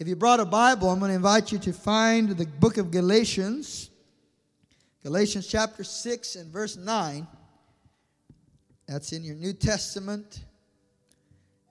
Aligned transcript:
If 0.00 0.06
you 0.06 0.14
brought 0.14 0.38
a 0.38 0.44
Bible, 0.44 0.90
I'm 0.90 1.00
going 1.00 1.10
to 1.10 1.16
invite 1.16 1.50
you 1.50 1.58
to 1.58 1.72
find 1.72 2.28
the 2.28 2.46
book 2.46 2.76
of 2.76 2.92
Galatians, 2.92 3.90
Galatians 5.02 5.48
chapter 5.48 5.82
6 5.82 6.36
and 6.36 6.52
verse 6.52 6.76
9. 6.76 7.26
That's 8.86 9.12
in 9.12 9.24
your 9.24 9.34
New 9.34 9.52
Testament. 9.52 10.44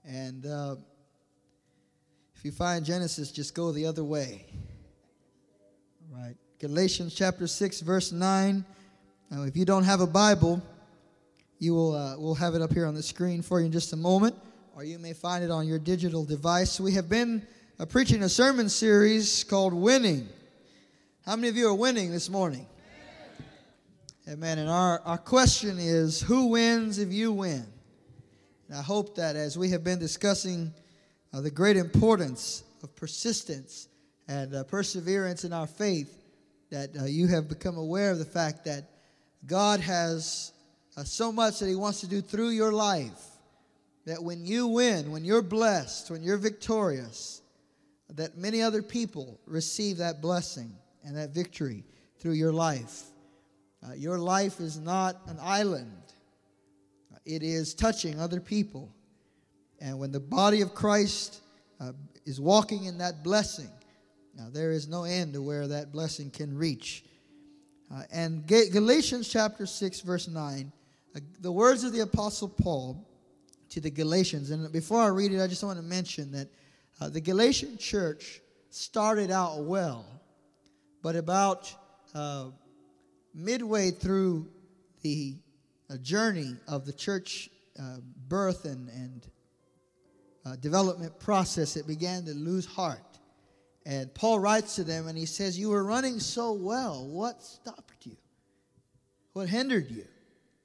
And 0.06 0.46
uh, 0.46 0.76
if 2.36 2.44
you 2.44 2.52
find 2.52 2.84
Genesis, 2.84 3.32
just 3.32 3.56
go 3.56 3.72
the 3.72 3.86
other 3.86 4.04
way. 4.04 4.46
All 6.12 6.20
right. 6.22 6.36
Galatians 6.60 7.16
chapter 7.16 7.48
6, 7.48 7.80
verse 7.80 8.12
9. 8.12 8.66
Now, 9.32 9.44
if 9.44 9.56
you 9.56 9.64
don't 9.64 9.86
have 9.86 10.02
a 10.02 10.08
Bible, 10.08 10.62
you 11.60 11.74
will 11.74 11.96
uh, 11.96 12.18
we'll 12.18 12.36
have 12.36 12.56
it 12.56 12.62
up 12.62 12.74
here 12.74 12.88
on 12.88 12.94
the 12.94 13.04
screen 13.04 13.42
for 13.42 13.62
you 13.62 13.68
in 13.68 13.72
just 13.72 13.94
a 13.94 13.98
moment, 13.98 14.36
or 14.76 14.84
you 14.84 15.00
may 15.00 15.14
find 15.14 15.46
it 15.46 15.50
on 15.50 15.66
your 15.66 15.80
digital 15.80 16.26
device. 16.26 16.78
We 16.78 16.92
have 16.92 17.08
been 17.08 17.48
uh, 17.80 17.86
preaching 17.86 18.24
a 18.24 18.30
sermon 18.30 18.70
series 18.70 19.44
called 19.44 19.72
Winning. 19.72 20.28
How 21.26 21.36
many 21.36 21.50
of 21.50 21.56
you 21.56 21.68
are 21.68 21.76
winning 21.76 22.12
this 22.12 22.28
morning? 22.28 22.66
Amen. 24.28 24.58
And 24.58 24.68
our, 24.68 25.00
our 25.06 25.18
question 25.20 25.78
is 25.78 26.20
who 26.20 26.48
wins 26.48 26.98
if 26.98 27.14
you 27.14 27.32
win? 27.32 27.66
And 28.68 28.78
I 28.78 28.82
hope 28.82 29.16
that 29.18 29.36
as 29.36 29.58
we 29.58 29.70
have 29.70 29.84
been 29.84 30.00
discussing 30.00 30.74
uh, 31.32 31.42
the 31.42 31.52
great 31.52 31.78
importance 31.78 32.64
of 32.82 32.96
persistence 32.96 33.88
and 34.28 34.56
uh, 34.56 34.64
perseverance 34.64 35.44
in 35.44 35.54
our 35.54 35.68
faith, 35.68 36.26
that 36.72 36.90
uh, 37.00 37.06
you 37.06 37.28
have 37.28 37.48
become 37.48 37.78
aware 37.78 38.10
of 38.10 38.18
the 38.18 38.26
fact 38.26 38.66
that 38.66 38.90
God 39.46 39.80
has 39.82 40.52
uh, 40.98 41.04
so 41.04 41.32
much 41.32 41.60
that 41.60 41.68
He 41.68 41.76
wants 41.76 42.02
to 42.02 42.08
do 42.08 42.22
through 42.22 42.50
your 42.50 42.74
life. 42.74 43.24
That 44.06 44.24
when 44.24 44.46
you 44.46 44.68
win, 44.68 45.12
when 45.12 45.24
you're 45.24 45.44
blessed, 45.44 46.10
when 46.10 46.24
you're 46.24 46.38
victorious, 46.38 47.42
that 48.16 48.38
many 48.38 48.62
other 48.62 48.82
people 48.82 49.40
receive 49.46 49.98
that 49.98 50.22
blessing 50.22 50.72
and 51.04 51.16
that 51.18 51.32
victory 51.32 51.84
through 52.20 52.34
your 52.34 52.54
life. 52.54 53.04
Uh, 53.86 53.94
your 53.94 54.18
life 54.18 54.60
is 54.60 54.80
not 54.80 55.18
an 55.28 55.38
island, 55.42 55.92
it 57.26 57.44
is 57.44 57.74
touching 57.74 58.20
other 58.20 58.40
people. 58.40 58.94
And 59.80 60.00
when 60.00 60.12
the 60.12 60.20
body 60.20 60.62
of 60.62 60.74
Christ 60.74 61.42
uh, 61.80 61.92
is 62.26 62.42
walking 62.42 62.86
in 62.86 62.98
that 62.98 63.24
blessing, 63.24 63.70
now 64.36 64.48
there 64.52 64.72
is 64.72 64.88
no 64.88 65.04
end 65.04 65.34
to 65.34 65.42
where 65.42 65.68
that 65.68 65.92
blessing 65.92 66.32
can 66.32 66.58
reach. 66.58 67.04
Uh, 67.94 68.04
and 68.12 68.46
Galatians 68.48 69.30
chapter 69.30 69.66
6, 69.66 70.02
verse 70.02 70.28
9, 70.28 70.72
uh, 71.16 71.20
the 71.40 71.52
words 71.52 71.84
of 71.84 71.94
the 71.94 72.02
Apostle 72.02 72.50
Paul 72.50 73.08
to 73.70 73.80
the 73.80 73.90
Galatians. 73.90 74.52
And 74.52 74.72
before 74.72 75.02
I 75.02 75.08
read 75.08 75.32
it, 75.32 75.42
I 75.42 75.48
just 75.48 75.64
want 75.64 75.78
to 75.78 75.84
mention 75.84 76.32
that 76.32 76.48
uh, 77.00 77.10
the 77.10 77.22
Galatian 77.22 77.78
church 77.78 78.42
started 78.70 79.32
out 79.32 79.64
well, 79.64 80.06
but 81.04 81.16
about 81.16 81.74
uh, 82.14 82.46
midway 83.34 83.92
through 83.92 84.48
the 85.02 85.38
uh, 85.90 85.98
journey 85.98 86.56
of 86.68 86.86
the 86.86 86.94
church 86.94 87.50
uh, 87.80 87.98
birth 88.28 88.66
and, 88.66 88.90
and 88.90 89.28
uh, 90.46 90.56
development 90.56 91.20
process, 91.20 91.76
it 91.76 91.88
began 91.88 92.26
to 92.26 92.34
lose 92.34 92.66
heart. 92.66 93.00
And 93.86 94.14
Paul 94.14 94.40
writes 94.40 94.76
to 94.76 94.84
them 94.84 95.08
and 95.08 95.18
he 95.18 95.26
says, 95.26 95.58
You 95.58 95.70
were 95.70 95.84
running 95.84 96.20
so 96.20 96.54
well. 96.54 97.08
What 97.08 97.44
stopped 97.44 98.06
you? 98.06 98.18
What 99.34 99.48
hindered 99.48 99.90
you? 99.92 100.06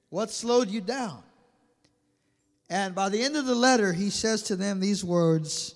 What 0.08 0.30
slowed 0.30 0.68
you 0.68 0.80
down? 0.80 1.22
And 2.68 2.94
by 2.94 3.10
the 3.10 3.22
end 3.22 3.36
of 3.36 3.46
the 3.46 3.54
letter, 3.54 3.92
he 3.92 4.10
says 4.10 4.42
to 4.44 4.56
them 4.56 4.80
these 4.80 5.04
words. 5.04 5.74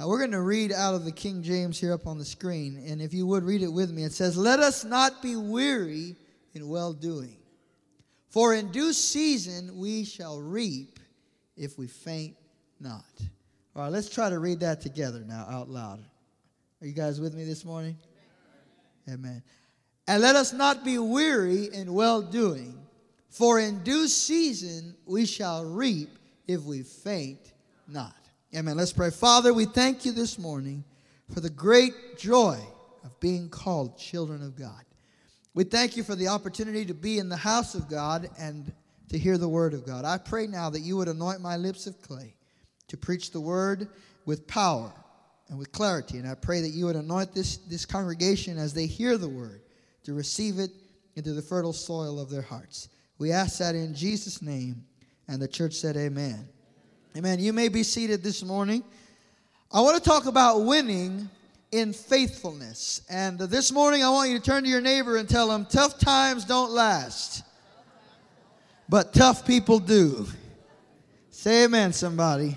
Uh, 0.00 0.08
we're 0.08 0.18
going 0.18 0.30
to 0.30 0.40
read 0.40 0.72
out 0.72 0.94
of 0.94 1.04
the 1.04 1.12
King 1.12 1.42
James 1.42 1.78
here 1.78 1.92
up 1.92 2.06
on 2.06 2.18
the 2.18 2.24
screen. 2.24 2.82
And 2.86 3.02
if 3.02 3.12
you 3.12 3.26
would 3.26 3.44
read 3.44 3.62
it 3.62 3.72
with 3.72 3.90
me, 3.90 4.04
it 4.04 4.12
says, 4.12 4.36
Let 4.36 4.58
us 4.58 4.84
not 4.84 5.20
be 5.20 5.36
weary 5.36 6.16
in 6.54 6.68
well 6.68 6.92
doing, 6.92 7.36
for 8.30 8.54
in 8.54 8.70
due 8.72 8.92
season 8.92 9.78
we 9.78 10.04
shall 10.04 10.40
reap 10.40 10.98
if 11.56 11.78
we 11.78 11.86
faint 11.86 12.36
not. 12.80 13.04
All 13.76 13.82
right, 13.82 13.92
let's 13.92 14.08
try 14.08 14.30
to 14.30 14.38
read 14.38 14.60
that 14.60 14.80
together 14.80 15.24
now 15.26 15.46
out 15.48 15.68
loud. 15.68 16.02
Are 16.80 16.86
you 16.86 16.92
guys 16.92 17.20
with 17.20 17.34
me 17.34 17.44
this 17.44 17.64
morning? 17.64 17.96
Amen. 19.10 19.42
And 20.08 20.22
let 20.22 20.36
us 20.36 20.52
not 20.52 20.84
be 20.84 20.98
weary 20.98 21.66
in 21.72 21.92
well 21.92 22.22
doing, 22.22 22.78
for 23.28 23.60
in 23.60 23.82
due 23.82 24.08
season 24.08 24.96
we 25.04 25.26
shall 25.26 25.64
reap 25.64 26.18
if 26.46 26.62
we 26.62 26.82
faint 26.82 27.52
not. 27.86 28.21
Amen. 28.54 28.76
Let's 28.76 28.92
pray. 28.92 29.10
Father, 29.10 29.54
we 29.54 29.64
thank 29.64 30.04
you 30.04 30.12
this 30.12 30.38
morning 30.38 30.84
for 31.32 31.40
the 31.40 31.48
great 31.48 32.18
joy 32.18 32.58
of 33.02 33.18
being 33.18 33.48
called 33.48 33.96
children 33.96 34.42
of 34.42 34.56
God. 34.56 34.84
We 35.54 35.64
thank 35.64 35.96
you 35.96 36.02
for 36.02 36.14
the 36.14 36.28
opportunity 36.28 36.84
to 36.84 36.92
be 36.92 37.18
in 37.18 37.30
the 37.30 37.36
house 37.36 37.74
of 37.74 37.88
God 37.88 38.28
and 38.38 38.70
to 39.08 39.16
hear 39.16 39.38
the 39.38 39.48
word 39.48 39.72
of 39.72 39.86
God. 39.86 40.04
I 40.04 40.18
pray 40.18 40.46
now 40.46 40.68
that 40.68 40.80
you 40.80 40.98
would 40.98 41.08
anoint 41.08 41.40
my 41.40 41.56
lips 41.56 41.86
of 41.86 42.02
clay 42.02 42.34
to 42.88 42.98
preach 42.98 43.30
the 43.30 43.40
word 43.40 43.88
with 44.26 44.46
power 44.46 44.92
and 45.48 45.58
with 45.58 45.72
clarity. 45.72 46.18
And 46.18 46.28
I 46.28 46.34
pray 46.34 46.60
that 46.60 46.72
you 46.72 46.84
would 46.84 46.96
anoint 46.96 47.32
this, 47.32 47.56
this 47.56 47.86
congregation 47.86 48.58
as 48.58 48.74
they 48.74 48.84
hear 48.84 49.16
the 49.16 49.30
word 49.30 49.62
to 50.04 50.12
receive 50.12 50.58
it 50.58 50.72
into 51.16 51.32
the 51.32 51.40
fertile 51.40 51.72
soil 51.72 52.20
of 52.20 52.28
their 52.28 52.42
hearts. 52.42 52.90
We 53.16 53.32
ask 53.32 53.60
that 53.60 53.74
in 53.74 53.94
Jesus' 53.94 54.42
name. 54.42 54.84
And 55.26 55.40
the 55.40 55.48
church 55.48 55.72
said, 55.72 55.96
Amen. 55.96 56.48
Amen. 57.14 57.40
You 57.40 57.52
may 57.52 57.68
be 57.68 57.82
seated 57.82 58.22
this 58.22 58.42
morning. 58.42 58.82
I 59.70 59.82
want 59.82 60.02
to 60.02 60.08
talk 60.08 60.24
about 60.24 60.60
winning 60.60 61.28
in 61.70 61.92
faithfulness. 61.92 63.02
And 63.10 63.38
this 63.38 63.70
morning, 63.70 64.02
I 64.02 64.08
want 64.08 64.30
you 64.30 64.38
to 64.38 64.42
turn 64.42 64.62
to 64.62 64.68
your 64.70 64.80
neighbor 64.80 65.18
and 65.18 65.28
tell 65.28 65.48
them 65.48 65.66
tough 65.66 65.98
times 65.98 66.46
don't 66.46 66.70
last, 66.70 67.44
but 68.88 69.12
tough 69.12 69.46
people 69.46 69.78
do. 69.78 70.26
Say 71.28 71.64
amen, 71.64 71.92
somebody. 71.92 72.56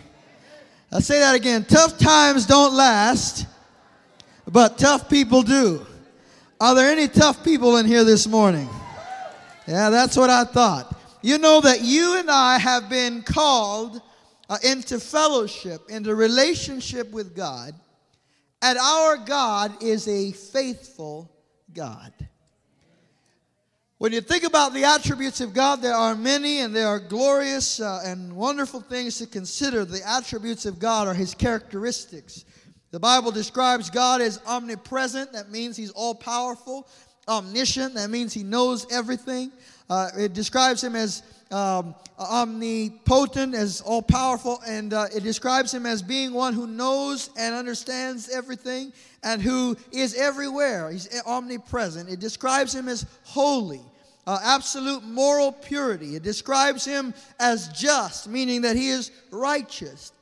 I'll 0.90 1.02
say 1.02 1.20
that 1.20 1.36
again. 1.36 1.66
Tough 1.66 1.98
times 1.98 2.46
don't 2.46 2.74
last, 2.74 3.48
but 4.48 4.78
tough 4.78 5.10
people 5.10 5.42
do. 5.42 5.86
Are 6.62 6.74
there 6.74 6.90
any 6.94 7.10
tough 7.10 7.44
people 7.44 7.76
in 7.76 7.86
here 7.86 8.06
this 8.06 8.26
morning? 8.26 8.70
Yeah, 9.68 9.90
that's 9.90 10.16
what 10.16 10.30
I 10.30 10.46
thought. 10.46 10.98
You 11.22 11.40
know 11.40 11.60
that 11.60 11.82
you 11.82 12.18
and 12.20 12.32
I 12.32 12.58
have 12.58 12.90
been 12.90 13.22
called 13.22 14.02
uh, 14.50 14.58
into 14.64 15.00
fellowship, 15.00 15.82
into 15.90 16.14
relationship 16.16 17.12
with 17.12 17.36
God. 17.36 17.74
And 18.62 18.78
our 18.78 19.18
God 19.18 19.84
is 19.84 20.08
a 20.08 20.32
faithful 20.32 21.32
God. 21.74 22.14
When 23.98 24.12
you 24.12 24.22
think 24.22 24.44
about 24.44 24.74
the 24.74 24.84
attributes 24.84 25.40
of 25.40 25.54
God, 25.54 25.82
there 25.82 25.94
are 25.94 26.16
many 26.16 26.60
and 26.60 26.76
there 26.76 26.88
are 26.88 27.00
glorious 27.00 27.80
uh, 27.80 28.02
and 28.06 28.36
wonderful 28.36 28.82
things 28.82 29.18
to 29.20 29.28
consider. 29.28 29.86
The 29.86 30.08
attributes 30.08 30.66
of 30.66 30.80
God 30.80 31.08
are 31.08 31.14
his 31.14 31.34
characteristics. 31.34 32.44
The 32.92 33.00
Bible 33.00 33.32
describes 33.32 33.90
God 33.90 34.22
as 34.22 34.40
omnipresent, 34.46 35.34
that 35.34 35.50
means 35.50 35.76
he's 35.76 35.92
all 35.92 36.16
powerful, 36.16 36.88
omniscient, 37.28 37.96
that 37.96 38.10
means 38.10 38.34
he 38.34 38.44
knows 38.44 38.86
everything. 38.92 39.52
Uh, 39.90 40.10
it 40.18 40.34
describes 40.34 40.84
him 40.84 40.96
as 40.96 41.24
um, 41.52 41.94
omnipotent, 42.20 43.54
as 43.54 43.82
all 43.82 44.02
powerful, 44.02 44.62
and 44.68 44.94
uh, 44.94 45.06
it 45.16 45.22
describes 45.22 45.74
him 45.74 45.86
as 45.86 46.02
being 46.02 46.34
one 46.34 46.54
who 46.54 46.68
knows 46.68 47.30
and 47.38 47.54
understands 47.54 48.30
everything 48.30 48.92
and 49.24 49.42
who 49.42 49.78
is 49.92 50.16
everywhere. 50.16 50.90
He's 50.92 51.10
omnipresent. 51.26 52.10
It 52.10 52.20
describes 52.20 52.74
him 52.74 52.88
as 52.88 53.06
holy. 53.24 53.82
Uh, 54.28 54.40
absolute 54.42 55.04
moral 55.04 55.52
purity. 55.52 56.16
It 56.16 56.24
describes 56.24 56.84
him 56.84 57.14
as 57.40 57.68
just, 57.70 58.28
meaning 58.28 58.62
that 58.62 58.76
he 58.76 58.88
is 58.88 59.12
righteous. 59.30 60.14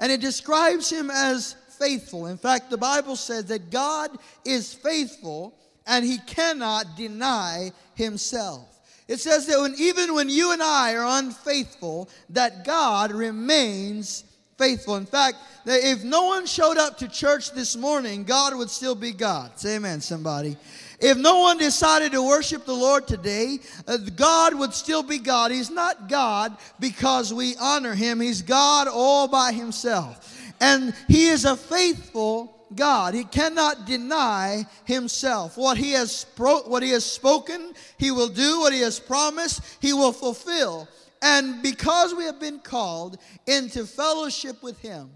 And 0.00 0.10
it 0.10 0.20
describes 0.20 0.90
him 0.90 1.08
as 1.08 1.54
faithful. 1.78 2.26
In 2.26 2.36
fact, 2.36 2.68
the 2.68 2.78
Bible 2.78 3.14
says 3.14 3.44
that 3.46 3.70
God 3.70 4.10
is 4.44 4.74
faithful 4.74 5.54
and 5.88 6.04
he 6.04 6.18
cannot 6.18 6.96
deny 6.96 7.72
himself. 7.94 8.78
It 9.08 9.20
says 9.20 9.46
that 9.46 9.58
when, 9.58 9.74
even 9.78 10.14
when 10.14 10.28
you 10.28 10.52
and 10.52 10.62
I 10.62 10.94
are 10.94 11.18
unfaithful, 11.18 12.10
that 12.30 12.64
God 12.64 13.10
remains 13.10 14.24
faithful. 14.58 14.96
In 14.96 15.06
fact, 15.06 15.38
that 15.64 15.80
if 15.82 16.04
no 16.04 16.26
one 16.26 16.44
showed 16.44 16.76
up 16.76 16.98
to 16.98 17.08
church 17.08 17.52
this 17.52 17.74
morning, 17.74 18.24
God 18.24 18.54
would 18.54 18.68
still 18.68 18.94
be 18.94 19.12
God. 19.12 19.58
Say 19.58 19.76
amen, 19.76 20.02
somebody. 20.02 20.58
If 21.00 21.16
no 21.16 21.38
one 21.38 21.58
decided 21.58 22.12
to 22.12 22.22
worship 22.26 22.66
the 22.66 22.74
Lord 22.74 23.06
today, 23.06 23.60
uh, 23.86 23.96
God 24.16 24.54
would 24.54 24.74
still 24.74 25.04
be 25.04 25.18
God. 25.18 25.52
He's 25.52 25.70
not 25.70 26.08
God 26.08 26.56
because 26.80 27.32
we 27.32 27.54
honor 27.56 27.94
him. 27.94 28.20
He's 28.20 28.42
God 28.42 28.88
all 28.88 29.28
by 29.28 29.52
himself. 29.52 30.36
And 30.60 30.92
he 31.06 31.28
is 31.28 31.44
a 31.44 31.56
faithful 31.56 32.57
God. 32.74 33.14
He 33.14 33.24
cannot 33.24 33.86
deny 33.86 34.64
himself. 34.84 35.56
What 35.56 35.76
he 35.76 35.92
has 35.92 36.26
what 36.36 36.82
he 36.82 36.90
has 36.90 37.04
spoken, 37.04 37.74
he 37.98 38.10
will 38.10 38.28
do. 38.28 38.60
What 38.60 38.72
he 38.72 38.80
has 38.80 39.00
promised, 39.00 39.62
he 39.80 39.92
will 39.92 40.12
fulfill. 40.12 40.88
And 41.22 41.62
because 41.62 42.14
we 42.14 42.24
have 42.24 42.40
been 42.40 42.60
called 42.60 43.18
into 43.46 43.86
fellowship 43.86 44.62
with 44.62 44.78
him, 44.80 45.10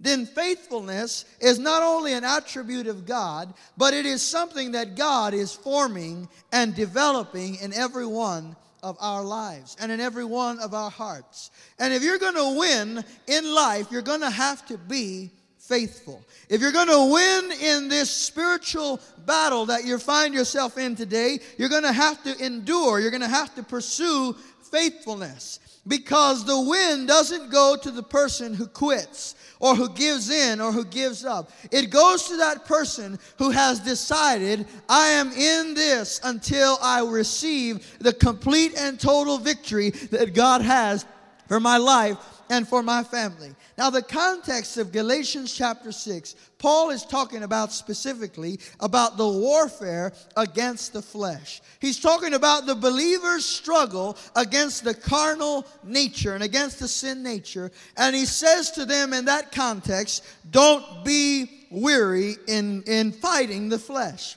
then 0.00 0.26
faithfulness 0.26 1.24
is 1.40 1.58
not 1.58 1.82
only 1.82 2.12
an 2.12 2.24
attribute 2.24 2.88
of 2.88 3.06
God, 3.06 3.54
but 3.76 3.94
it 3.94 4.04
is 4.04 4.20
something 4.20 4.72
that 4.72 4.96
God 4.96 5.32
is 5.32 5.52
forming 5.54 6.28
and 6.50 6.74
developing 6.74 7.56
in 7.56 7.72
every 7.72 8.06
one 8.06 8.56
of 8.82 8.96
our 9.00 9.22
lives 9.22 9.76
and 9.80 9.92
in 9.92 10.00
every 10.00 10.24
one 10.24 10.58
of 10.58 10.74
our 10.74 10.90
hearts. 10.90 11.52
And 11.78 11.94
if 11.94 12.02
you're 12.02 12.18
going 12.18 12.34
to 12.34 12.58
win 12.58 13.04
in 13.28 13.54
life, 13.54 13.92
you're 13.92 14.02
going 14.02 14.22
to 14.22 14.30
have 14.30 14.66
to 14.66 14.76
be 14.76 15.30
faithful. 15.62 16.24
If 16.48 16.60
you're 16.60 16.72
going 16.72 16.88
to 16.88 17.12
win 17.12 17.52
in 17.60 17.88
this 17.88 18.10
spiritual 18.10 19.00
battle 19.24 19.66
that 19.66 19.84
you 19.84 19.96
find 19.98 20.34
yourself 20.34 20.76
in 20.76 20.96
today, 20.96 21.38
you're 21.56 21.68
going 21.68 21.84
to 21.84 21.92
have 21.92 22.22
to 22.24 22.44
endure. 22.44 22.98
You're 22.98 23.12
going 23.12 23.22
to 23.22 23.28
have 23.28 23.54
to 23.54 23.62
pursue 23.62 24.34
faithfulness 24.72 25.60
because 25.86 26.44
the 26.44 26.60
win 26.60 27.06
doesn't 27.06 27.50
go 27.50 27.76
to 27.80 27.90
the 27.92 28.02
person 28.02 28.54
who 28.54 28.66
quits 28.66 29.36
or 29.60 29.76
who 29.76 29.88
gives 29.90 30.30
in 30.30 30.60
or 30.60 30.72
who 30.72 30.84
gives 30.84 31.24
up. 31.24 31.52
It 31.70 31.90
goes 31.90 32.28
to 32.28 32.36
that 32.38 32.64
person 32.64 33.18
who 33.38 33.50
has 33.50 33.78
decided, 33.78 34.66
I 34.88 35.08
am 35.08 35.30
in 35.30 35.74
this 35.74 36.20
until 36.24 36.76
I 36.82 37.02
receive 37.04 37.98
the 38.00 38.12
complete 38.12 38.74
and 38.76 38.98
total 38.98 39.38
victory 39.38 39.90
that 39.90 40.34
God 40.34 40.62
has 40.62 41.06
for 41.46 41.60
my 41.60 41.76
life 41.76 42.18
and 42.52 42.68
for 42.68 42.82
my 42.82 43.02
family. 43.02 43.54
Now, 43.78 43.88
the 43.88 44.02
context 44.02 44.76
of 44.76 44.92
Galatians 44.92 45.54
chapter 45.54 45.90
6, 45.90 46.34
Paul 46.58 46.90
is 46.90 47.02
talking 47.02 47.44
about 47.44 47.72
specifically 47.72 48.60
about 48.78 49.16
the 49.16 49.26
warfare 49.26 50.12
against 50.36 50.92
the 50.92 51.00
flesh. 51.00 51.62
He's 51.80 51.98
talking 51.98 52.34
about 52.34 52.66
the 52.66 52.74
believer's 52.74 53.46
struggle 53.46 54.18
against 54.36 54.84
the 54.84 54.92
carnal 54.92 55.66
nature 55.82 56.34
and 56.34 56.44
against 56.44 56.78
the 56.78 56.88
sin 56.88 57.22
nature. 57.22 57.72
And 57.96 58.14
he 58.14 58.26
says 58.26 58.70
to 58.72 58.84
them 58.84 59.14
in 59.14 59.24
that 59.24 59.50
context, 59.50 60.22
don't 60.50 61.06
be 61.06 61.66
weary 61.70 62.36
in, 62.48 62.82
in 62.82 63.12
fighting 63.12 63.70
the 63.70 63.78
flesh. 63.78 64.36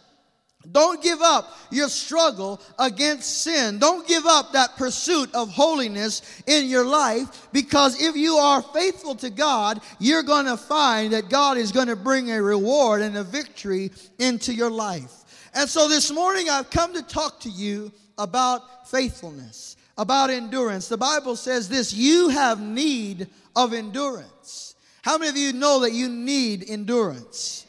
Don't 0.71 1.01
give 1.01 1.21
up 1.21 1.57
your 1.71 1.89
struggle 1.89 2.61
against 2.79 3.43
sin. 3.43 3.79
Don't 3.79 4.07
give 4.07 4.25
up 4.25 4.53
that 4.53 4.77
pursuit 4.77 5.33
of 5.33 5.49
holiness 5.49 6.43
in 6.47 6.67
your 6.67 6.85
life 6.85 7.47
because 7.51 8.01
if 8.01 8.15
you 8.15 8.35
are 8.35 8.61
faithful 8.61 9.15
to 9.15 9.29
God, 9.29 9.81
you're 9.99 10.23
going 10.23 10.45
to 10.45 10.57
find 10.57 11.13
that 11.13 11.29
God 11.29 11.57
is 11.57 11.71
going 11.71 11.87
to 11.87 11.95
bring 11.95 12.31
a 12.31 12.41
reward 12.41 13.01
and 13.01 13.17
a 13.17 13.23
victory 13.23 13.91
into 14.19 14.53
your 14.53 14.71
life. 14.71 15.11
And 15.53 15.69
so 15.69 15.87
this 15.87 16.11
morning 16.11 16.49
I've 16.49 16.69
come 16.69 16.93
to 16.93 17.01
talk 17.01 17.39
to 17.41 17.49
you 17.49 17.91
about 18.17 18.89
faithfulness, 18.89 19.77
about 19.97 20.29
endurance. 20.29 20.87
The 20.87 20.97
Bible 20.97 21.35
says 21.35 21.69
this 21.69 21.93
you 21.93 22.29
have 22.29 22.59
need 22.59 23.27
of 23.55 23.73
endurance. 23.73 24.75
How 25.01 25.17
many 25.17 25.29
of 25.29 25.37
you 25.37 25.53
know 25.53 25.81
that 25.81 25.93
you 25.93 26.09
need 26.09 26.65
endurance? 26.67 27.65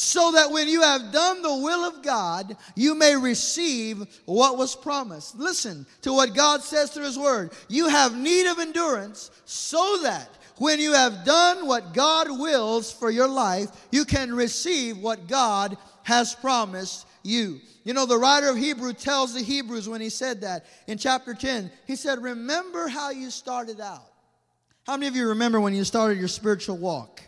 So 0.00 0.32
that 0.32 0.50
when 0.50 0.66
you 0.66 0.80
have 0.80 1.12
done 1.12 1.42
the 1.42 1.56
will 1.56 1.84
of 1.84 2.02
God, 2.02 2.56
you 2.74 2.94
may 2.94 3.14
receive 3.16 4.02
what 4.24 4.56
was 4.56 4.74
promised. 4.74 5.38
Listen 5.38 5.84
to 6.00 6.14
what 6.14 6.34
God 6.34 6.62
says 6.62 6.90
through 6.90 7.04
His 7.04 7.18
Word. 7.18 7.52
You 7.68 7.86
have 7.86 8.16
need 8.16 8.50
of 8.50 8.58
endurance 8.58 9.30
so 9.44 9.98
that 10.02 10.30
when 10.56 10.80
you 10.80 10.94
have 10.94 11.26
done 11.26 11.66
what 11.66 11.92
God 11.92 12.30
wills 12.30 12.90
for 12.90 13.10
your 13.10 13.28
life, 13.28 13.68
you 13.92 14.06
can 14.06 14.32
receive 14.32 14.96
what 14.96 15.28
God 15.28 15.76
has 16.04 16.34
promised 16.34 17.06
you. 17.22 17.60
You 17.84 17.92
know, 17.92 18.06
the 18.06 18.16
writer 18.16 18.48
of 18.48 18.56
Hebrew 18.56 18.94
tells 18.94 19.34
the 19.34 19.42
Hebrews 19.42 19.86
when 19.86 20.00
he 20.00 20.08
said 20.08 20.40
that 20.40 20.64
in 20.86 20.96
chapter 20.96 21.34
10, 21.34 21.70
he 21.86 21.94
said, 21.94 22.22
Remember 22.22 22.88
how 22.88 23.10
you 23.10 23.30
started 23.30 23.82
out. 23.82 24.10
How 24.86 24.96
many 24.96 25.08
of 25.08 25.16
you 25.16 25.28
remember 25.28 25.60
when 25.60 25.74
you 25.74 25.84
started 25.84 26.16
your 26.16 26.28
spiritual 26.28 26.78
walk? 26.78 27.20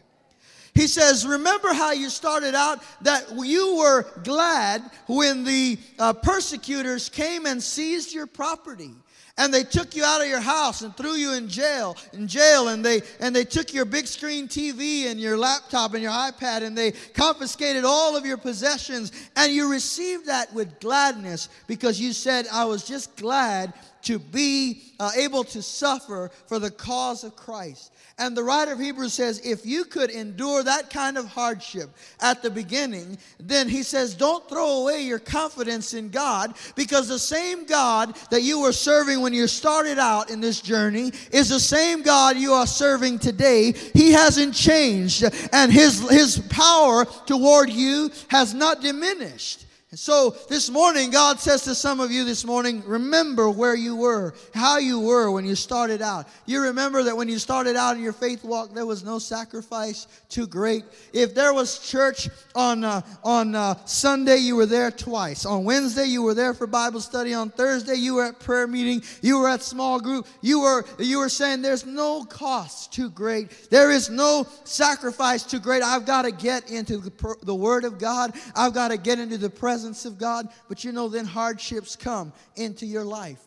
He 0.75 0.87
says, 0.87 1.27
Remember 1.27 1.73
how 1.75 1.93
you 1.93 2.09
started 2.09 2.55
out 2.55 2.83
that 3.03 3.27
you 3.37 3.77
were 3.77 4.07
glad 4.25 4.83
when 5.07 5.45
the 5.45 5.79
uh, 5.99 6.15
persecutors 6.15 7.09
came 7.09 7.47
and 7.47 7.63
seized 7.63 8.15
your 8.15 8.27
property 8.27 8.93
and 9.39 9.53
they 9.53 9.63
took 9.63 9.97
you 9.97 10.05
out 10.05 10.21
of 10.21 10.29
your 10.29 10.41
house 10.41 10.83
and 10.83 10.95
threw 10.97 11.13
you 11.13 11.33
in 11.33 11.49
jail 11.49 11.97
in 12.13 12.29
jail 12.29 12.69
and 12.69 12.85
they 12.85 13.01
and 13.21 13.35
they 13.35 13.45
took 13.45 13.73
your 13.73 13.85
big 13.85 14.07
screen 14.07 14.47
TV 14.47 15.07
and 15.07 15.21
your 15.21 15.39
laptop 15.39 15.95
and 15.95 16.03
your 16.03 16.13
iPad 16.13 16.63
and 16.63 16.77
they 16.77 16.93
confiscated 17.15 17.85
all 17.85 18.17
of 18.17 18.27
your 18.27 18.37
possessions 18.37 19.13
and 19.37 19.53
you 19.53 19.71
received 19.71 20.27
that 20.27 20.53
with 20.53 20.81
gladness 20.81 21.49
because 21.67 22.01
you 22.01 22.13
said 22.13 22.47
I 22.53 22.65
was 22.65 22.87
just 22.87 23.17
glad 23.17 23.73
to 24.03 24.19
be 24.19 24.83
uh, 24.99 25.11
able 25.17 25.45
to 25.45 25.63
suffer 25.63 26.31
for 26.47 26.59
the 26.59 26.71
cause 26.71 27.25
of 27.25 27.37
Christ 27.37 27.93
and 28.23 28.37
the 28.37 28.45
writer 28.45 28.71
of 28.71 28.79
Hebrews 28.79 29.15
says, 29.15 29.41
if 29.41 29.67
you 29.67 29.85
could 29.85 30.09
endure 30.09 30.63
that 30.63 30.91
kind 30.91 31.19
of 31.19 31.27
hardship 31.27 31.91
at 32.21 32.41
the 32.41 32.51
beginning, 32.51 33.19
then 33.41 33.69
he 33.69 33.83
says, 33.83 34.15
don't 34.15 34.49
throw 34.49 34.83
away 34.83 35.03
your 35.03 35.19
confidence 35.19 35.93
in 35.93 36.09
God 36.09 36.55
because 36.77 37.09
the 37.09 37.19
same 37.19 37.67
God 37.67 38.17
that 38.31 38.43
you 38.43 38.61
were 38.61 38.73
serving 38.73 39.23
when 39.23 39.35
you 39.35 39.49
started 39.49 39.99
out 39.99 40.31
in 40.31 40.41
this 40.41 40.61
journey 40.61 41.11
is 41.33 41.49
the 41.49 41.59
same 41.59 42.03
God 42.03 42.37
you 42.37 42.53
are 42.53 42.67
serving 42.67 43.19
today. 43.19 43.73
He 43.93 44.13
hasn't 44.13 44.55
changed, 44.55 45.25
and 45.53 45.73
his, 45.73 46.09
his 46.09 46.39
power 46.49 47.05
toward 47.27 47.71
you 47.71 48.13
has 48.29 48.55
not 48.55 48.81
diminished. 48.81 49.67
And 49.93 49.99
so 49.99 50.31
this 50.49 50.71
morning, 50.71 51.11
God 51.11 51.39
says 51.39 51.65
to 51.65 51.75
some 51.75 52.01
of 52.01 52.11
you 52.11 52.25
this 52.25 52.47
morning, 52.47 52.83
remember 52.87 53.51
where 53.51 53.75
you 53.75 53.95
were, 53.95 54.33
how 54.55 54.79
you 54.79 54.99
were 54.99 55.31
when 55.31 55.45
you 55.45 55.55
started 55.55 56.01
out. 56.01 56.27
You 56.47 56.63
remember 56.63 57.03
that 57.03 57.15
when 57.15 57.29
you 57.29 57.39
started 57.39 57.77
out 57.77 57.97
in 57.97 58.03
your 58.03 58.15
faith 58.15 58.43
walk, 58.43 58.73
there 58.73 58.87
was 58.87 59.05
no 59.05 59.19
sacrifice 59.19 60.07
too 60.31 60.47
great. 60.47 60.85
If 61.13 61.35
there 61.35 61.53
was 61.53 61.79
church 61.79 62.31
on, 62.55 62.85
uh, 62.85 63.03
on 63.23 63.55
uh, 63.55 63.85
Sunday, 63.85 64.39
you 64.39 64.57
were 64.57 64.65
there 64.65 64.91
twice. 64.91 65.45
On 65.45 65.63
Wednesday, 65.63 66.07
you 66.07 66.23
were 66.23 66.33
there 66.33 66.55
for 66.55 66.67
Bible 66.67 67.03
study. 67.03 67.35
On 67.35 67.51
Thursday, 67.51 67.97
you 67.97 68.15
were 68.15 68.25
at 68.25 68.41
prayer 68.41 68.67
meeting. 68.67 69.03
You 69.21 69.41
were 69.41 69.49
at 69.51 69.61
small 69.61 70.01
group. 70.01 70.27
You 70.41 70.61
were, 70.61 70.87
you 70.99 71.19
were 71.19 71.29
saying 71.29 71.61
there's 71.61 71.85
no 71.85 72.25
cost 72.25 72.95
too 72.95 73.11
great. 73.11 73.69
There 73.69 73.91
is 73.91 74.09
no 74.09 74.47
sacrifice 74.65 75.43
too 75.43 75.61
great. 75.61 75.83
I've 75.83 76.07
got 76.07 76.23
to 76.23 76.33
get 76.33 76.71
into 76.71 76.97
the, 76.97 77.37
the 77.43 77.55
Word 77.55 77.85
of 77.85 77.99
God. 77.99 78.33
I've 78.57 78.73
got 78.73 78.89
to 78.89 78.97
get 78.97 79.19
into 79.19 79.37
the 79.37 79.51
presence 79.51 79.82
presence 79.83 80.05
of 80.05 80.17
God, 80.17 80.49
but 80.69 80.85
you 80.85 80.93
know, 80.93 81.09
then 81.09 81.25
hardships 81.25 81.97
come 81.97 82.33
into 82.55 82.87
your 82.87 83.03
life. 83.03 83.41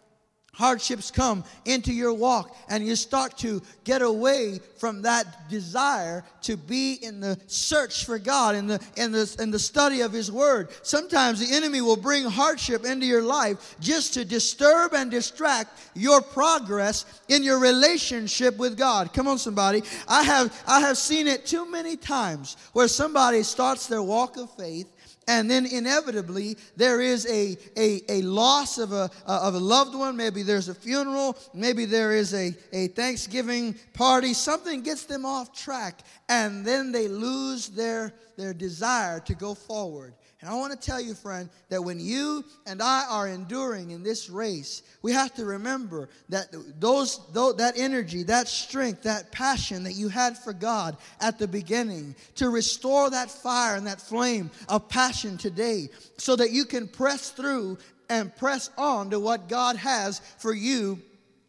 Hardships 0.53 1.11
come 1.11 1.45
into 1.65 1.93
your 1.93 2.13
walk, 2.13 2.55
and 2.69 2.85
you 2.85 2.95
start 2.95 3.37
to 3.39 3.61
get 3.83 4.01
away 4.01 4.59
from 4.77 5.01
that 5.01 5.49
desire 5.49 6.23
to 6.41 6.57
be 6.57 6.93
in 6.93 7.19
the 7.19 7.37
search 7.47 8.05
for 8.05 8.17
God, 8.19 8.55
in 8.55 8.67
the, 8.67 8.81
in, 8.95 9.11
the, 9.11 9.33
in 9.39 9.51
the 9.51 9.59
study 9.59 10.01
of 10.01 10.11
His 10.11 10.31
Word. 10.31 10.69
Sometimes 10.81 11.39
the 11.39 11.55
enemy 11.55 11.81
will 11.81 11.97
bring 11.97 12.23
hardship 12.23 12.85
into 12.85 13.05
your 13.05 13.21
life 13.21 13.75
just 13.79 14.13
to 14.13 14.23
disturb 14.23 14.93
and 14.93 15.11
distract 15.11 15.77
your 15.93 16.21
progress 16.21 17.05
in 17.27 17.43
your 17.43 17.59
relationship 17.59 18.57
with 18.57 18.77
God. 18.77 19.13
Come 19.13 19.27
on, 19.27 19.37
somebody. 19.37 19.83
I 20.07 20.23
have, 20.23 20.63
I 20.67 20.81
have 20.81 20.97
seen 20.97 21.27
it 21.27 21.45
too 21.45 21.69
many 21.69 21.97
times 21.97 22.55
where 22.73 22.87
somebody 22.87 23.43
starts 23.43 23.87
their 23.87 24.03
walk 24.03 24.37
of 24.37 24.49
faith 24.51 24.94
and 25.27 25.49
then 25.49 25.65
inevitably 25.65 26.57
there 26.75 27.01
is 27.01 27.25
a, 27.27 27.57
a, 27.77 28.01
a 28.09 28.21
loss 28.21 28.77
of 28.77 28.91
a, 28.91 29.09
of 29.25 29.55
a 29.55 29.59
loved 29.59 29.95
one. 29.95 30.15
Maybe 30.15 30.43
there's 30.43 30.69
a 30.69 30.75
funeral. 30.75 31.37
Maybe 31.53 31.85
there 31.85 32.11
is 32.11 32.33
a, 32.33 32.53
a 32.71 32.87
thanksgiving 32.89 33.75
party. 33.93 34.33
Something 34.33 34.81
gets 34.81 35.05
them 35.05 35.25
off 35.25 35.51
track. 35.51 36.01
And 36.29 36.65
then 36.65 36.91
they 36.91 37.07
lose 37.07 37.69
their, 37.69 38.13
their 38.37 38.53
desire 38.53 39.19
to 39.21 39.33
go 39.33 39.55
forward 39.55 40.13
and 40.45 40.53
I 40.53 40.57
want 40.59 40.79
to 40.79 40.79
tell 40.79 41.01
you, 41.01 41.15
friend, 41.15 41.49
that 41.69 41.83
when 41.83 41.99
you 41.99 42.45
and 42.67 42.79
I 42.79 43.03
are 43.09 43.27
enduring 43.27 43.89
in 43.89 44.03
this 44.03 44.29
race, 44.29 44.83
we 45.01 45.11
have 45.11 45.33
to 45.37 45.45
remember 45.45 46.07
that 46.29 46.49
those, 46.79 47.19
that 47.33 47.73
energy, 47.75 48.21
that 48.21 48.47
strength, 48.47 49.01
that 49.03 49.31
passion 49.31 49.81
that 49.85 49.93
you 49.93 50.07
had 50.07 50.37
for 50.37 50.53
God 50.53 50.97
at 51.19 51.39
the 51.39 51.47
beginning, 51.47 52.15
to 52.35 52.49
restore 52.49 53.09
that 53.09 53.31
fire 53.31 53.75
and 53.75 53.87
that 53.87 53.99
flame 53.99 54.51
of 54.69 54.87
passion 54.87 55.35
today, 55.35 55.89
so 56.17 56.35
that 56.35 56.51
you 56.51 56.65
can 56.65 56.87
press 56.87 57.31
through 57.31 57.79
and 58.07 58.35
press 58.35 58.69
on 58.77 59.09
to 59.09 59.19
what 59.19 59.49
God 59.49 59.77
has 59.77 60.19
for 60.37 60.53
you 60.53 61.01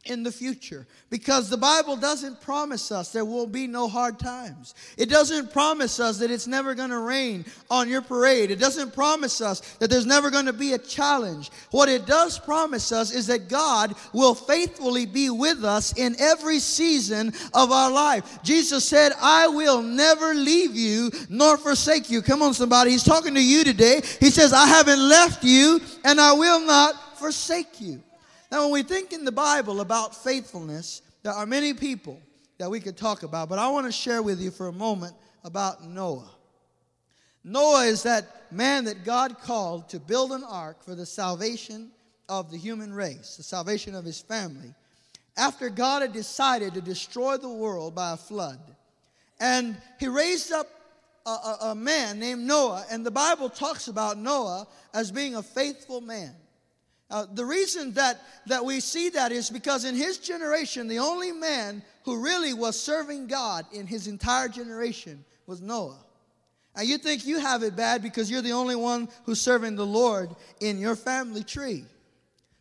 in 0.08 0.22
the 0.22 0.32
future 0.32 0.86
because 1.10 1.48
the 1.48 1.56
Bible 1.56 1.96
doesn't 1.96 2.40
promise 2.40 2.90
us 2.90 3.12
there 3.12 3.24
will 3.24 3.46
be 3.46 3.66
no 3.66 3.88
hard 3.88 4.18
times. 4.18 4.74
It 4.96 5.08
doesn't 5.08 5.52
promise 5.52 6.00
us 6.00 6.18
that 6.18 6.30
it's 6.30 6.46
never 6.46 6.74
going 6.74 6.90
to 6.90 6.98
rain 6.98 7.44
on 7.70 7.88
your 7.88 8.02
parade. 8.02 8.50
It 8.50 8.58
doesn't 8.58 8.94
promise 8.94 9.40
us 9.40 9.60
that 9.76 9.90
there's 9.90 10.06
never 10.06 10.30
going 10.30 10.46
to 10.46 10.52
be 10.52 10.72
a 10.72 10.78
challenge. 10.78 11.50
What 11.70 11.88
it 11.88 12.06
does 12.06 12.38
promise 12.38 12.92
us 12.92 13.12
is 13.12 13.26
that 13.28 13.48
God 13.48 13.94
will 14.12 14.34
faithfully 14.34 15.06
be 15.06 15.30
with 15.30 15.64
us 15.64 15.96
in 15.96 16.16
every 16.18 16.58
season 16.58 17.32
of 17.54 17.70
our 17.72 17.90
life. 17.90 18.42
Jesus 18.42 18.84
said, 18.84 19.12
I 19.20 19.48
will 19.48 19.82
never 19.82 20.34
leave 20.34 20.74
you 20.74 21.10
nor 21.28 21.56
forsake 21.56 22.10
you. 22.10 22.22
Come 22.22 22.42
on, 22.42 22.54
somebody. 22.54 22.90
He's 22.90 23.04
talking 23.04 23.34
to 23.34 23.42
you 23.42 23.64
today. 23.64 24.00
He 24.20 24.30
says, 24.30 24.52
I 24.52 24.66
haven't 24.66 25.00
left 25.00 25.44
you 25.44 25.80
and 26.04 26.20
I 26.20 26.32
will 26.32 26.60
not 26.60 27.18
forsake 27.18 27.80
you. 27.80 28.02
Now, 28.50 28.62
when 28.64 28.72
we 28.72 28.82
think 28.82 29.12
in 29.12 29.24
the 29.24 29.32
Bible 29.32 29.80
about 29.80 30.14
faithfulness, 30.14 31.02
there 31.22 31.32
are 31.32 31.46
many 31.46 31.74
people 31.74 32.20
that 32.58 32.70
we 32.70 32.80
could 32.80 32.96
talk 32.96 33.22
about, 33.22 33.48
but 33.48 33.58
I 33.58 33.68
want 33.68 33.86
to 33.86 33.92
share 33.92 34.22
with 34.22 34.40
you 34.40 34.50
for 34.50 34.68
a 34.68 34.72
moment 34.72 35.14
about 35.44 35.84
Noah. 35.84 36.30
Noah 37.44 37.84
is 37.84 38.02
that 38.04 38.52
man 38.52 38.84
that 38.84 39.04
God 39.04 39.38
called 39.40 39.88
to 39.90 40.00
build 40.00 40.32
an 40.32 40.44
ark 40.44 40.82
for 40.82 40.94
the 40.94 41.06
salvation 41.06 41.90
of 42.28 42.50
the 42.50 42.56
human 42.56 42.92
race, 42.92 43.36
the 43.36 43.42
salvation 43.42 43.94
of 43.94 44.04
his 44.04 44.20
family, 44.20 44.74
after 45.36 45.68
God 45.68 46.02
had 46.02 46.12
decided 46.12 46.74
to 46.74 46.80
destroy 46.80 47.36
the 47.36 47.48
world 47.48 47.94
by 47.94 48.12
a 48.12 48.16
flood. 48.16 48.58
And 49.38 49.76
he 50.00 50.08
raised 50.08 50.50
up 50.52 50.66
a, 51.26 51.30
a, 51.30 51.58
a 51.62 51.74
man 51.74 52.18
named 52.18 52.42
Noah, 52.42 52.84
and 52.90 53.04
the 53.04 53.10
Bible 53.10 53.50
talks 53.50 53.88
about 53.88 54.16
Noah 54.16 54.66
as 54.94 55.10
being 55.10 55.34
a 55.34 55.42
faithful 55.42 56.00
man. 56.00 56.34
Uh, 57.08 57.26
the 57.34 57.44
reason 57.44 57.92
that, 57.92 58.20
that 58.46 58.64
we 58.64 58.80
see 58.80 59.10
that 59.10 59.30
is 59.30 59.48
because 59.48 59.84
in 59.84 59.94
his 59.94 60.18
generation, 60.18 60.88
the 60.88 60.98
only 60.98 61.30
man 61.30 61.82
who 62.04 62.20
really 62.20 62.52
was 62.52 62.80
serving 62.80 63.28
God 63.28 63.64
in 63.72 63.86
his 63.86 64.08
entire 64.08 64.48
generation 64.48 65.24
was 65.46 65.60
Noah. 65.60 65.98
And 66.74 66.88
you 66.88 66.98
think 66.98 67.24
you 67.24 67.38
have 67.38 67.62
it 67.62 67.76
bad 67.76 68.02
because 68.02 68.30
you're 68.30 68.42
the 68.42 68.52
only 68.52 68.76
one 68.76 69.08
who's 69.24 69.40
serving 69.40 69.76
the 69.76 69.86
Lord 69.86 70.30
in 70.60 70.78
your 70.78 70.96
family 70.96 71.44
tree. 71.44 71.84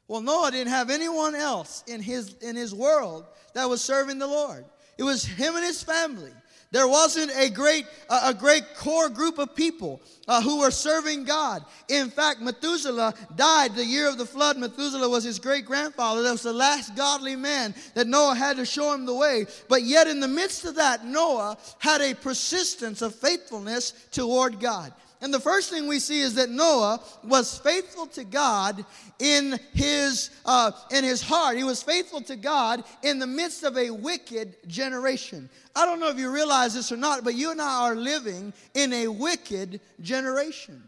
Well, 0.07 0.21
Noah 0.21 0.51
didn't 0.51 0.71
have 0.71 0.89
anyone 0.89 1.35
else 1.35 1.83
in 1.87 2.01
his, 2.01 2.35
in 2.35 2.55
his 2.55 2.73
world 2.73 3.25
that 3.53 3.67
was 3.67 3.83
serving 3.83 4.19
the 4.19 4.27
Lord. 4.27 4.63
It 4.97 5.03
was 5.03 5.25
him 5.25 5.55
and 5.55 5.65
his 5.65 5.83
family. 5.83 6.31
There 6.71 6.87
wasn't 6.87 7.31
a 7.37 7.49
great, 7.49 7.85
a 8.09 8.33
great 8.33 8.75
core 8.75 9.09
group 9.09 9.37
of 9.37 9.55
people 9.55 10.01
uh, 10.27 10.41
who 10.41 10.59
were 10.59 10.71
serving 10.71 11.23
God. 11.23 11.63
In 11.87 12.09
fact, 12.09 12.41
Methuselah 12.41 13.13
died 13.35 13.75
the 13.75 13.85
year 13.85 14.09
of 14.09 14.17
the 14.17 14.25
flood. 14.25 14.57
Methuselah 14.57 15.07
was 15.07 15.23
his 15.23 15.39
great 15.39 15.65
grandfather. 15.65 16.21
That 16.23 16.31
was 16.31 16.41
the 16.41 16.51
last 16.51 16.95
godly 16.95 17.35
man 17.35 17.73
that 17.93 18.07
Noah 18.07 18.35
had 18.35 18.57
to 18.57 18.65
show 18.65 18.93
him 18.93 19.05
the 19.05 19.15
way. 19.15 19.45
But 19.69 19.83
yet, 19.83 20.07
in 20.07 20.19
the 20.19 20.27
midst 20.27 20.65
of 20.65 20.75
that, 20.75 21.05
Noah 21.05 21.57
had 21.79 22.01
a 22.01 22.13
persistence 22.13 23.01
of 23.01 23.15
faithfulness 23.15 23.93
toward 24.11 24.59
God. 24.59 24.91
And 25.21 25.33
the 25.33 25.39
first 25.39 25.69
thing 25.69 25.87
we 25.87 25.99
see 25.99 26.21
is 26.21 26.35
that 26.35 26.49
Noah 26.49 26.99
was 27.23 27.57
faithful 27.57 28.05
to 28.07 28.23
God 28.23 28.85
in 29.19 29.57
his, 29.73 30.29
uh, 30.45 30.71
in 30.91 31.03
his 31.03 31.21
heart. 31.21 31.57
He 31.57 31.63
was 31.63 31.81
faithful 31.81 32.21
to 32.23 32.35
God 32.35 32.83
in 33.01 33.19
the 33.19 33.27
midst 33.27 33.63
of 33.63 33.77
a 33.77 33.91
wicked 33.91 34.55
generation. 34.67 35.49
I 35.75 35.85
don't 35.85 35.99
know 35.99 36.09
if 36.09 36.19
you 36.19 36.31
realize 36.31 36.73
this 36.73 36.91
or 36.91 36.97
not, 36.97 37.23
but 37.23 37.35
you 37.35 37.51
and 37.51 37.61
I 37.61 37.87
are 37.87 37.95
living 37.95 38.53
in 38.73 38.91
a 38.93 39.07
wicked 39.07 39.79
generation. 40.01 40.83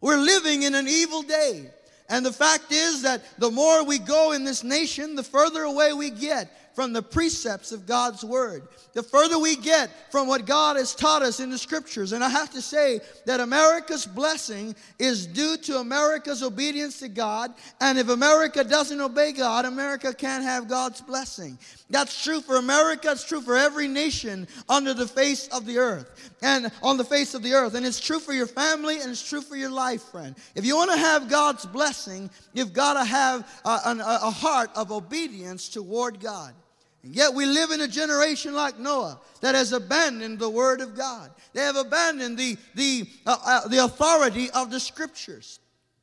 We're 0.00 0.18
living 0.18 0.62
in 0.62 0.74
an 0.74 0.88
evil 0.88 1.22
day. 1.22 1.70
And 2.08 2.26
the 2.26 2.32
fact 2.32 2.72
is 2.72 3.02
that 3.02 3.22
the 3.38 3.50
more 3.50 3.84
we 3.84 3.98
go 3.98 4.32
in 4.32 4.44
this 4.44 4.64
nation, 4.64 5.14
the 5.14 5.22
further 5.22 5.62
away 5.62 5.92
we 5.92 6.10
get 6.10 6.50
from 6.74 6.92
the 6.92 7.02
precepts 7.02 7.72
of 7.72 7.86
God's 7.86 8.24
word. 8.24 8.68
The 8.92 9.02
further 9.02 9.38
we 9.38 9.56
get 9.56 9.90
from 10.10 10.26
what 10.26 10.46
God 10.46 10.76
has 10.76 10.94
taught 10.94 11.22
us 11.22 11.40
in 11.40 11.50
the 11.50 11.58
scriptures. 11.58 12.12
And 12.12 12.24
I 12.24 12.28
have 12.28 12.50
to 12.52 12.62
say 12.62 13.00
that 13.26 13.40
America's 13.40 14.06
blessing 14.06 14.74
is 14.98 15.26
due 15.26 15.56
to 15.58 15.78
America's 15.78 16.42
obedience 16.42 16.98
to 17.00 17.08
God. 17.08 17.52
And 17.80 17.98
if 17.98 18.08
America 18.08 18.64
doesn't 18.64 19.00
obey 19.00 19.32
God, 19.32 19.64
America 19.64 20.12
can't 20.12 20.44
have 20.44 20.68
God's 20.68 21.00
blessing. 21.00 21.58
That's 21.88 22.22
true 22.22 22.40
for 22.40 22.56
America, 22.56 23.10
it's 23.10 23.24
true 23.24 23.40
for 23.40 23.56
every 23.56 23.88
nation 23.88 24.46
under 24.68 24.94
the 24.94 25.08
face 25.08 25.48
of 25.48 25.66
the 25.66 25.78
earth 25.78 26.30
and 26.42 26.70
on 26.82 26.96
the 26.96 27.04
face 27.04 27.34
of 27.34 27.42
the 27.42 27.52
earth. 27.54 27.74
And 27.74 27.84
it's 27.84 28.00
true 28.00 28.20
for 28.20 28.32
your 28.32 28.46
family 28.46 29.00
and 29.00 29.10
it's 29.10 29.28
true 29.28 29.42
for 29.42 29.56
your 29.56 29.70
life, 29.70 30.02
friend. 30.02 30.34
If 30.54 30.64
you 30.64 30.76
want 30.76 30.92
to 30.92 30.98
have 30.98 31.28
God's 31.28 31.66
blessing, 31.66 32.30
you've 32.52 32.72
got 32.72 32.94
to 32.94 33.04
have 33.04 33.60
a, 33.64 33.68
a, 33.68 34.18
a 34.22 34.30
heart 34.30 34.70
of 34.76 34.92
obedience 34.92 35.68
toward 35.68 36.20
God. 36.20 36.54
And 37.02 37.14
yet 37.14 37.32
we 37.32 37.46
live 37.46 37.70
in 37.70 37.80
a 37.80 37.88
generation 37.88 38.54
like 38.54 38.78
Noah 38.78 39.20
that 39.40 39.54
has 39.54 39.72
abandoned 39.72 40.38
the 40.38 40.50
word 40.50 40.80
of 40.80 40.96
God. 40.96 41.30
They 41.54 41.62
have 41.62 41.76
abandoned 41.76 42.36
the, 42.38 42.56
the, 42.74 43.08
uh, 43.26 43.36
uh, 43.44 43.68
the 43.68 43.84
authority 43.84 44.50
of 44.50 44.70
the 44.70 44.80
scriptures. 44.80 45.60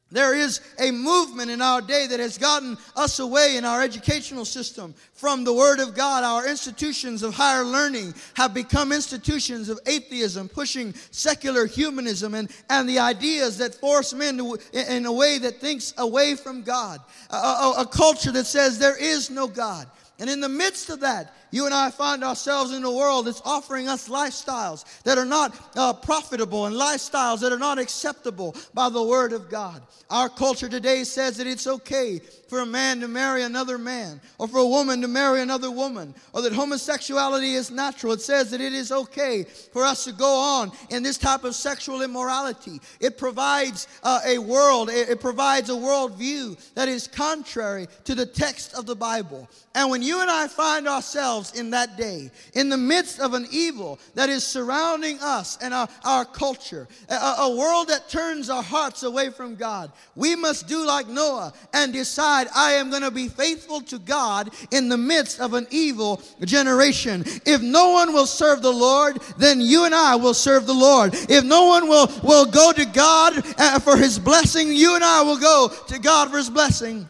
There 0.10 0.34
is 0.34 0.62
a 0.80 0.90
movement 0.92 1.52
in 1.52 1.62
our 1.62 1.82
day 1.82 2.08
that 2.08 2.22
has 2.22 2.38
gotten 2.38 2.78
us 2.96 3.20
away 3.20 3.58
in 3.58 3.66
our 3.66 3.82
educational 3.82 4.46
system 4.46 4.96
from 5.14 5.44
the 5.44 5.52
Word 5.52 5.82
of 5.82 5.96
God. 5.96 6.24
Our 6.24 6.48
institutions 6.48 7.24
of 7.24 7.34
higher 7.34 7.66
learning 7.66 8.14
have 8.36 8.54
become 8.54 8.94
institutions 8.94 9.68
of 9.68 9.82
atheism, 9.86 10.48
pushing 10.48 10.94
secular 11.12 11.66
humanism 11.66 12.36
and, 12.36 12.50
and 12.70 12.88
the 12.88 13.00
ideas 13.00 13.58
that 13.58 13.76
force 13.76 14.14
men 14.14 14.38
to, 14.38 14.58
in 14.72 15.06
a 15.06 15.12
way 15.12 15.40
that 15.40 15.60
thinks 15.60 15.94
away 15.98 16.36
from 16.36 16.62
God. 16.62 17.02
A, 17.30 17.36
a, 17.36 17.74
a 17.80 17.86
culture 17.86 18.32
that 18.32 18.46
says 18.46 18.80
there 18.80 18.98
is 18.98 19.30
no 19.30 19.46
God. 19.46 19.88
And 20.20 20.30
in 20.30 20.42
the 20.42 20.50
midst 20.50 20.90
of 20.90 21.02
that, 21.02 21.34
you 21.52 21.66
and 21.66 21.74
I 21.74 21.90
find 21.90 22.24
ourselves 22.24 22.74
in 22.74 22.84
a 22.84 22.92
world 22.92 23.28
that's 23.28 23.42
offering 23.46 23.88
us 23.88 24.10
lifestyles 24.10 24.86
that 25.04 25.18
are 25.18 25.26
not 25.26 25.56
uh, 25.76 25.94
profitable 25.94 26.66
and 26.66 26.76
lifestyles 26.76 27.40
that 27.42 27.52
are 27.52 27.60
not 27.60 27.80
acceptable 27.80 28.56
by 28.74 28.90
the 28.90 29.04
Word 29.04 29.34
of 29.34 29.50
God. 29.50 29.82
Our 30.10 30.30
culture 30.30 30.70
today 30.70 31.04
says 31.04 31.38
that 31.38 31.48
it's 31.48 31.68
okay 31.68 32.22
for 32.48 32.60
a 32.60 32.66
man 32.66 33.02
to 33.02 33.08
marry 33.08 33.44
another 33.44 33.78
man, 33.78 34.22
or 34.38 34.48
for 34.48 34.60
a 34.60 34.68
woman 34.68 35.02
to 35.02 35.08
marry 35.08 35.42
another 35.42 35.70
woman, 35.70 36.16
or 36.34 36.42
that 36.42 36.54
homosexuality 36.54 37.54
is 37.54 37.72
natural. 37.72 38.14
It 38.14 38.22
says 38.22 38.52
that 38.52 38.62
it 38.62 38.74
is 38.74 38.92
okay 38.92 39.44
for 39.44 39.84
us 39.84 40.06
to 40.06 40.14
go 40.14 40.34
on 40.34 40.72
in 40.90 41.04
this 41.04 41.18
type 41.18 41.44
of 41.44 41.56
sexual 41.56 42.02
immorality. 42.02 42.80
It 43.02 43.18
provides 43.18 43.88
uh, 44.02 44.22
a 44.26 44.38
world, 44.38 44.90
it, 44.90 45.10
it 45.10 45.20
provides 45.20 45.70
a 45.70 45.74
worldview 45.74 46.74
that 46.76 46.88
is 46.88 47.08
contrary 47.08 47.88
to 48.06 48.16
the 48.16 48.26
text 48.26 48.74
of 48.76 48.86
the 48.86 48.96
Bible. 48.96 49.50
And 49.76 49.92
when 49.92 50.02
you 50.02 50.22
and 50.22 50.32
I 50.32 50.48
find 50.48 50.88
ourselves 50.88 51.37
in 51.56 51.72
that 51.72 51.98
day, 51.98 52.32
in 52.54 52.70
the 52.70 52.78
midst 52.78 53.20
of 53.20 53.34
an 53.34 53.48
evil 53.52 54.00
that 54.16 54.30
is 54.30 54.44
surrounding 54.44 55.20
us 55.22 55.58
and 55.62 55.74
our, 55.74 55.88
our 56.04 56.26
culture, 56.26 56.88
a, 57.10 57.16
a 57.16 57.56
world 57.56 57.90
that 57.90 58.10
turns 58.10 58.50
our 58.50 58.64
hearts 58.64 59.04
away 59.04 59.30
from 59.30 59.56
God, 59.56 59.92
we 60.16 60.36
must 60.36 60.68
do 60.68 60.86
like 60.86 61.08
Noah 61.08 61.54
and 61.74 61.94
decide, 61.94 62.48
I 62.56 62.74
am 62.74 62.90
going 62.90 63.04
to 63.04 63.12
be 63.12 63.28
faithful 63.28 63.82
to 63.82 64.00
God 64.00 64.50
in 64.72 64.90
the 64.90 64.98
midst 64.98 65.40
of 65.40 65.54
an 65.54 65.68
evil 65.70 66.22
generation. 66.44 67.24
If 67.46 67.62
no 67.62 67.92
one 67.92 68.14
will 68.14 68.26
serve 68.26 68.62
the 68.62 68.74
Lord, 68.74 69.22
then 69.38 69.62
you 69.62 69.86
and 69.86 69.96
I 69.96 70.16
will 70.16 70.34
serve 70.34 70.66
the 70.66 70.74
Lord. 70.74 71.14
If 71.14 71.44
no 71.44 71.66
one 71.66 71.88
will, 71.88 72.12
will 72.24 72.46
go 72.46 72.72
to 72.72 72.86
God 72.86 73.44
uh, 73.58 73.80
for 73.80 73.98
his 73.98 74.20
blessing, 74.20 74.74
you 74.74 74.96
and 74.96 75.04
I 75.04 75.22
will 75.22 75.40
go 75.40 75.72
to 75.88 76.00
God 76.00 76.32
for 76.32 76.38
his 76.38 76.50
blessing. 76.50 77.08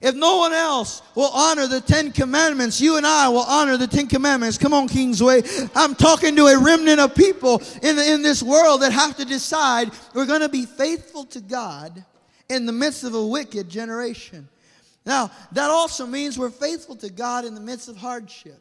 If 0.00 0.14
no 0.14 0.36
one 0.36 0.52
else 0.52 1.02
will 1.14 1.30
honor 1.32 1.66
the 1.66 1.80
Ten 1.80 2.12
Commandments, 2.12 2.80
you 2.80 2.96
and 2.96 3.06
I 3.06 3.28
will 3.28 3.40
honor 3.40 3.76
the 3.76 3.86
Ten 3.86 4.06
Commandments. 4.06 4.58
Come 4.58 4.74
on, 4.74 4.88
Kingsway. 4.88 5.42
I'm 5.74 5.94
talking 5.94 6.36
to 6.36 6.46
a 6.46 6.58
remnant 6.58 7.00
of 7.00 7.14
people 7.14 7.62
in, 7.82 7.98
in 7.98 8.22
this 8.22 8.42
world 8.42 8.82
that 8.82 8.92
have 8.92 9.16
to 9.16 9.24
decide 9.24 9.90
we're 10.14 10.26
going 10.26 10.42
to 10.42 10.48
be 10.48 10.66
faithful 10.66 11.24
to 11.26 11.40
God 11.40 12.04
in 12.48 12.66
the 12.66 12.72
midst 12.72 13.04
of 13.04 13.14
a 13.14 13.26
wicked 13.26 13.68
generation. 13.68 14.48
Now, 15.06 15.30
that 15.52 15.70
also 15.70 16.04
means 16.04 16.38
we're 16.38 16.50
faithful 16.50 16.96
to 16.96 17.10
God 17.10 17.44
in 17.44 17.54
the 17.54 17.60
midst 17.60 17.88
of 17.88 17.96
hardship. 17.96 18.60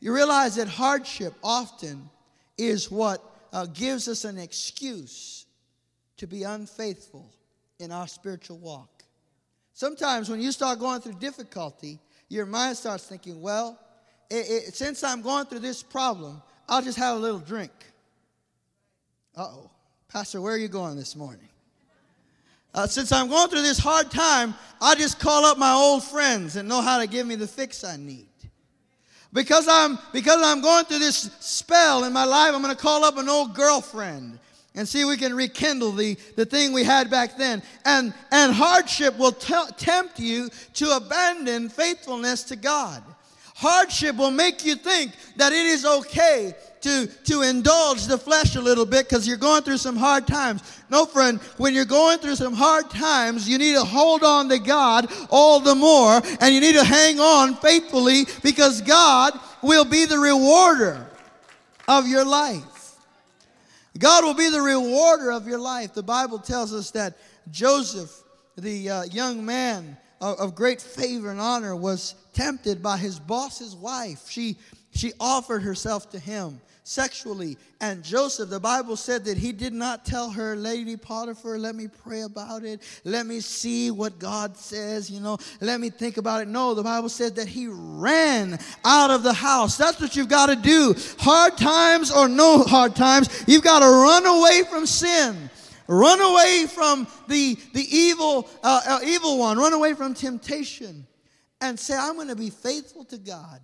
You 0.00 0.14
realize 0.14 0.56
that 0.56 0.68
hardship 0.68 1.34
often 1.42 2.08
is 2.56 2.90
what 2.90 3.22
uh, 3.52 3.66
gives 3.66 4.08
us 4.08 4.24
an 4.24 4.38
excuse 4.38 5.46
to 6.18 6.26
be 6.26 6.44
unfaithful 6.44 7.30
in 7.78 7.90
our 7.90 8.06
spiritual 8.06 8.58
walk. 8.58 8.93
Sometimes 9.74 10.30
when 10.30 10.40
you 10.40 10.52
start 10.52 10.78
going 10.78 11.00
through 11.00 11.14
difficulty, 11.14 11.98
your 12.28 12.46
mind 12.46 12.76
starts 12.76 13.04
thinking, 13.04 13.42
well, 13.42 13.78
it, 14.30 14.68
it, 14.68 14.74
since 14.74 15.02
I'm 15.02 15.20
going 15.20 15.46
through 15.46 15.58
this 15.58 15.82
problem, 15.82 16.40
I'll 16.68 16.80
just 16.80 16.96
have 16.96 17.16
a 17.16 17.18
little 17.18 17.40
drink. 17.40 17.72
Uh 19.36 19.42
oh. 19.42 19.70
Pastor, 20.08 20.40
where 20.40 20.54
are 20.54 20.58
you 20.58 20.68
going 20.68 20.96
this 20.96 21.16
morning? 21.16 21.48
Uh, 22.72 22.86
since 22.86 23.10
I'm 23.10 23.28
going 23.28 23.48
through 23.48 23.62
this 23.62 23.78
hard 23.78 24.12
time, 24.12 24.54
I 24.80 24.94
just 24.94 25.18
call 25.18 25.44
up 25.44 25.58
my 25.58 25.72
old 25.72 26.04
friends 26.04 26.54
and 26.54 26.68
know 26.68 26.80
how 26.80 27.00
to 27.00 27.08
give 27.08 27.26
me 27.26 27.34
the 27.34 27.46
fix 27.48 27.82
I 27.82 27.96
need. 27.96 28.28
Because 29.32 29.66
I'm 29.68 29.98
because 30.12 30.40
I'm 30.40 30.60
going 30.62 30.84
through 30.84 31.00
this 31.00 31.30
spell 31.40 32.04
in 32.04 32.12
my 32.12 32.24
life, 32.24 32.54
I'm 32.54 32.62
going 32.62 32.74
to 32.74 32.80
call 32.80 33.04
up 33.04 33.18
an 33.18 33.28
old 33.28 33.54
girlfriend 33.56 34.38
and 34.74 34.88
see 34.88 35.04
we 35.04 35.16
can 35.16 35.34
rekindle 35.34 35.92
the, 35.92 36.16
the 36.36 36.44
thing 36.44 36.72
we 36.72 36.82
had 36.82 37.10
back 37.10 37.36
then. 37.36 37.62
And, 37.84 38.12
and 38.32 38.52
hardship 38.52 39.16
will 39.18 39.32
t- 39.32 39.54
tempt 39.76 40.18
you 40.18 40.50
to 40.74 40.96
abandon 40.96 41.68
faithfulness 41.68 42.42
to 42.44 42.56
God. 42.56 43.02
Hardship 43.56 44.16
will 44.16 44.32
make 44.32 44.64
you 44.64 44.74
think 44.74 45.12
that 45.36 45.52
it 45.52 45.66
is 45.66 45.84
okay 45.84 46.54
to, 46.80 47.06
to 47.24 47.42
indulge 47.42 48.06
the 48.06 48.18
flesh 48.18 48.56
a 48.56 48.60
little 48.60 48.84
bit 48.84 49.08
because 49.08 49.28
you're 49.28 49.36
going 49.36 49.62
through 49.62 49.78
some 49.78 49.96
hard 49.96 50.26
times. 50.26 50.82
No, 50.90 51.06
friend, 51.06 51.40
when 51.56 51.72
you're 51.72 51.84
going 51.84 52.18
through 52.18 52.34
some 52.34 52.52
hard 52.52 52.90
times, 52.90 53.48
you 53.48 53.56
need 53.56 53.74
to 53.74 53.84
hold 53.84 54.24
on 54.24 54.48
to 54.48 54.58
God 54.58 55.10
all 55.30 55.60
the 55.60 55.74
more 55.74 56.20
and 56.40 56.52
you 56.52 56.60
need 56.60 56.74
to 56.74 56.84
hang 56.84 57.20
on 57.20 57.54
faithfully 57.54 58.24
because 58.42 58.82
God 58.82 59.38
will 59.62 59.84
be 59.84 60.04
the 60.04 60.18
rewarder 60.18 61.06
of 61.86 62.08
your 62.08 62.24
life. 62.24 62.73
God 63.98 64.24
will 64.24 64.34
be 64.34 64.50
the 64.50 64.60
rewarder 64.60 65.30
of 65.30 65.46
your 65.46 65.58
life. 65.58 65.94
The 65.94 66.02
Bible 66.02 66.38
tells 66.38 66.74
us 66.74 66.90
that 66.92 67.16
Joseph, 67.50 68.10
the 68.56 68.90
uh, 68.90 69.04
young 69.04 69.44
man 69.44 69.96
of, 70.20 70.38
of 70.38 70.54
great 70.54 70.80
favor 70.80 71.30
and 71.30 71.40
honor, 71.40 71.76
was 71.76 72.14
tempted 72.32 72.82
by 72.82 72.96
his 72.96 73.20
boss's 73.20 73.76
wife. 73.76 74.28
She, 74.28 74.56
she 74.92 75.12
offered 75.20 75.62
herself 75.62 76.10
to 76.10 76.18
him 76.18 76.60
sexually. 76.84 77.56
And 77.80 78.04
Joseph, 78.04 78.50
the 78.50 78.60
Bible 78.60 78.96
said 78.96 79.24
that 79.24 79.38
he 79.38 79.52
did 79.52 79.72
not 79.72 80.04
tell 80.04 80.30
her, 80.30 80.54
Lady 80.54 80.96
Potiphar, 80.96 81.58
let 81.58 81.74
me 81.74 81.88
pray 81.88 82.20
about 82.20 82.62
it. 82.62 82.82
Let 83.04 83.26
me 83.26 83.40
see 83.40 83.90
what 83.90 84.18
God 84.18 84.56
says, 84.56 85.10
you 85.10 85.18
know, 85.18 85.38
let 85.60 85.80
me 85.80 85.90
think 85.90 86.18
about 86.18 86.42
it. 86.42 86.48
No, 86.48 86.74
the 86.74 86.82
Bible 86.82 87.08
said 87.08 87.34
that 87.36 87.48
he 87.48 87.66
ran 87.68 88.58
out 88.84 89.10
of 89.10 89.22
the 89.22 89.32
house. 89.32 89.76
That's 89.76 90.00
what 90.00 90.14
you've 90.14 90.28
got 90.28 90.46
to 90.46 90.56
do. 90.56 90.94
Hard 91.18 91.56
times 91.56 92.12
or 92.12 92.28
no 92.28 92.62
hard 92.62 92.94
times, 92.94 93.44
you've 93.48 93.64
got 93.64 93.80
to 93.80 93.86
run 93.86 94.26
away 94.26 94.62
from 94.70 94.86
sin. 94.86 95.50
Run 95.86 96.20
away 96.20 96.66
from 96.66 97.06
the, 97.28 97.58
the 97.72 97.86
evil, 97.96 98.48
uh, 98.62 98.80
uh, 98.86 98.98
evil 99.04 99.38
one. 99.38 99.58
Run 99.58 99.72
away 99.72 99.94
from 99.94 100.14
temptation 100.14 101.06
and 101.60 101.78
say, 101.78 101.94
I'm 101.94 102.14
going 102.14 102.28
to 102.28 102.36
be 102.36 102.50
faithful 102.50 103.04
to 103.06 103.18
God 103.18 103.60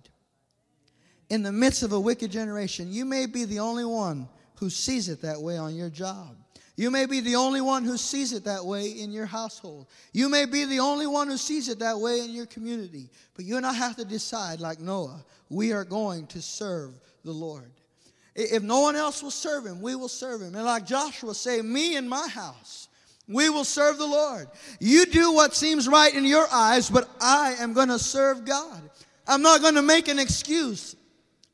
in 1.31 1.43
the 1.43 1.51
midst 1.51 1.81
of 1.81 1.93
a 1.93 1.99
wicked 1.99 2.29
generation. 2.29 2.91
You 2.91 3.05
may 3.05 3.25
be 3.25 3.45
the 3.45 3.59
only 3.59 3.85
one 3.85 4.27
who 4.55 4.69
sees 4.69 5.07
it 5.07 5.21
that 5.21 5.41
way 5.41 5.57
on 5.57 5.73
your 5.73 5.89
job. 5.89 6.35
You 6.75 6.91
may 6.91 7.05
be 7.05 7.21
the 7.21 7.37
only 7.37 7.61
one 7.61 7.85
who 7.85 7.95
sees 7.95 8.33
it 8.33 8.43
that 8.43 8.65
way 8.65 8.87
in 8.87 9.13
your 9.13 9.25
household. 9.25 9.87
You 10.11 10.27
may 10.27 10.45
be 10.45 10.65
the 10.65 10.81
only 10.81 11.07
one 11.07 11.29
who 11.29 11.37
sees 11.37 11.69
it 11.69 11.79
that 11.79 11.97
way 11.97 12.19
in 12.19 12.31
your 12.31 12.47
community. 12.47 13.09
But 13.33 13.45
you 13.45 13.55
and 13.55 13.65
I 13.65 13.71
have 13.71 13.95
to 13.95 14.03
decide, 14.03 14.59
like 14.59 14.81
Noah, 14.81 15.23
we 15.49 15.71
are 15.71 15.85
going 15.85 16.27
to 16.27 16.41
serve 16.41 16.99
the 17.23 17.31
Lord. 17.31 17.71
If 18.35 18.61
no 18.61 18.81
one 18.81 18.97
else 18.97 19.23
will 19.23 19.31
serve 19.31 19.65
him, 19.65 19.81
we 19.81 19.95
will 19.95 20.09
serve 20.09 20.41
him. 20.41 20.53
And 20.53 20.65
like 20.65 20.85
Joshua 20.85 21.33
say, 21.33 21.61
me 21.61 21.95
and 21.95 22.09
my 22.09 22.27
house, 22.27 22.89
we 23.29 23.47
will 23.49 23.63
serve 23.63 23.97
the 23.97 24.05
Lord. 24.05 24.49
You 24.81 25.05
do 25.05 25.31
what 25.31 25.55
seems 25.55 25.87
right 25.87 26.13
in 26.13 26.25
your 26.25 26.47
eyes, 26.51 26.89
but 26.89 27.09
I 27.21 27.55
am 27.59 27.71
going 27.71 27.87
to 27.87 27.99
serve 27.99 28.43
God. 28.43 28.81
I'm 29.25 29.41
not 29.41 29.61
going 29.61 29.75
to 29.75 29.81
make 29.81 30.09
an 30.09 30.19
excuse 30.19 30.97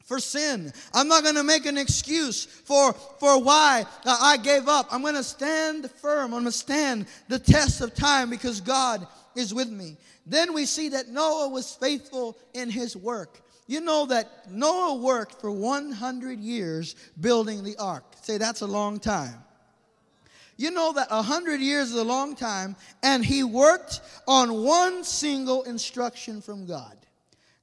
for 0.08 0.20
sin. 0.20 0.72
I'm 0.94 1.08
not 1.08 1.24
going 1.24 1.36
to 1.36 1.44
make 1.44 1.66
an 1.66 1.78
excuse 1.78 2.46
for, 2.46 2.94
for 2.94 3.44
why 3.44 3.86
uh, 4.06 4.18
I 4.20 4.38
gave 4.38 4.68
up. 4.68 4.88
I'm 4.90 5.02
going 5.02 5.16
to 5.16 5.24
stand 5.24 5.92
firm. 6.02 6.34
I'm 6.34 6.44
going 6.44 6.46
to 6.46 6.52
stand 6.52 7.08
the 7.28 7.38
test 7.38 7.82
of 7.82 7.94
time 7.94 8.30
because 8.30 8.62
God 8.62 9.06
is 9.36 9.54
with 9.54 9.70
me. 9.70 9.98
Then 10.26 10.54
we 10.54 10.66
see 10.66 10.90
that 10.90 11.10
Noah 11.10 11.50
was 11.50 11.76
faithful 11.76 12.38
in 12.54 12.70
his 12.70 12.96
work. 12.96 13.42
You 13.68 13.82
know 13.82 14.06
that 14.06 14.50
Noah 14.50 14.96
worked 14.96 15.42
for 15.42 15.52
100 15.52 16.40
years 16.40 16.96
building 17.20 17.66
the 17.66 17.76
ark. 17.78 18.06
Say, 18.22 18.38
that's 18.38 18.62
a 18.62 18.68
long 18.68 19.00
time. 19.00 19.44
You 20.56 20.72
know 20.72 20.94
that 20.94 21.12
100 21.12 21.60
years 21.60 21.90
is 21.90 21.96
a 21.96 22.04
long 22.04 22.36
time, 22.36 22.76
and 23.04 23.24
he 23.24 23.44
worked 23.44 24.02
on 24.28 24.64
one 24.64 25.04
single 25.04 25.64
instruction 25.64 26.42
from 26.42 26.66
God. 26.66 26.97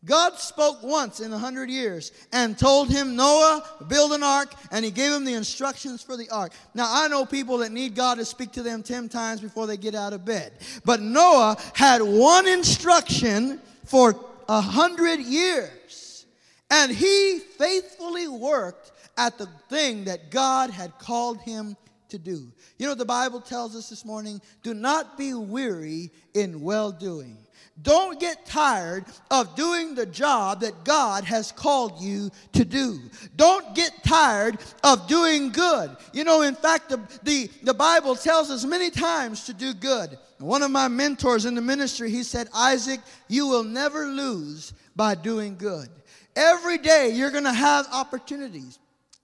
God 0.05 0.39
spoke 0.39 0.83
once 0.83 1.21
in 1.21 1.33
a 1.33 1.39
hundred 1.39 1.71
years 1.71 2.13
and 2.33 2.59
told 2.59 2.91
him, 2.91 3.17
Noah, 3.17 3.63
build 3.89 4.13
an 4.13 4.23
ark, 4.23 4.55
and 4.71 4.85
he 4.85 4.91
gave 4.91 5.13
him 5.13 5.25
the 5.25 5.35
instructions 5.35 6.03
for 6.03 6.17
the 6.17 6.29
ark. 6.31 6.53
Now, 6.75 6.87
I 6.89 7.09
know 7.09 7.25
people 7.25 7.59
that 7.59 7.73
need 7.73 7.95
God 7.95 8.17
to 8.17 8.25
speak 8.25 8.53
to 8.53 8.63
them 8.63 8.83
10 8.83 9.09
times 9.09 9.41
before 9.41 9.67
they 9.67 9.77
get 9.77 9.95
out 9.95 10.13
of 10.13 10.25
bed. 10.25 10.53
But 10.85 11.01
Noah 11.01 11.57
had 11.75 12.03
one 12.03 12.47
instruction 12.47 13.61
for 13.85 14.15
a 14.49 14.61
hundred 14.61 15.21
years, 15.21 16.27
and 16.71 16.93
he 16.93 17.39
faithfully 17.59 18.29
worked 18.29 18.93
at 19.17 19.39
the 19.39 19.49
thing 19.69 20.05
that 20.05 20.31
God 20.31 20.71
had 20.71 20.99
called 20.99 21.41
him 21.41 21.77
to 22.09 22.19
do. 22.19 22.53
You 22.79 22.87
know, 22.87 22.95
the 22.95 23.05
Bible 23.05 23.41
tells 23.41 23.75
us 23.75 23.89
this 23.89 24.05
morning 24.05 24.41
do 24.63 24.75
not 24.75 25.17
be 25.17 25.35
weary 25.35 26.11
in 26.35 26.61
well 26.61 26.93
doing. 26.93 27.39
Don't 27.83 28.21
get 28.21 28.47
tired 28.47 29.05
of 29.33 29.57
doing 29.57 29.95
the 29.95 30.07
job 30.07 30.61
that 30.61 30.85
God 30.85 31.25
has 31.25 31.51
called 31.51 32.01
you 32.01 32.31
to 32.53 32.65
do. 32.65 33.01
Don't 33.35 33.75
get 33.75 33.93
tired 34.05 34.59
of 34.85 35.09
doing 35.09 35.51
good. 35.51 35.97
You 36.13 36.23
know, 36.23 36.43
in 36.43 36.55
fact, 36.55 36.89
the, 36.89 37.01
the, 37.25 37.51
the 37.65 37.75
Bible 37.75 38.15
tells 38.15 38.51
us 38.51 38.65
many 38.65 38.91
times 38.91 39.45
to 39.47 39.53
do 39.53 39.75
good. 39.75 40.17
One 40.39 40.63
of 40.63 40.71
my 40.71 40.87
mentors 40.87 41.47
in 41.47 41.55
the 41.55 41.61
ministry, 41.61 42.11
he 42.11 42.23
said, 42.23 42.49
Isaac, 42.55 43.01
you 43.29 43.49
will 43.49 43.65
never 43.65 44.07
lose 44.07 44.73
by 44.95 45.17
doing 45.17 45.57
good. 45.57 45.89
Every 46.37 46.79
day 46.79 47.11
you're 47.13 47.31
going 47.31 47.45
to 47.45 47.53
have 47.53 47.87
opportunities 47.93 48.79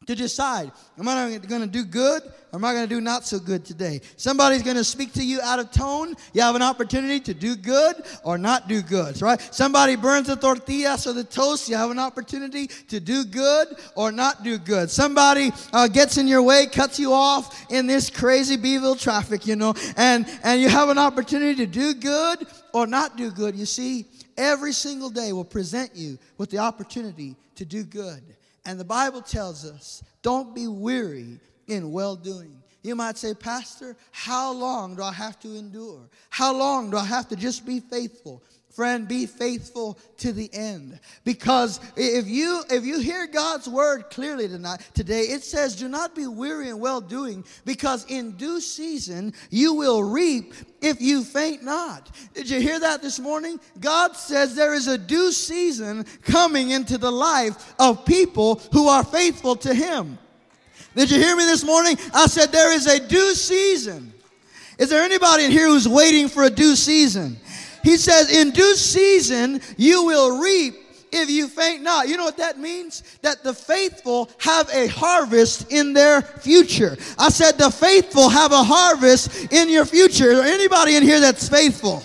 to 0.07 0.15
decide 0.15 0.73
am 0.99 1.07
I 1.09 1.37
going 1.37 1.61
to 1.61 1.67
do 1.67 1.85
good 1.85 2.23
or 2.25 2.57
am 2.57 2.65
I 2.65 2.73
going 2.73 2.89
to 2.89 2.95
do 2.95 3.03
not 3.03 3.27
so 3.27 3.39
good 3.39 3.67
today? 3.67 4.01
Somebody's 4.17 4.63
going 4.63 4.79
to 4.79 4.85
speak 4.85 5.13
to 5.13 5.23
you 5.23 5.43
out 5.43 5.59
of 5.59 5.71
tone. 5.73 6.15
You 6.33 6.41
have 6.41 6.55
an 6.55 6.63
opportunity 6.63 7.21
to 7.21 7.35
do 7.35 7.55
good 7.55 7.97
or 8.25 8.39
not 8.39 8.67
do 8.67 8.81
good, 8.81 9.21
right? 9.21 9.39
Somebody 9.55 9.97
burns 9.97 10.29
the 10.29 10.37
tortillas 10.37 11.07
or 11.07 11.13
the 11.13 11.25
toast. 11.25 11.69
You 11.69 11.77
have 11.77 11.91
an 11.91 11.99
opportunity 11.99 12.67
to 12.67 12.99
do 12.99 13.27
good 13.27 13.69
or 13.95 14.11
not 14.11 14.43
do 14.43 14.57
good. 14.57 14.91
Somebody 14.91 15.53
uh, 15.75 15.87
gets 15.87 16.17
in 16.17 16.27
your 16.27 16.43
way, 16.43 16.65
cuts 16.65 16.99
you 16.99 17.13
off 17.13 17.71
in 17.71 17.87
this 17.87 18.09
crazy 18.09 18.57
Beeville 18.57 18.97
traffic, 18.97 19.47
you 19.47 19.55
know, 19.55 19.75
and, 19.99 20.27
and 20.43 20.63
you 20.63 20.71
have 20.71 20.89
an 20.89 20.97
opportunity 20.97 21.55
to 21.57 21.67
do 21.67 21.93
good 21.93 22.47
or 22.73 22.87
not 22.87 23.19
do 23.19 23.31
good. 23.31 23.55
You 23.55 23.67
see, 23.67 24.07
every 24.39 24.73
single 24.73 25.11
day 25.11 25.35
will 25.35 25.45
present 25.45 25.95
you 25.95 26.19
with 26.39 26.49
the 26.49 26.59
opportunity 26.59 27.37
to 27.57 27.67
do 27.67 27.85
good. 27.85 28.23
And 28.65 28.79
the 28.79 28.85
Bible 28.85 29.23
tells 29.23 29.65
us, 29.65 30.03
don't 30.23 30.55
be 30.55 30.69
weary 30.69 31.41
in 31.67 31.93
well 31.93 32.17
doing. 32.17 32.60
You 32.83 32.95
might 32.95 33.19
say, 33.19 33.35
Pastor, 33.35 33.97
how 34.11 34.53
long 34.53 34.97
do 34.97 35.03
I 35.03 35.13
have 35.13 35.39
to 35.41 35.55
endure? 35.55 36.09
How 36.31 36.55
long 36.55 36.91
do 36.91 36.97
I 36.97 37.05
have 37.05 37.29
to 37.29 37.37
just 37.37 37.67
be 37.67 37.81
faithful? 37.81 38.43
Friend, 38.71 39.07
be 39.07 39.27
faithful 39.27 39.99
to 40.19 40.33
the 40.33 40.49
end. 40.55 41.01
Because 41.25 41.81
if 41.97 42.29
you 42.29 42.63
if 42.71 42.85
you 42.85 43.01
hear 43.01 43.27
God's 43.27 43.69
word 43.69 44.05
clearly 44.11 44.47
tonight 44.47 44.81
today, 44.95 45.23
it 45.23 45.43
says, 45.43 45.75
"Do 45.75 45.89
not 45.89 46.15
be 46.15 46.29
weary 46.29 46.69
in 46.69 46.79
well 46.79 47.01
doing, 47.01 47.45
because 47.65 48.07
in 48.07 48.37
due 48.37 48.61
season 48.61 49.35
you 49.51 49.75
will 49.75 50.05
reap 50.05 50.55
if 50.81 51.01
you 51.01 51.25
faint 51.25 51.65
not." 51.65 52.11
Did 52.33 52.49
you 52.49 52.61
hear 52.61 52.79
that 52.79 53.03
this 53.03 53.19
morning? 53.19 53.59
God 53.81 54.17
says 54.17 54.55
there 54.55 54.73
is 54.73 54.87
a 54.87 54.97
due 54.97 55.33
season 55.33 56.07
coming 56.23 56.71
into 56.71 56.97
the 56.97 57.13
life 57.13 57.75
of 57.81 58.05
people 58.05 58.63
who 58.73 58.87
are 58.87 59.05
faithful 59.05 59.57
to 59.57 59.75
Him. 59.75 60.17
Did 60.95 61.11
you 61.11 61.19
hear 61.19 61.37
me 61.37 61.45
this 61.45 61.65
morning? 61.65 61.97
I 62.13 62.27
said 62.27 62.51
there 62.51 62.73
is 62.73 62.87
a 62.87 63.07
due 63.07 63.35
season. 63.35 64.13
Is 64.79 64.89
there 64.89 65.03
anybody 65.03 65.45
in 65.45 65.51
here 65.51 65.67
who's 65.69 65.87
waiting 65.87 66.29
for 66.29 66.45
a 66.45 66.51
due 66.51 66.75
season? 66.75 67.37
He 67.83 67.97
says, 67.97 68.35
In 68.35 68.51
due 68.51 68.75
season 68.75 69.61
you 69.77 70.05
will 70.05 70.41
reap 70.41 70.75
if 71.13 71.31
you 71.31 71.49
faint 71.49 71.83
not. 71.83 72.09
You 72.09 72.17
know 72.17 72.25
what 72.25 72.37
that 72.39 72.59
means? 72.59 73.03
That 73.23 73.43
the 73.43 73.55
faithful 73.55 74.31
have 74.39 74.69
a 74.71 74.87
harvest 74.89 75.71
in 75.73 75.93
their 75.93 76.23
future. 76.23 76.97
I 77.19 77.29
said, 77.29 77.59
The 77.59 77.71
faithful 77.71 78.29
have 78.29 78.53
a 78.53 78.63
harvest 78.63 79.53
in 79.53 79.69
your 79.69 79.85
future. 79.85 80.31
Is 80.31 80.39
there 80.39 80.53
anybody 80.53 80.97
in 80.97 81.03
here 81.03 81.21
that's 81.21 81.49
faithful? 81.49 82.03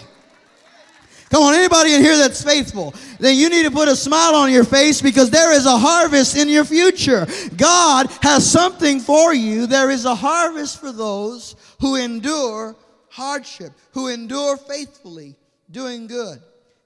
Come 1.29 1.43
on, 1.43 1.53
anybody 1.53 1.93
in 1.95 2.01
here 2.01 2.17
that's 2.17 2.43
faithful, 2.43 2.93
then 3.19 3.35
you 3.35 3.49
need 3.49 3.63
to 3.63 3.71
put 3.71 3.87
a 3.87 3.95
smile 3.95 4.35
on 4.35 4.51
your 4.51 4.63
face 4.63 5.01
because 5.01 5.29
there 5.29 5.51
is 5.53 5.65
a 5.65 5.77
harvest 5.77 6.37
in 6.37 6.47
your 6.49 6.65
future. 6.65 7.25
God 7.57 8.07
has 8.21 8.49
something 8.49 8.99
for 8.99 9.33
you. 9.33 9.65
There 9.65 9.89
is 9.89 10.05
a 10.05 10.15
harvest 10.15 10.79
for 10.79 10.91
those 10.91 11.55
who 11.81 11.95
endure 11.95 12.75
hardship, 13.09 13.71
who 13.91 14.07
endure 14.07 14.55
faithfully 14.55 15.35
doing 15.71 16.07
good. 16.07 16.41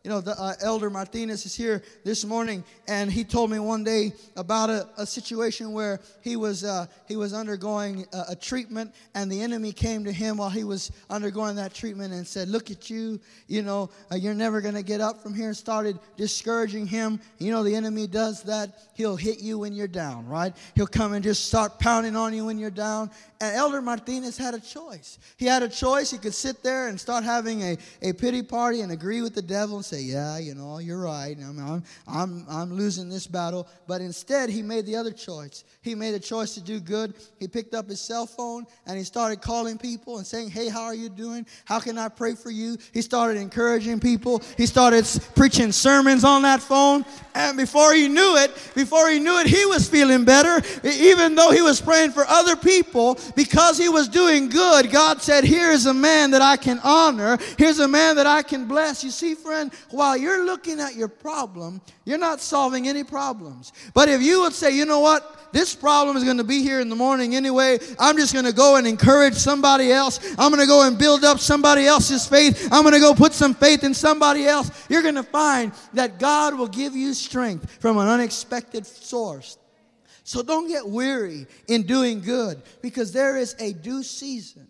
You 0.09 0.15
know, 0.15 0.21
the 0.21 0.41
uh, 0.41 0.55
Elder 0.61 0.89
Martinez 0.89 1.45
is 1.45 1.53
here 1.53 1.83
this 2.03 2.25
morning, 2.25 2.63
and 2.87 3.11
he 3.11 3.23
told 3.23 3.51
me 3.51 3.59
one 3.59 3.83
day 3.83 4.13
about 4.35 4.71
a, 4.71 4.89
a 4.97 5.05
situation 5.05 5.71
where 5.71 5.99
he 6.21 6.35
was 6.35 6.63
uh, 6.63 6.87
he 7.07 7.15
was 7.15 7.31
undergoing 7.31 8.07
a, 8.11 8.23
a, 8.29 8.35
treatment, 8.35 8.91
and 9.13 9.31
the 9.31 9.39
enemy 9.39 9.71
came 9.71 10.03
to 10.05 10.11
him 10.11 10.37
while 10.37 10.49
he 10.49 10.63
was 10.63 10.91
undergoing 11.11 11.57
that 11.57 11.75
treatment 11.75 12.11
and 12.11 12.25
said, 12.25 12.47
"Look 12.47 12.71
at 12.71 12.89
you, 12.89 13.19
you 13.45 13.61
know, 13.61 13.91
uh, 14.11 14.15
you're 14.15 14.33
never 14.33 14.61
going 14.61 14.73
to 14.73 14.81
get 14.81 14.99
up 14.99 15.21
from 15.21 15.35
here." 15.35 15.49
And 15.49 15.55
started 15.55 15.99
discouraging 16.17 16.87
him. 16.87 17.19
You 17.37 17.51
know, 17.51 17.61
the 17.61 17.75
enemy 17.75 18.07
does 18.07 18.41
that. 18.45 18.89
He'll 18.95 19.15
hit 19.15 19.43
you 19.43 19.59
when 19.59 19.73
you're 19.73 19.87
down, 19.87 20.27
right? 20.27 20.55
He'll 20.73 20.87
come 20.87 21.13
and 21.13 21.23
just 21.23 21.45
start 21.45 21.77
pounding 21.77 22.15
on 22.15 22.33
you 22.33 22.45
when 22.45 22.57
you're 22.57 22.71
down. 22.71 23.11
And 23.41 23.55
Elder 23.55 23.81
Martinez 23.81 24.37
had 24.37 24.53
a 24.53 24.59
choice. 24.59 25.17
He 25.37 25.45
had 25.45 25.63
a 25.63 25.69
choice. 25.69 26.11
He 26.11 26.17
could 26.17 26.33
sit 26.33 26.61
there 26.61 26.89
and 26.89 26.99
start 26.99 27.23
having 27.23 27.61
a, 27.61 27.77
a 28.01 28.11
pity 28.11 28.43
party 28.43 28.81
and 28.81 28.91
agree 28.91 29.21
with 29.21 29.33
the 29.33 29.41
devil 29.41 29.77
and 29.77 29.85
say, 29.85 30.01
Yeah, 30.01 30.39
you 30.39 30.55
know, 30.55 30.79
you're 30.79 30.99
right. 30.99 31.37
I'm, 31.39 31.57
I'm, 31.57 31.83
I'm, 32.05 32.45
I'm 32.49 32.73
losing 32.73 33.07
this 33.07 33.27
battle. 33.27 33.65
But 33.87 34.01
instead, 34.01 34.49
he 34.49 34.61
made 34.61 34.85
the 34.85 34.97
other 34.97 35.13
choice. 35.13 35.63
He 35.81 35.95
made 35.95 36.15
a 36.15 36.19
choice 36.19 36.53
to 36.55 36.61
do 36.61 36.81
good. 36.81 37.13
He 37.39 37.47
picked 37.47 37.73
up 37.73 37.87
his 37.87 38.01
cell 38.01 38.25
phone 38.25 38.65
and 38.85 38.97
he 38.97 39.05
started 39.05 39.39
calling 39.39 39.77
people 39.77 40.17
and 40.17 40.27
saying, 40.27 40.49
Hey, 40.49 40.67
how 40.67 40.83
are 40.83 40.95
you 40.95 41.07
doing? 41.07 41.45
How 41.63 41.79
can 41.79 41.97
I 41.97 42.09
pray 42.09 42.35
for 42.35 42.51
you? 42.51 42.77
He 42.93 43.01
started 43.01 43.37
encouraging 43.39 44.01
people. 44.01 44.43
He 44.57 44.65
started 44.65 45.07
preaching 45.35 45.71
sermons 45.71 46.25
on 46.25 46.41
that 46.41 46.61
phone. 46.61 47.05
And 47.33 47.55
before 47.55 47.93
he 47.93 48.09
knew 48.09 48.35
it, 48.35 48.51
before 48.75 49.07
he 49.09 49.17
knew 49.19 49.39
it, 49.39 49.47
he 49.47 49.65
was 49.65 49.87
feeling 49.87 50.25
better. 50.25 50.61
Even 50.83 51.35
though 51.35 51.51
he 51.51 51.61
was 51.61 51.79
praying 51.79 52.11
for 52.11 52.25
other 52.27 52.57
people, 52.57 53.17
because 53.35 53.77
he 53.77 53.89
was 53.89 54.07
doing 54.07 54.49
good, 54.49 54.91
God 54.91 55.21
said, 55.21 55.43
Here 55.43 55.71
is 55.71 55.85
a 55.85 55.93
man 55.93 56.31
that 56.31 56.41
I 56.41 56.57
can 56.57 56.79
honor. 56.83 57.37
Here's 57.57 57.79
a 57.79 57.87
man 57.87 58.15
that 58.17 58.27
I 58.27 58.43
can 58.43 58.67
bless. 58.67 59.03
You 59.03 59.11
see, 59.11 59.35
friend, 59.35 59.71
while 59.91 60.17
you're 60.17 60.45
looking 60.45 60.79
at 60.79 60.95
your 60.95 61.07
problem, 61.07 61.81
you're 62.05 62.17
not 62.17 62.41
solving 62.41 62.87
any 62.87 63.03
problems. 63.03 63.73
But 63.93 64.09
if 64.09 64.21
you 64.21 64.41
would 64.41 64.53
say, 64.53 64.75
You 64.75 64.85
know 64.85 64.99
what? 64.99 65.39
this 65.51 65.75
problem 65.75 66.17
is 66.17 66.23
going 66.23 66.37
to 66.37 66.43
be 66.43 66.61
here 66.61 66.79
in 66.79 66.89
the 66.89 66.95
morning 66.95 67.35
anyway. 67.35 67.79
I'm 67.97 68.17
just 68.17 68.33
going 68.33 68.45
to 68.45 68.53
go 68.53 68.75
and 68.75 68.87
encourage 68.87 69.33
somebody 69.33 69.91
else. 69.91 70.19
I'm 70.37 70.51
going 70.51 70.61
to 70.61 70.67
go 70.67 70.87
and 70.87 70.97
build 70.97 71.23
up 71.23 71.39
somebody 71.39 71.85
else's 71.85 72.25
faith. 72.25 72.69
I'm 72.71 72.83
going 72.83 72.93
to 72.93 72.99
go 72.99 73.13
put 73.13 73.33
some 73.33 73.53
faith 73.53 73.83
in 73.83 73.93
somebody 73.93 74.45
else. 74.45 74.71
You're 74.89 75.01
going 75.01 75.15
to 75.15 75.23
find 75.23 75.71
that 75.93 76.19
God 76.19 76.57
will 76.57 76.67
give 76.67 76.95
you 76.95 77.13
strength 77.13 77.79
from 77.79 77.97
an 77.97 78.07
unexpected 78.07 78.85
source. 78.85 79.57
So 80.29 80.43
don't 80.43 80.67
get 80.67 80.87
weary 80.87 81.47
in 81.67 81.87
doing 81.87 82.21
good 82.21 82.61
because 82.83 83.11
there 83.11 83.35
is 83.35 83.55
a 83.57 83.73
due 83.73 84.03
season. 84.03 84.67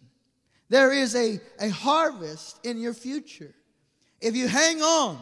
There 0.70 0.94
is 0.94 1.18
a, 1.18 1.38
a 1.60 1.68
harvest 1.68 2.66
in 2.66 2.80
your 2.80 2.94
future. 2.94 3.54
If 4.22 4.38
you 4.38 4.48
hang 4.48 4.82
on, 4.82 5.20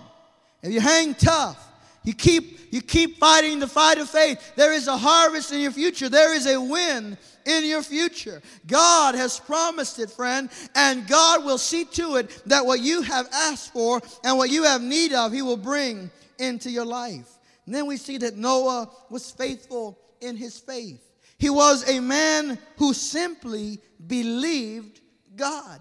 if 0.62 0.71
you 0.71 0.80
hang 0.80 1.15
tough, 1.15 1.58
you 2.04 2.13
keep, 2.13 2.71
you 2.71 2.82
keep 2.84 3.17
fighting 3.17 3.58
the 3.58 3.67
fight 3.67 3.97
of 3.97 4.12
faith. 4.12 4.54
There 4.56 4.73
is 4.73 4.88
a 4.88 4.95
harvest 4.95 5.52
in 5.54 5.60
your 5.60 5.71
future. 5.71 6.08
There 6.08 6.36
is 6.36 6.45
a 6.45 6.62
win 6.62 7.17
in 7.47 7.65
your 7.65 7.82
future. 7.82 8.43
God 8.67 9.15
has 9.15 9.39
promised 9.39 9.97
it, 9.97 10.12
friend, 10.12 10.52
and 10.76 11.08
God 11.08 11.45
will 11.45 11.58
see 11.58 11.84
to 11.84 12.17
it 12.17 12.43
that 12.45 12.63
what 12.63 12.80
you 12.80 13.02
have 13.02 13.28
asked 13.34 13.73
for 13.73 14.00
and 14.23 14.38
what 14.38 14.52
you 14.52 14.65
have 14.65 14.84
need 14.84 15.13
of, 15.13 15.34
He 15.34 15.41
will 15.41 15.58
bring 15.58 16.12
into 16.38 16.69
your 16.69 16.86
life. 16.86 17.28
And 17.65 17.73
then 17.73 17.88
we 17.88 17.97
see 17.97 18.19
that 18.19 18.38
Noah 18.38 18.91
was 19.10 19.32
faithful 19.32 19.97
in 20.22 20.36
his 20.36 20.58
faith. 20.58 21.04
He 21.38 21.50
was 21.50 21.88
a 21.90 22.00
man 22.00 22.58
who 22.78 22.94
simply 22.94 23.80
believed 24.06 25.02
God. 25.36 25.80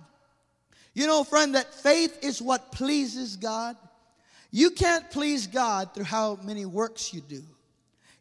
You 0.95 1.07
know, 1.07 1.25
friend, 1.25 1.55
that 1.55 1.75
faith 1.75 2.19
is 2.23 2.41
what 2.41 2.73
pleases 2.73 3.37
God. 3.37 3.77
You 4.51 4.71
can't 4.71 5.11
please 5.11 5.47
God 5.47 5.95
through 5.95 6.05
how 6.05 6.39
many 6.43 6.65
works 6.65 7.13
you 7.13 7.21
do. 7.21 7.43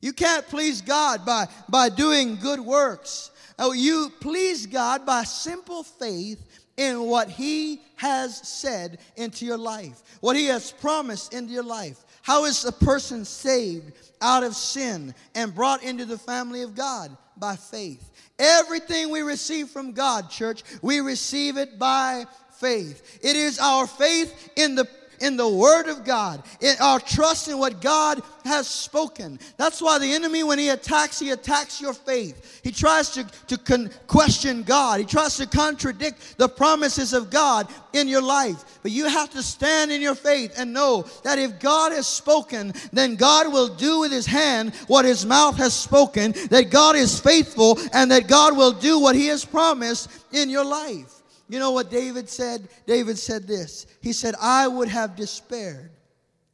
You 0.01 0.13
can't 0.13 0.45
please 0.47 0.81
God 0.81 1.25
by, 1.25 1.47
by 1.69 1.89
doing 1.89 2.35
good 2.35 2.59
works. 2.59 3.31
Oh, 3.57 3.71
you 3.71 4.11
please 4.19 4.65
God 4.65 5.05
by 5.05 5.23
simple 5.23 5.83
faith 5.83 6.45
in 6.77 7.01
what 7.01 7.29
He 7.29 7.81
has 7.95 8.35
said 8.47 8.99
into 9.15 9.45
your 9.45 9.57
life, 9.57 10.03
what 10.19 10.35
He 10.35 10.45
has 10.47 10.71
promised 10.71 11.33
into 11.33 11.53
your 11.53 11.63
life. 11.63 12.04
How 12.25 12.45
is 12.45 12.65
a 12.65 12.71
person 12.71 13.23
saved 13.23 13.91
out 14.19 14.41
of 14.41 14.55
sin 14.55 15.13
and 15.35 15.53
brought 15.53 15.83
into 15.83 16.05
the 16.05 16.17
family 16.17 16.63
of 16.63 16.73
God? 16.73 17.15
By 17.37 17.55
faith. 17.55 18.09
Everything 18.39 19.11
we 19.11 19.21
receive 19.21 19.69
from 19.69 19.91
God, 19.91 20.31
church, 20.31 20.63
we 20.81 21.01
receive 21.01 21.57
it 21.57 21.77
by 21.77 22.25
faith. 22.57 23.19
It 23.21 23.35
is 23.35 23.59
our 23.59 23.85
faith 23.85 24.49
in 24.55 24.73
the 24.73 24.87
in 25.19 25.37
the 25.37 25.47
Word 25.47 25.87
of 25.87 26.03
God, 26.03 26.43
in 26.61 26.75
our 26.81 26.99
trust 26.99 27.47
in 27.47 27.57
what 27.57 27.81
God 27.81 28.21
has 28.43 28.67
spoken. 28.67 29.39
That's 29.57 29.81
why 29.81 29.99
the 29.99 30.11
enemy, 30.11 30.43
when 30.43 30.59
he 30.59 30.69
attacks, 30.69 31.19
he 31.19 31.31
attacks 31.31 31.81
your 31.81 31.93
faith. 31.93 32.61
He 32.63 32.71
tries 32.71 33.09
to, 33.11 33.25
to 33.47 33.57
con- 33.57 33.89
question 34.07 34.63
God, 34.63 34.99
he 34.99 35.05
tries 35.05 35.37
to 35.37 35.47
contradict 35.47 36.37
the 36.37 36.49
promises 36.49 37.13
of 37.13 37.29
God 37.29 37.67
in 37.93 38.07
your 38.07 38.21
life. 38.21 38.79
But 38.81 38.91
you 38.91 39.07
have 39.07 39.31
to 39.31 39.41
stand 39.41 39.91
in 39.91 40.01
your 40.01 40.15
faith 40.15 40.53
and 40.57 40.73
know 40.73 41.05
that 41.23 41.39
if 41.39 41.59
God 41.59 41.91
has 41.91 42.07
spoken, 42.07 42.73
then 42.93 43.15
God 43.15 43.51
will 43.51 43.69
do 43.75 44.01
with 44.01 44.11
his 44.11 44.25
hand 44.25 44.75
what 44.87 45.05
his 45.05 45.25
mouth 45.25 45.57
has 45.57 45.73
spoken, 45.73 46.33
that 46.49 46.69
God 46.69 46.95
is 46.95 47.19
faithful, 47.19 47.79
and 47.93 48.11
that 48.11 48.27
God 48.27 48.55
will 48.55 48.71
do 48.71 48.99
what 48.99 49.15
he 49.15 49.27
has 49.27 49.43
promised 49.43 50.09
in 50.31 50.49
your 50.49 50.65
life. 50.65 51.21
You 51.47 51.59
know 51.59 51.71
what 51.71 51.91
David 51.91 52.29
said? 52.29 52.67
David 52.87 53.17
said 53.17 53.47
this. 53.47 53.85
He 54.01 54.13
said, 54.13 54.35
I 54.41 54.67
would 54.67 54.87
have 54.87 55.15
despaired 55.15 55.91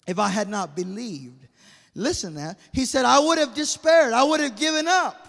if 0.07 0.19
I 0.19 0.27
had 0.27 0.49
not 0.49 0.75
believed. 0.75 1.47
Listen 1.95 2.35
that. 2.35 2.59
He 2.73 2.85
said, 2.85 3.05
I 3.05 3.19
would 3.19 3.37
have 3.37 3.53
despaired. 3.53 4.13
I 4.13 4.23
would 4.23 4.39
have 4.39 4.55
given 4.55 4.87
up 4.87 5.27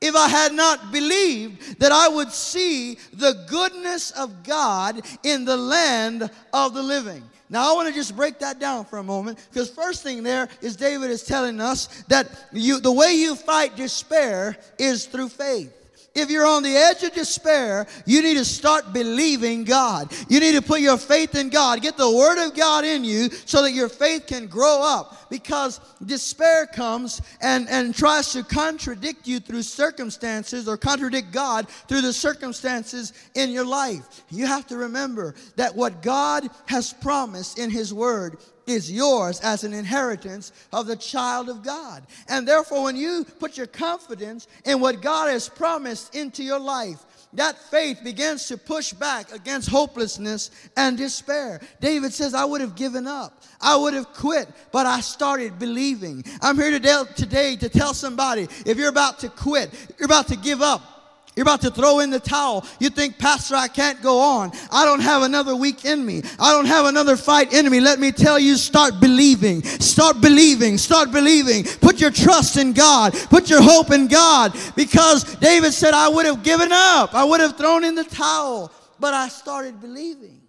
if 0.00 0.14
I 0.14 0.28
had 0.28 0.52
not 0.52 0.92
believed 0.92 1.80
that 1.80 1.92
I 1.92 2.08
would 2.08 2.30
see 2.30 2.98
the 3.12 3.44
goodness 3.48 4.10
of 4.12 4.42
God 4.44 5.02
in 5.24 5.44
the 5.44 5.56
land 5.56 6.30
of 6.52 6.74
the 6.74 6.82
living. 6.82 7.22
Now, 7.50 7.70
I 7.70 7.74
want 7.74 7.88
to 7.88 7.94
just 7.94 8.14
break 8.14 8.40
that 8.40 8.58
down 8.58 8.84
for 8.84 8.98
a 8.98 9.02
moment 9.02 9.38
because 9.50 9.70
first 9.70 10.02
thing 10.02 10.22
there 10.22 10.48
is 10.60 10.76
David 10.76 11.10
is 11.10 11.24
telling 11.24 11.60
us 11.60 11.86
that 12.08 12.28
you, 12.52 12.78
the 12.78 12.92
way 12.92 13.14
you 13.14 13.34
fight 13.34 13.74
despair 13.74 14.56
is 14.78 15.06
through 15.06 15.30
faith. 15.30 15.72
If 16.14 16.30
you're 16.30 16.46
on 16.46 16.62
the 16.62 16.74
edge 16.74 17.02
of 17.04 17.12
despair, 17.12 17.86
you 18.04 18.22
need 18.22 18.38
to 18.38 18.44
start 18.44 18.92
believing 18.92 19.64
God. 19.64 20.12
You 20.28 20.40
need 20.40 20.52
to 20.52 20.62
put 20.62 20.80
your 20.80 20.96
faith 20.96 21.34
in 21.34 21.48
God. 21.48 21.80
Get 21.80 21.96
the 21.96 22.10
Word 22.10 22.44
of 22.44 22.56
God 22.56 22.84
in 22.84 23.04
you 23.04 23.30
so 23.30 23.62
that 23.62 23.72
your 23.72 23.88
faith 23.88 24.26
can 24.26 24.46
grow 24.46 24.80
up. 24.82 25.30
Because 25.30 25.80
despair 26.04 26.66
comes 26.66 27.20
and, 27.40 27.68
and 27.68 27.94
tries 27.94 28.32
to 28.32 28.42
contradict 28.42 29.28
you 29.28 29.38
through 29.38 29.62
circumstances 29.62 30.66
or 30.66 30.76
contradict 30.76 31.30
God 31.30 31.68
through 31.68 32.00
the 32.00 32.12
circumstances 32.12 33.12
in 33.34 33.50
your 33.50 33.66
life. 33.66 34.24
You 34.30 34.46
have 34.46 34.66
to 34.68 34.76
remember 34.76 35.34
that 35.56 35.76
what 35.76 36.02
God 36.02 36.48
has 36.66 36.92
promised 36.92 37.58
in 37.58 37.70
His 37.70 37.92
Word 37.94 38.38
is 38.70 38.90
yours 38.90 39.40
as 39.40 39.64
an 39.64 39.72
inheritance 39.72 40.52
of 40.72 40.86
the 40.86 40.96
child 40.96 41.48
of 41.48 41.62
God. 41.62 42.06
And 42.28 42.46
therefore, 42.46 42.84
when 42.84 42.96
you 42.96 43.24
put 43.38 43.56
your 43.56 43.66
confidence 43.66 44.46
in 44.64 44.80
what 44.80 45.00
God 45.02 45.28
has 45.28 45.48
promised 45.48 46.14
into 46.14 46.42
your 46.42 46.60
life, 46.60 47.04
that 47.34 47.58
faith 47.70 48.00
begins 48.02 48.46
to 48.46 48.56
push 48.56 48.92
back 48.94 49.32
against 49.32 49.68
hopelessness 49.68 50.50
and 50.76 50.96
despair. 50.96 51.60
David 51.80 52.12
says, 52.12 52.32
I 52.32 52.44
would 52.44 52.62
have 52.62 52.74
given 52.74 53.06
up. 53.06 53.42
I 53.60 53.76
would 53.76 53.92
have 53.92 54.12
quit, 54.14 54.48
but 54.72 54.86
I 54.86 55.00
started 55.00 55.58
believing. 55.58 56.24
I'm 56.40 56.56
here 56.56 56.70
today, 56.70 57.56
to 57.56 57.68
tell 57.68 57.92
somebody 57.92 58.48
if 58.64 58.78
you're 58.78 58.88
about 58.88 59.18
to 59.20 59.28
quit, 59.28 59.70
you're 59.98 60.06
about 60.06 60.28
to 60.28 60.36
give 60.36 60.62
up, 60.62 60.97
you're 61.38 61.44
about 61.44 61.60
to 61.60 61.70
throw 61.70 62.00
in 62.00 62.10
the 62.10 62.18
towel. 62.18 62.66
You 62.80 62.90
think, 62.90 63.16
Pastor, 63.16 63.54
I 63.54 63.68
can't 63.68 64.02
go 64.02 64.18
on. 64.18 64.50
I 64.72 64.84
don't 64.84 64.98
have 64.98 65.22
another 65.22 65.54
week 65.54 65.84
in 65.84 66.04
me. 66.04 66.22
I 66.36 66.50
don't 66.50 66.64
have 66.64 66.86
another 66.86 67.16
fight 67.16 67.52
in 67.52 67.70
me. 67.70 67.78
Let 67.78 68.00
me 68.00 68.10
tell 68.10 68.40
you, 68.40 68.56
start 68.56 68.98
believing. 68.98 69.62
Start 69.62 70.20
believing. 70.20 70.78
Start 70.78 71.12
believing. 71.12 71.62
Put 71.62 72.00
your 72.00 72.10
trust 72.10 72.56
in 72.56 72.72
God. 72.72 73.12
Put 73.30 73.48
your 73.48 73.62
hope 73.62 73.92
in 73.92 74.08
God. 74.08 74.58
Because 74.74 75.36
David 75.36 75.72
said, 75.72 75.94
I 75.94 76.08
would 76.08 76.26
have 76.26 76.42
given 76.42 76.72
up. 76.72 77.14
I 77.14 77.22
would 77.22 77.38
have 77.38 77.56
thrown 77.56 77.84
in 77.84 77.94
the 77.94 78.02
towel. 78.02 78.72
But 78.98 79.14
I 79.14 79.28
started 79.28 79.80
believing. 79.80 80.40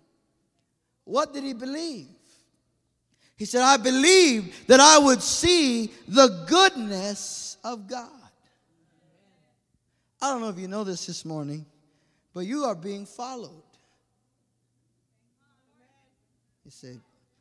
What 1.04 1.36
did 1.36 1.44
he 1.44 1.54
believe? 1.54 2.08
He 3.36 3.46
said, 3.46 3.62
I 3.62 3.78
believed 3.78 4.68
that 4.68 4.80
I 4.80 4.98
would 4.98 5.22
see 5.22 5.94
the 6.08 6.46
goodness 6.48 7.58
of 7.64 7.88
God. 7.88 8.19
I 10.22 10.32
don't 10.32 10.42
know 10.42 10.50
if 10.50 10.60
you 10.60 10.68
know 10.68 10.84
this 10.84 11.06
this 11.06 11.24
morning, 11.24 11.66
but 12.34 12.42
you 12.42 12.66
are 12.66 12.76
being 12.76 13.06
followed. 13.06 13.64
He 16.64 16.72
said, 16.72 17.00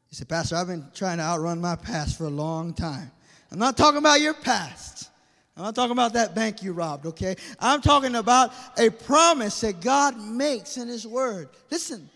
he 0.08 0.14
said, 0.14 0.28
Pastor, 0.28 0.56
I've 0.56 0.68
been 0.68 0.86
trying 0.94 1.18
to 1.18 1.24
outrun 1.24 1.60
my 1.60 1.76
past 1.76 2.16
for 2.16 2.24
a 2.24 2.30
long 2.30 2.72
time. 2.72 3.10
I'm 3.50 3.58
not 3.58 3.76
talking 3.76 3.98
about 3.98 4.20
your 4.20 4.34
past. 4.34 5.10
I'm 5.56 5.64
not 5.64 5.74
talking 5.74 5.92
about 5.92 6.12
that 6.12 6.34
bank 6.34 6.62
you 6.62 6.72
robbed, 6.72 7.04
okay? 7.06 7.34
I'm 7.58 7.80
talking 7.80 8.14
about 8.14 8.52
a 8.78 8.90
promise 8.90 9.60
that 9.62 9.80
God 9.80 10.16
makes 10.16 10.76
in 10.76 10.86
His 10.86 11.06
Word. 11.06 11.48
Listen, 11.70 12.08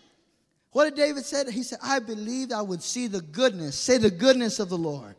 what 0.71 0.85
did 0.85 0.95
David 0.95 1.25
say? 1.25 1.51
He 1.51 1.61
said, 1.61 1.79
I 1.83 1.99
believed 1.99 2.53
I 2.53 2.61
would 2.61 2.81
see 2.81 3.07
the 3.07 3.21
goodness, 3.21 3.75
say 3.77 3.97
the 3.97 4.09
goodness 4.09 4.59
of 4.59 4.69
the 4.69 4.77
Lord. 4.77 5.15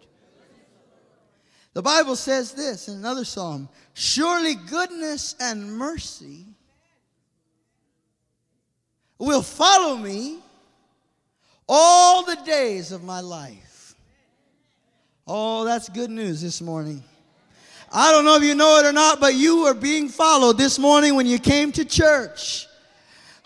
The 1.74 1.82
Bible 1.82 2.16
says 2.16 2.52
this 2.52 2.88
in 2.88 2.94
another 2.94 3.24
psalm 3.24 3.68
Surely 3.92 4.54
goodness 4.54 5.34
and 5.40 5.76
mercy 5.76 6.46
will 9.18 9.42
follow 9.42 9.96
me 9.96 10.38
all 11.68 12.24
the 12.24 12.36
days 12.46 12.92
of 12.92 13.02
my 13.04 13.20
life. 13.20 13.94
Oh, 15.26 15.64
that's 15.64 15.88
good 15.88 16.10
news 16.10 16.40
this 16.40 16.60
morning. 16.60 17.02
I 17.92 18.10
don't 18.10 18.24
know 18.24 18.36
if 18.36 18.42
you 18.42 18.54
know 18.54 18.78
it 18.78 18.86
or 18.86 18.92
not, 18.92 19.20
but 19.20 19.34
you 19.34 19.62
were 19.62 19.74
being 19.74 20.08
followed 20.08 20.58
this 20.58 20.78
morning 20.78 21.14
when 21.14 21.26
you 21.26 21.38
came 21.38 21.72
to 21.72 21.84
church. 21.84 22.66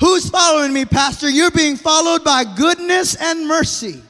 Who's 0.01 0.29
following 0.31 0.73
me, 0.73 0.85
Pastor? 0.85 1.29
You're 1.29 1.51
being 1.51 1.77
followed 1.77 2.25
by 2.25 2.45
goodness 2.57 3.15
and 3.15 3.47
mercy. 3.47 4.03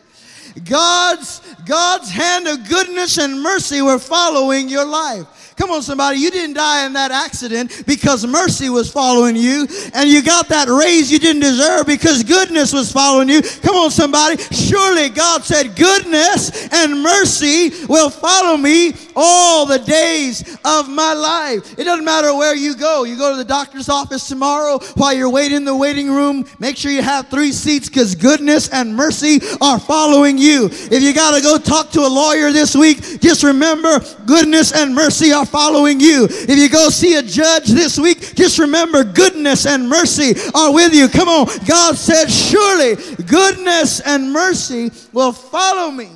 God's, 0.65 1.41
God's 1.69 2.11
hand 2.11 2.49
of 2.49 2.67
goodness 2.67 3.19
and 3.19 3.43
mercy 3.43 3.83
were 3.83 3.99
following 3.99 4.69
your 4.71 4.87
life. 4.87 5.55
Come 5.59 5.71
on, 5.71 5.83
somebody. 5.83 6.19
You 6.19 6.31
didn't 6.31 6.55
die 6.55 6.87
in 6.87 6.93
that 6.93 7.11
accident 7.11 7.83
because 7.85 8.25
mercy 8.25 8.71
was 8.71 8.93
following 8.93 9.35
you, 9.35 9.67
and 9.93 10.09
you 10.09 10.23
got 10.23 10.49
that 10.49 10.69
raise 10.69 11.11
you 11.11 11.19
didn't 11.19 11.43
deserve 11.43 11.85
because 11.85 12.23
goodness 12.23 12.73
was 12.73 12.93
following 12.93 13.29
you. 13.29 13.43
Come 13.43 13.75
on, 13.75 13.91
somebody. 13.91 14.41
Surely 14.53 15.09
God 15.09 15.43
said, 15.43 15.75
Goodness 15.75 16.69
and 16.73 17.03
mercy 17.03 17.71
will 17.87 18.09
follow 18.09 18.57
me 18.57 18.93
all 19.21 19.67
the 19.67 19.81
days 19.81 20.57
of 20.65 20.89
my 20.89 21.13
life. 21.13 21.77
It 21.77 21.85
doesn't 21.85 22.05
matter 22.05 22.35
where 22.37 22.55
you 22.55 22.77
go. 22.77 23.03
You 23.03 23.19
go 23.19 23.33
to 23.33 23.37
the 23.37 23.45
doctor's 23.45 23.89
office 23.89 24.29
tomorrow 24.29 24.79
while 24.95 25.13
you're 25.13 25.29
waiting 25.29 25.59
in 25.59 25.65
the 25.65 25.75
waiting 25.75 26.09
room. 26.09 26.47
Make 26.61 26.77
sure 26.77 26.93
you 26.93 27.03
have 27.03 27.27
three 27.29 27.51
seats 27.51 27.89
because 27.89 28.15
goodness 28.15 28.69
and 28.69 28.95
mercy 28.95 29.41
are 29.61 29.81
following 29.81 30.39
you. 30.39 30.67
If 30.67 31.03
you 31.03 31.13
got 31.13 31.35
to 31.35 31.43
go 31.43 31.59
talk 31.59 31.91
to 31.93 32.01
a 32.01 32.09
lawyer 32.09 32.53
this 32.53 32.77
week, 32.77 33.21
just 33.21 33.43
remember 33.43 33.99
goodness 34.25 34.73
and 34.73 34.95
mercy 34.95 35.33
are 35.33 35.47
following 35.47 35.99
you. 35.99 36.29
If 36.31 36.57
you 36.57 36.69
go 36.69 36.89
see 36.89 37.17
a 37.17 37.23
judge 37.23 37.67
this 37.67 37.99
week, 37.99 38.37
just 38.37 38.61
remember 38.61 39.03
goodness 39.03 39.67
and 39.67 39.89
mercy 39.89 40.35
are 40.55 40.73
with 40.73 40.95
you. 40.95 41.09
Come 41.09 41.29
on. 41.29 41.47
God 41.67 41.97
said, 41.97 42.29
Surely 42.29 42.95
goodness 43.25 44.01
and 44.01 44.33
mercy 44.33 44.93
will 45.13 45.33
follow 45.33 45.91
me 45.91 46.09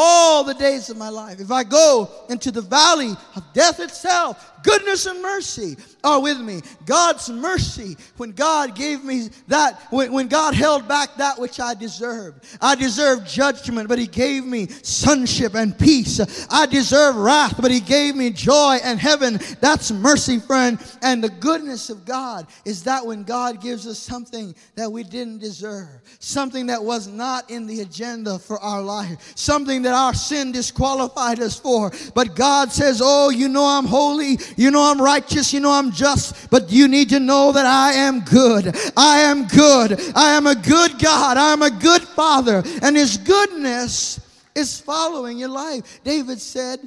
all 0.00 0.44
the 0.44 0.54
days 0.54 0.90
of 0.90 0.96
my 0.96 1.08
life. 1.08 1.40
If 1.40 1.50
I 1.50 1.64
go 1.64 2.08
into 2.28 2.52
the 2.52 2.60
valley 2.60 3.16
of 3.34 3.42
death 3.52 3.80
itself, 3.80 4.52
goodness 4.62 5.06
and 5.06 5.22
mercy 5.22 5.76
are 6.04 6.20
with 6.20 6.38
me. 6.38 6.60
God's 6.86 7.28
mercy, 7.30 7.96
when 8.16 8.32
God 8.32 8.74
gave 8.74 9.04
me 9.04 9.28
that, 9.48 9.80
when, 9.90 10.12
when 10.12 10.28
God 10.28 10.54
held 10.54 10.86
back 10.88 11.16
that 11.16 11.38
which 11.38 11.60
I 11.60 11.74
deserved. 11.74 12.44
I 12.60 12.74
deserved 12.74 13.26
judgment, 13.26 13.88
but 13.88 13.98
He 13.98 14.06
gave 14.06 14.44
me 14.44 14.68
sonship 14.68 15.54
and 15.54 15.76
peace. 15.78 16.20
I 16.50 16.66
deserve 16.66 17.16
wrath, 17.16 17.60
but 17.60 17.70
He 17.70 17.80
gave 17.80 18.14
me 18.14 18.30
joy 18.30 18.78
and 18.82 18.98
heaven. 18.98 19.38
That's 19.60 19.90
mercy, 19.90 20.38
friend. 20.38 20.78
And 21.02 21.22
the 21.22 21.30
goodness 21.30 21.90
of 21.90 22.04
God 22.04 22.46
is 22.64 22.84
that 22.84 23.04
when 23.04 23.24
God 23.24 23.60
gives 23.60 23.86
us 23.86 23.98
something 23.98 24.54
that 24.74 24.90
we 24.90 25.02
didn't 25.02 25.38
deserve, 25.38 26.00
something 26.18 26.66
that 26.66 26.82
was 26.82 27.06
not 27.06 27.50
in 27.50 27.66
the 27.66 27.80
agenda 27.80 28.38
for 28.38 28.58
our 28.60 28.82
life, 28.82 29.32
something 29.36 29.82
that 29.82 29.94
our 29.94 30.14
sin 30.14 30.52
disqualified 30.52 31.40
us 31.40 31.58
for. 31.58 31.92
But 32.14 32.34
God 32.34 32.72
says, 32.72 33.00
Oh, 33.02 33.30
you 33.30 33.48
know 33.48 33.64
I'm 33.64 33.86
holy, 33.86 34.38
you 34.56 34.70
know 34.70 34.90
I'm 34.90 35.00
righteous, 35.00 35.52
you 35.52 35.60
know 35.60 35.72
I'm 35.72 35.92
just, 35.92 36.50
but 36.50 36.70
you 36.70 36.88
need 36.88 37.10
to 37.10 37.20
know 37.20 37.52
that 37.52 37.66
I 37.66 37.92
am 37.92 38.20
good. 38.20 38.76
I 38.96 39.18
am 39.20 39.46
good. 39.46 40.00
I 40.14 40.32
am 40.32 40.46
a 40.46 40.54
good 40.54 40.98
God. 40.98 41.36
I 41.36 41.52
am 41.52 41.62
a 41.62 41.70
good 41.70 42.02
Father. 42.02 42.62
And 42.82 42.96
His 42.96 43.16
goodness 43.18 44.20
is 44.54 44.80
following 44.80 45.38
your 45.38 45.48
life. 45.48 46.00
David 46.04 46.40
said, 46.40 46.80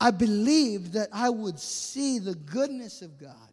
I 0.00 0.10
believed 0.10 0.94
that 0.94 1.08
I 1.12 1.28
would 1.28 1.58
see 1.58 2.18
the 2.18 2.34
goodness 2.34 3.02
of 3.02 3.18
God 3.18 3.49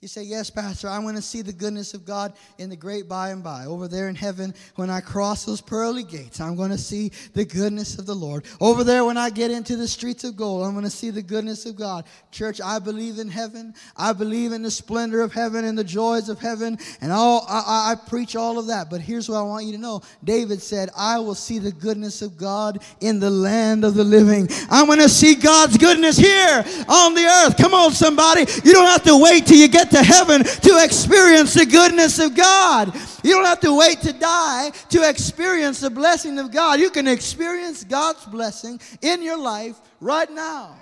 you 0.00 0.06
say, 0.06 0.22
Yes, 0.22 0.48
Pastor, 0.48 0.88
I 0.88 1.00
want 1.00 1.16
to 1.16 1.22
see 1.22 1.42
the 1.42 1.52
goodness 1.52 1.92
of 1.92 2.04
God 2.04 2.32
in 2.58 2.70
the 2.70 2.76
great 2.76 3.08
by 3.08 3.30
and 3.30 3.42
by. 3.42 3.64
Over 3.64 3.88
there 3.88 4.08
in 4.08 4.14
heaven, 4.14 4.54
when 4.76 4.90
I 4.90 5.00
cross 5.00 5.44
those 5.44 5.60
pearly 5.60 6.04
gates, 6.04 6.40
I'm 6.40 6.54
going 6.54 6.70
to 6.70 6.78
see 6.78 7.10
the 7.34 7.44
goodness 7.44 7.98
of 7.98 8.06
the 8.06 8.14
Lord. 8.14 8.44
Over 8.60 8.84
there, 8.84 9.04
when 9.04 9.16
I 9.16 9.28
get 9.28 9.50
into 9.50 9.74
the 9.74 9.88
streets 9.88 10.22
of 10.22 10.36
gold, 10.36 10.64
I'm 10.64 10.72
going 10.74 10.84
to 10.84 10.90
see 10.90 11.10
the 11.10 11.20
goodness 11.20 11.66
of 11.66 11.74
God. 11.74 12.04
Church, 12.30 12.60
I 12.60 12.78
believe 12.78 13.18
in 13.18 13.28
heaven. 13.28 13.74
I 13.96 14.12
believe 14.12 14.52
in 14.52 14.62
the 14.62 14.70
splendor 14.70 15.20
of 15.20 15.32
heaven 15.32 15.64
and 15.64 15.76
the 15.76 15.82
joys 15.82 16.28
of 16.28 16.38
heaven. 16.38 16.78
And 17.00 17.10
all, 17.10 17.44
I, 17.48 17.90
I 17.90 18.08
preach 18.08 18.36
all 18.36 18.56
of 18.56 18.68
that. 18.68 18.90
But 18.90 19.00
here's 19.00 19.28
what 19.28 19.38
I 19.38 19.42
want 19.42 19.66
you 19.66 19.72
to 19.72 19.78
know 19.78 20.02
David 20.22 20.62
said, 20.62 20.90
I 20.96 21.18
will 21.18 21.34
see 21.34 21.58
the 21.58 21.72
goodness 21.72 22.22
of 22.22 22.36
God 22.36 22.84
in 23.00 23.18
the 23.18 23.30
land 23.30 23.84
of 23.84 23.94
the 23.94 24.04
living. 24.04 24.48
I'm 24.70 24.86
going 24.86 25.00
to 25.00 25.08
see 25.08 25.34
God's 25.34 25.76
goodness 25.76 26.16
here 26.16 26.64
on 26.88 27.14
the 27.14 27.24
earth. 27.24 27.56
Come 27.56 27.74
on, 27.74 27.90
somebody. 27.90 28.42
You 28.62 28.72
don't 28.72 28.86
have 28.86 29.02
to 29.02 29.20
wait 29.20 29.44
till 29.44 29.56
you 29.56 29.66
get 29.66 29.87
to 29.90 30.02
heaven 30.02 30.44
to 30.44 30.84
experience 30.84 31.54
the 31.54 31.66
goodness 31.66 32.18
of 32.18 32.36
God. 32.36 32.94
You 33.22 33.32
don't 33.32 33.44
have 33.44 33.60
to 33.60 33.76
wait 33.76 34.00
to 34.02 34.12
die 34.12 34.70
to 34.90 35.08
experience 35.08 35.80
the 35.80 35.90
blessing 35.90 36.38
of 36.38 36.50
God. 36.50 36.80
You 36.80 36.90
can 36.90 37.06
experience 37.06 37.84
God's 37.84 38.24
blessing 38.26 38.80
in 39.02 39.22
your 39.22 39.38
life 39.38 39.76
right 40.00 40.30
now. 40.30 40.76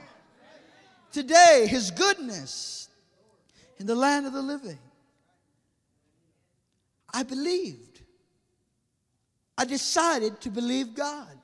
Today, 1.13 1.67
His 1.69 1.91
goodness 1.91 2.89
in 3.79 3.87
the 3.87 3.95
land 3.95 4.27
of 4.27 4.33
the 4.33 4.43
living. 4.43 4.79
I 7.13 7.23
believed. 7.23 8.01
I 9.59 9.65
decided 9.65 10.41
to 10.43 10.51
believe 10.51 10.95
God, 10.95 11.39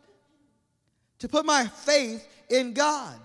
to 1.20 1.28
put 1.28 1.46
my 1.46 1.66
faith 1.66 2.26
in 2.50 2.74
God. 2.74 3.18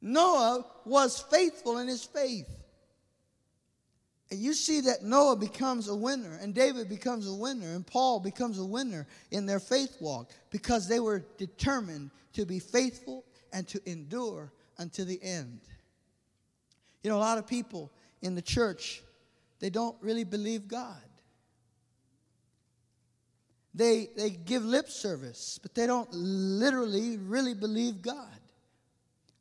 Noah 0.00 0.64
was 0.84 1.20
faithful 1.20 1.78
in 1.78 1.88
his 1.88 2.04
faith. 2.04 2.48
And 4.30 4.40
you 4.40 4.54
see 4.54 4.80
that 4.82 5.04
Noah 5.04 5.36
becomes 5.36 5.88
a 5.88 5.94
winner, 5.94 6.38
and 6.40 6.52
David 6.52 6.88
becomes 6.88 7.28
a 7.28 7.34
winner, 7.34 7.74
and 7.74 7.86
Paul 7.86 8.18
becomes 8.18 8.58
a 8.58 8.64
winner 8.64 9.06
in 9.30 9.46
their 9.46 9.60
faith 9.60 9.96
walk 10.00 10.30
because 10.50 10.88
they 10.88 10.98
were 10.98 11.24
determined 11.38 12.10
to 12.32 12.44
be 12.44 12.58
faithful 12.58 13.24
and 13.52 13.68
to 13.68 13.80
endure 13.88 14.52
unto 14.78 15.04
the 15.04 15.22
end. 15.22 15.60
You 17.02 17.10
know, 17.10 17.16
a 17.16 17.20
lot 17.20 17.38
of 17.38 17.46
people 17.46 17.92
in 18.20 18.34
the 18.34 18.42
church, 18.42 19.02
they 19.60 19.70
don't 19.70 19.96
really 20.00 20.24
believe 20.24 20.66
God. 20.66 20.96
They, 23.74 24.08
they 24.16 24.30
give 24.30 24.64
lip 24.64 24.88
service, 24.88 25.60
but 25.62 25.74
they 25.74 25.86
don't 25.86 26.12
literally 26.12 27.18
really 27.18 27.54
believe 27.54 28.02
God. 28.02 28.40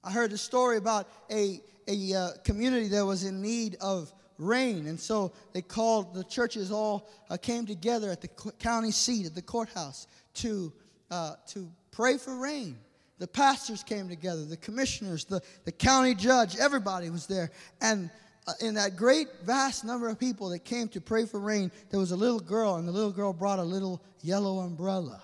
I 0.04 0.12
heard 0.12 0.32
a 0.34 0.38
story 0.38 0.78
about 0.78 1.10
a, 1.32 1.62
a 1.88 2.14
uh, 2.14 2.30
community 2.44 2.90
that 2.90 3.06
was 3.06 3.24
in 3.24 3.42
need 3.42 3.78
of 3.82 4.14
rain. 4.38 4.88
And 4.88 5.00
so 5.00 5.32
they 5.54 5.62
called, 5.62 6.14
the 6.14 6.24
churches 6.24 6.72
all 6.72 7.10
uh, 7.30 7.38
came 7.38 7.66
together 7.66 8.12
at 8.12 8.22
the 8.22 8.28
county 8.60 8.92
seat, 8.92 9.26
at 9.26 9.36
the 9.36 9.42
courthouse, 9.42 10.08
to, 10.36 10.72
uh, 11.12 11.36
to 11.48 11.70
pray 11.92 12.18
for 12.18 12.38
rain. 12.38 12.78
The 13.18 13.28
pastors 13.28 13.84
came 13.84 14.10
together, 14.10 14.44
the 14.44 14.58
commissioners, 14.58 15.24
the, 15.24 15.42
the 15.64 15.72
county 15.72 16.16
judge, 16.16 16.58
everybody 16.58 17.10
was 17.10 17.28
there. 17.28 17.52
And 17.80 18.10
uh, 18.46 18.54
in 18.60 18.74
that 18.76 18.98
great, 18.98 19.28
vast 19.44 19.86
number 19.86 20.10
of 20.10 20.20
people 20.20 20.50
that 20.50 20.66
came 20.66 20.90
to 20.90 21.02
pray 21.02 21.26
for 21.26 21.40
rain, 21.40 21.72
there 21.90 22.00
was 22.00 22.12
a 22.12 22.16
little 22.16 22.42
girl, 22.42 22.76
and 22.76 22.88
the 22.88 22.92
little 22.92 23.12
girl 23.12 23.32
brought 23.32 23.60
a 23.60 23.64
little 23.64 24.02
yellow 24.22 24.60
umbrella. 24.60 25.22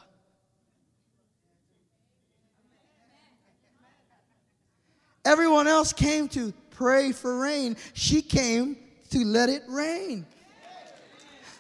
Everyone 5.23 5.67
else 5.67 5.93
came 5.93 6.27
to 6.29 6.51
pray 6.71 7.11
for 7.11 7.39
rain. 7.39 7.77
She 7.93 8.21
came 8.21 8.75
to 9.11 9.23
let 9.25 9.49
it 9.49 9.63
rain. 9.67 10.25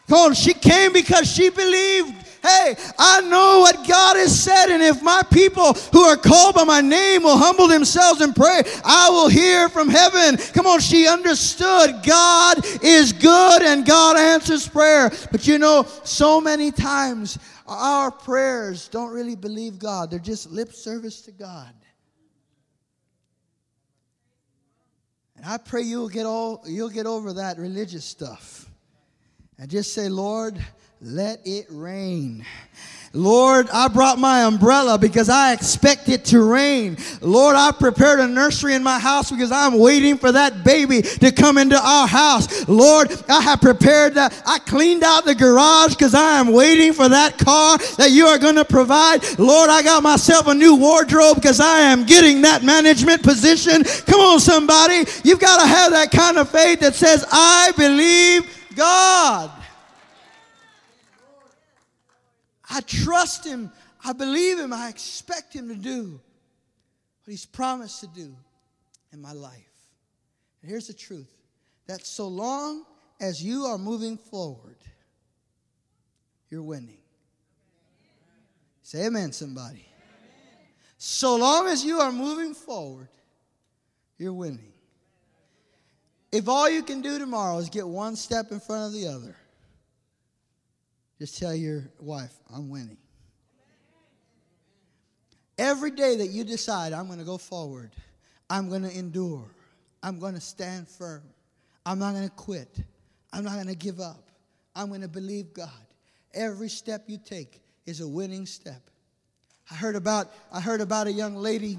Come 0.07 0.19
on, 0.19 0.33
she 0.33 0.53
came 0.53 0.91
because 0.91 1.31
she 1.31 1.49
believed. 1.49 2.13
Hey, 2.41 2.75
I 2.97 3.21
know 3.21 3.59
what 3.59 3.87
God 3.87 4.17
has 4.17 4.37
said, 4.37 4.69
and 4.69 4.81
if 4.81 5.01
my 5.03 5.21
people 5.31 5.73
who 5.93 6.01
are 6.01 6.17
called 6.17 6.55
by 6.55 6.63
my 6.63 6.81
name 6.81 7.23
will 7.23 7.37
humble 7.37 7.67
themselves 7.67 8.19
and 8.19 8.35
pray, 8.35 8.63
I 8.83 9.09
will 9.09 9.29
hear 9.29 9.69
from 9.69 9.89
heaven. 9.89 10.37
Come 10.53 10.65
on, 10.65 10.79
she 10.79 11.07
understood 11.07 12.01
God 12.03 12.57
is 12.81 13.13
good 13.13 13.61
and 13.61 13.85
God 13.85 14.17
answers 14.17 14.67
prayer. 14.67 15.11
But 15.31 15.47
you 15.47 15.59
know, 15.59 15.85
so 16.03 16.41
many 16.41 16.71
times 16.71 17.37
our 17.67 18.09
prayers 18.09 18.87
don't 18.87 19.13
really 19.13 19.35
believe 19.35 19.77
God, 19.77 20.09
they're 20.09 20.19
just 20.19 20.51
lip 20.51 20.73
service 20.73 21.21
to 21.21 21.31
God. 21.31 21.71
And 25.41 25.49
I 25.49 25.57
pray 25.57 25.81
you'll 25.81 26.07
get 26.07 26.27
all 26.27 26.61
you'll 26.67 26.89
get 26.89 27.07
over 27.07 27.33
that 27.33 27.57
religious 27.57 28.05
stuff. 28.05 28.69
And 29.57 29.71
just 29.71 29.93
say, 29.93 30.07
Lord, 30.07 30.63
let 31.01 31.41
it 31.45 31.65
rain. 31.71 32.45
Lord, 33.13 33.69
I 33.71 33.89
brought 33.89 34.19
my 34.19 34.43
umbrella 34.43 34.97
because 34.97 35.27
I 35.27 35.51
expect 35.51 36.07
it 36.07 36.23
to 36.25 36.41
rain. 36.41 36.95
Lord, 37.19 37.57
I 37.57 37.71
prepared 37.71 38.21
a 38.21 38.27
nursery 38.27 38.73
in 38.73 38.83
my 38.83 38.99
house 38.99 39.29
because 39.29 39.51
I'm 39.51 39.77
waiting 39.77 40.17
for 40.17 40.31
that 40.31 40.63
baby 40.63 41.01
to 41.01 41.31
come 41.33 41.57
into 41.57 41.77
our 41.77 42.07
house. 42.07 42.69
Lord, 42.69 43.11
I 43.27 43.41
have 43.41 43.59
prepared 43.59 44.13
that. 44.13 44.41
I 44.45 44.59
cleaned 44.59 45.03
out 45.03 45.25
the 45.25 45.35
garage 45.35 45.93
because 45.93 46.13
I 46.13 46.39
am 46.39 46.53
waiting 46.53 46.93
for 46.93 47.09
that 47.09 47.37
car 47.37 47.77
that 47.97 48.11
you 48.11 48.27
are 48.27 48.37
going 48.37 48.55
to 48.55 48.63
provide. 48.63 49.37
Lord, 49.37 49.69
I 49.69 49.83
got 49.83 50.03
myself 50.03 50.47
a 50.47 50.53
new 50.53 50.77
wardrobe 50.77 51.35
because 51.35 51.59
I 51.59 51.79
am 51.81 52.05
getting 52.05 52.41
that 52.43 52.63
management 52.63 53.23
position. 53.23 53.83
Come 54.05 54.21
on, 54.21 54.39
somebody. 54.39 55.03
You've 55.25 55.39
got 55.39 55.59
to 55.59 55.67
have 55.67 55.91
that 55.91 56.11
kind 56.11 56.37
of 56.37 56.49
faith 56.49 56.79
that 56.79 56.95
says, 56.95 57.25
I 57.29 57.73
believe 57.75 58.57
God. 58.73 59.51
I 62.71 62.81
trust 62.81 63.45
Him. 63.45 63.71
I 64.03 64.13
believe 64.13 64.57
Him. 64.57 64.73
I 64.73 64.89
expect 64.89 65.53
Him 65.53 65.67
to 65.67 65.75
do 65.75 66.19
what 67.23 67.31
He's 67.31 67.45
promised 67.45 67.99
to 67.99 68.07
do 68.07 68.35
in 69.11 69.21
my 69.21 69.33
life. 69.33 69.53
And 70.61 70.71
here's 70.71 70.87
the 70.87 70.93
truth 70.93 71.31
that 71.87 72.05
so 72.05 72.27
long 72.27 72.85
as 73.19 73.43
you 73.43 73.65
are 73.65 73.77
moving 73.77 74.17
forward, 74.17 74.77
you're 76.49 76.63
winning. 76.63 76.97
Say 78.83 79.05
amen, 79.05 79.31
somebody. 79.31 79.85
So 80.97 81.35
long 81.35 81.67
as 81.67 81.83
you 81.83 81.99
are 81.99 82.11
moving 82.11 82.53
forward, 82.53 83.09
you're 84.17 84.33
winning. 84.33 84.71
If 86.31 86.47
all 86.47 86.69
you 86.69 86.83
can 86.83 87.01
do 87.01 87.19
tomorrow 87.19 87.57
is 87.57 87.69
get 87.69 87.87
one 87.87 88.15
step 88.15 88.51
in 88.51 88.59
front 88.59 88.87
of 88.87 88.93
the 88.93 89.07
other, 89.07 89.35
just 91.21 91.37
tell 91.37 91.53
your 91.53 91.83
wife, 91.99 92.33
I'm 92.51 92.67
winning. 92.67 92.97
Every 95.55 95.91
day 95.91 96.15
that 96.15 96.29
you 96.29 96.43
decide, 96.43 96.93
I'm 96.93 97.05
going 97.05 97.19
to 97.19 97.25
go 97.25 97.37
forward, 97.37 97.91
I'm 98.49 98.69
going 98.69 98.81
to 98.81 98.97
endure, 98.97 99.45
I'm 100.01 100.17
going 100.17 100.33
to 100.33 100.41
stand 100.41 100.87
firm, 100.87 101.21
I'm 101.85 101.99
not 101.99 102.13
going 102.13 102.27
to 102.27 102.33
quit, 102.33 102.75
I'm 103.31 103.43
not 103.43 103.53
going 103.53 103.67
to 103.67 103.75
give 103.75 103.99
up, 103.99 104.31
I'm 104.75 104.87
going 104.87 105.01
to 105.01 105.07
believe 105.07 105.53
God. 105.53 105.69
Every 106.33 106.69
step 106.69 107.03
you 107.05 107.19
take 107.23 107.61
is 107.85 108.01
a 108.01 108.07
winning 108.07 108.47
step. 108.47 108.81
I 109.69 109.75
heard 109.75 109.95
about, 109.95 110.33
I 110.51 110.59
heard 110.59 110.81
about 110.81 111.05
a 111.05 111.13
young 111.13 111.35
lady 111.35 111.77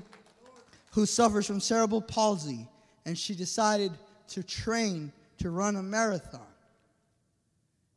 who 0.93 1.05
suffers 1.05 1.49
from 1.49 1.59
cerebral 1.59 2.01
palsy, 2.01 2.69
and 3.07 3.19
she 3.19 3.35
decided 3.35 3.91
to 4.29 4.45
train 4.45 5.11
to 5.39 5.51
run 5.51 5.75
a 5.75 5.83
marathon. 5.83 6.47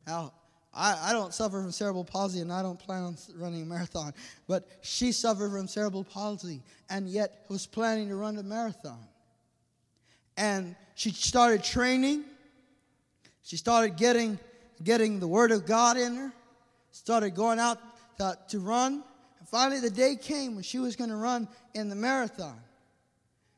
Now, 0.08 0.32
I, 0.76 1.10
I 1.10 1.12
don't 1.12 1.32
suffer 1.32 1.62
from 1.62 1.72
cerebral 1.72 2.04
palsy 2.04 2.40
and 2.40 2.52
I 2.52 2.62
don't 2.62 2.78
plan 2.78 3.02
on 3.02 3.16
running 3.36 3.62
a 3.62 3.64
marathon, 3.64 4.12
but 4.46 4.68
she 4.82 5.10
suffered 5.10 5.50
from 5.50 5.66
cerebral 5.66 6.04
palsy 6.04 6.62
and 6.90 7.08
yet 7.08 7.46
was 7.48 7.66
planning 7.66 8.08
to 8.10 8.16
run 8.16 8.36
a 8.36 8.42
marathon. 8.42 9.02
And 10.36 10.76
she 10.94 11.10
started 11.10 11.64
training. 11.64 12.24
She 13.42 13.56
started 13.56 13.96
getting, 13.96 14.38
getting 14.84 15.18
the 15.18 15.28
Word 15.28 15.50
of 15.50 15.64
God 15.64 15.96
in 15.96 16.14
her, 16.16 16.32
started 16.90 17.34
going 17.34 17.58
out 17.58 17.78
to, 18.18 18.36
to 18.48 18.60
run. 18.60 19.02
And 19.38 19.48
finally, 19.48 19.80
the 19.80 19.90
day 19.90 20.14
came 20.14 20.54
when 20.54 20.62
she 20.62 20.78
was 20.78 20.94
going 20.94 21.10
to 21.10 21.16
run 21.16 21.48
in 21.74 21.88
the 21.88 21.96
marathon. 21.96 22.58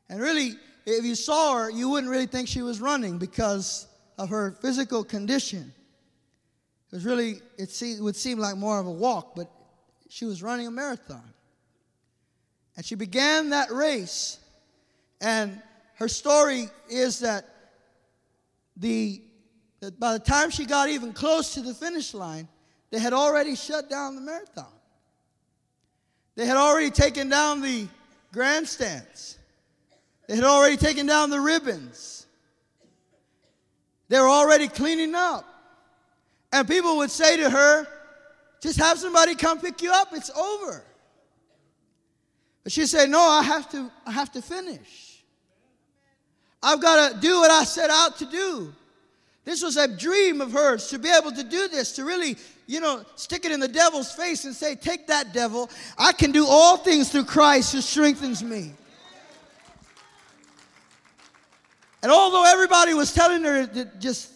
And 0.09 0.21
really, 0.21 0.53
if 0.85 1.03
you 1.03 1.15
saw 1.15 1.57
her, 1.57 1.69
you 1.69 1.89
wouldn't 1.89 2.09
really 2.09 2.27
think 2.27 2.47
she 2.47 2.61
was 2.61 2.79
running 2.79 3.17
because 3.17 3.87
of 4.17 4.29
her 4.29 4.51
physical 4.61 5.03
condition. 5.03 5.73
It 6.91 6.95
was 6.95 7.05
really, 7.05 7.41
it, 7.57 7.81
it 7.81 8.01
would 8.01 8.15
seem 8.15 8.39
like 8.39 8.57
more 8.57 8.79
of 8.79 8.87
a 8.87 8.91
walk, 8.91 9.35
but 9.35 9.49
she 10.09 10.25
was 10.25 10.41
running 10.41 10.67
a 10.67 10.71
marathon. 10.71 11.33
And 12.75 12.85
she 12.85 12.95
began 12.95 13.51
that 13.51 13.71
race. 13.71 14.39
And 15.21 15.61
her 15.95 16.07
story 16.07 16.69
is 16.89 17.19
that 17.19 17.45
the 18.77 19.21
that 19.81 19.99
by 19.99 20.13
the 20.13 20.19
time 20.19 20.49
she 20.49 20.65
got 20.65 20.89
even 20.89 21.13
close 21.13 21.53
to 21.53 21.61
the 21.61 21.73
finish 21.73 22.13
line, 22.13 22.47
they 22.91 22.99
had 22.99 23.13
already 23.13 23.55
shut 23.55 23.89
down 23.89 24.15
the 24.15 24.21
marathon. 24.21 24.65
They 26.35 26.45
had 26.45 26.57
already 26.57 26.91
taken 26.91 27.29
down 27.29 27.61
the 27.61 27.87
grandstands. 28.33 29.37
They 30.27 30.35
had 30.35 30.43
already 30.43 30.77
taken 30.77 31.05
down 31.05 31.29
the 31.29 31.39
ribbons. 31.39 32.25
They 34.09 34.19
were 34.19 34.27
already 34.27 34.67
cleaning 34.67 35.15
up. 35.15 35.45
And 36.51 36.67
people 36.67 36.97
would 36.97 37.11
say 37.11 37.37
to 37.37 37.49
her, 37.49 37.87
just 38.61 38.79
have 38.79 38.97
somebody 38.97 39.35
come 39.35 39.59
pick 39.59 39.81
you 39.81 39.91
up, 39.91 40.09
it's 40.13 40.29
over. 40.31 40.83
But 42.63 42.73
she 42.73 42.85
said, 42.85 43.09
No, 43.09 43.21
I 43.21 43.41
have 43.43 43.69
to, 43.71 43.89
I 44.05 44.11
have 44.11 44.31
to 44.33 44.41
finish. 44.41 45.23
I've 46.61 46.81
got 46.81 47.13
to 47.13 47.19
do 47.19 47.39
what 47.39 47.51
I 47.51 47.63
set 47.63 47.89
out 47.89 48.17
to 48.17 48.25
do. 48.25 48.73
This 49.45 49.63
was 49.63 49.77
a 49.77 49.87
dream 49.87 50.41
of 50.41 50.51
hers 50.51 50.89
to 50.89 50.99
be 50.99 51.09
able 51.09 51.31
to 51.31 51.43
do 51.43 51.69
this, 51.69 51.93
to 51.93 52.03
really, 52.03 52.35
you 52.67 52.81
know, 52.81 53.03
stick 53.15 53.45
it 53.45 53.51
in 53.51 53.61
the 53.61 53.67
devil's 53.67 54.11
face 54.11 54.43
and 54.43 54.53
say, 54.53 54.75
Take 54.75 55.07
that, 55.07 55.33
devil. 55.33 55.69
I 55.97 56.11
can 56.11 56.31
do 56.31 56.45
all 56.45 56.77
things 56.77 57.09
through 57.09 57.25
Christ 57.25 57.71
who 57.71 57.81
strengthens 57.81 58.43
me. 58.43 58.73
And 62.01 62.11
although 62.11 62.45
everybody 62.45 62.93
was 62.93 63.13
telling 63.13 63.43
her 63.43 63.65
to 63.65 63.85
just 63.99 64.31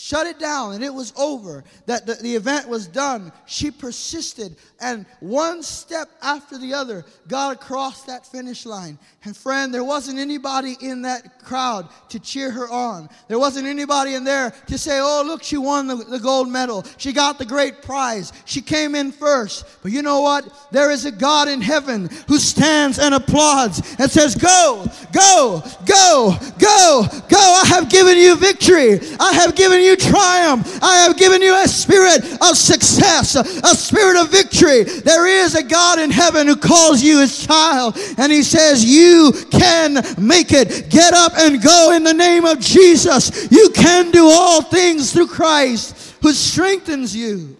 shut 0.00 0.28
it 0.28 0.38
down 0.38 0.74
and 0.74 0.84
it 0.84 0.94
was 0.94 1.12
over, 1.18 1.64
that 1.86 2.06
the, 2.06 2.14
the, 2.14 2.36
event 2.36 2.68
was 2.68 2.86
done. 2.86 3.32
She 3.46 3.72
persisted, 3.72 4.54
and 4.80 5.04
one 5.18 5.60
step 5.60 6.08
after 6.22 6.56
the 6.56 6.72
other, 6.72 7.04
got 7.26 7.56
across 7.56 8.04
that 8.04 8.24
finish 8.24 8.64
line. 8.64 8.96
And 9.24 9.36
friend, 9.36 9.74
there 9.74 9.82
wasn't 9.82 10.20
anybody 10.20 10.76
in 10.80 11.02
that 11.02 11.42
crowd 11.42 11.88
to 12.10 12.20
cheer 12.20 12.52
her 12.52 12.68
on. 12.70 13.08
There 13.26 13.40
wasn't 13.40 13.66
anybody 13.66 14.14
in 14.14 14.22
there 14.22 14.52
to 14.68 14.78
say, 14.78 15.00
Oh, 15.02 15.24
look, 15.26 15.42
she 15.42 15.58
won 15.58 15.88
the, 15.88 15.96
the 15.96 16.20
gold 16.20 16.48
medal. 16.48 16.84
She 16.96 17.12
got 17.12 17.38
the 17.38 17.44
great 17.44 17.82
prize. 17.82 18.32
She 18.44 18.60
came 18.60 18.94
in 18.94 19.10
first. 19.10 19.66
But 19.82 19.90
you 19.90 20.02
know 20.02 20.20
what? 20.20 20.68
There 20.70 20.92
is 20.92 21.06
a 21.06 21.10
God 21.10 21.48
in 21.48 21.60
heaven 21.60 22.08
who 22.28 22.38
stands 22.38 23.00
and 23.00 23.16
applauds 23.16 23.96
and 23.98 24.08
says, 24.08 24.36
Go, 24.36 24.86
go, 25.12 25.62
go, 25.84 26.36
go, 26.58 27.06
go. 27.28 27.38
I 27.38 27.64
have 27.66 27.90
given 27.90 28.16
you 28.16 28.36
victory. 28.36 29.00
I 29.18 29.32
have 29.32 29.56
given 29.56 29.82
you 29.82 29.87
you 29.88 29.96
triumph. 29.96 30.78
I 30.82 30.98
have 30.98 31.16
given 31.16 31.42
you 31.42 31.54
a 31.54 31.66
spirit 31.66 32.24
of 32.42 32.56
success, 32.56 33.34
a 33.34 33.74
spirit 33.74 34.20
of 34.20 34.30
victory. 34.30 34.84
There 34.84 35.26
is 35.26 35.54
a 35.54 35.62
God 35.62 35.98
in 35.98 36.10
heaven 36.10 36.46
who 36.46 36.56
calls 36.56 37.02
you 37.02 37.20
his 37.20 37.46
child, 37.46 37.98
and 38.18 38.30
he 38.30 38.42
says, 38.42 38.84
You 38.84 39.32
can 39.50 40.04
make 40.18 40.52
it. 40.52 40.90
Get 40.90 41.14
up 41.14 41.32
and 41.36 41.62
go 41.62 41.92
in 41.94 42.04
the 42.04 42.14
name 42.14 42.44
of 42.44 42.60
Jesus. 42.60 43.50
You 43.50 43.70
can 43.70 44.10
do 44.10 44.26
all 44.26 44.62
things 44.62 45.12
through 45.12 45.28
Christ 45.28 46.16
who 46.22 46.32
strengthens 46.32 47.14
you. 47.14 47.56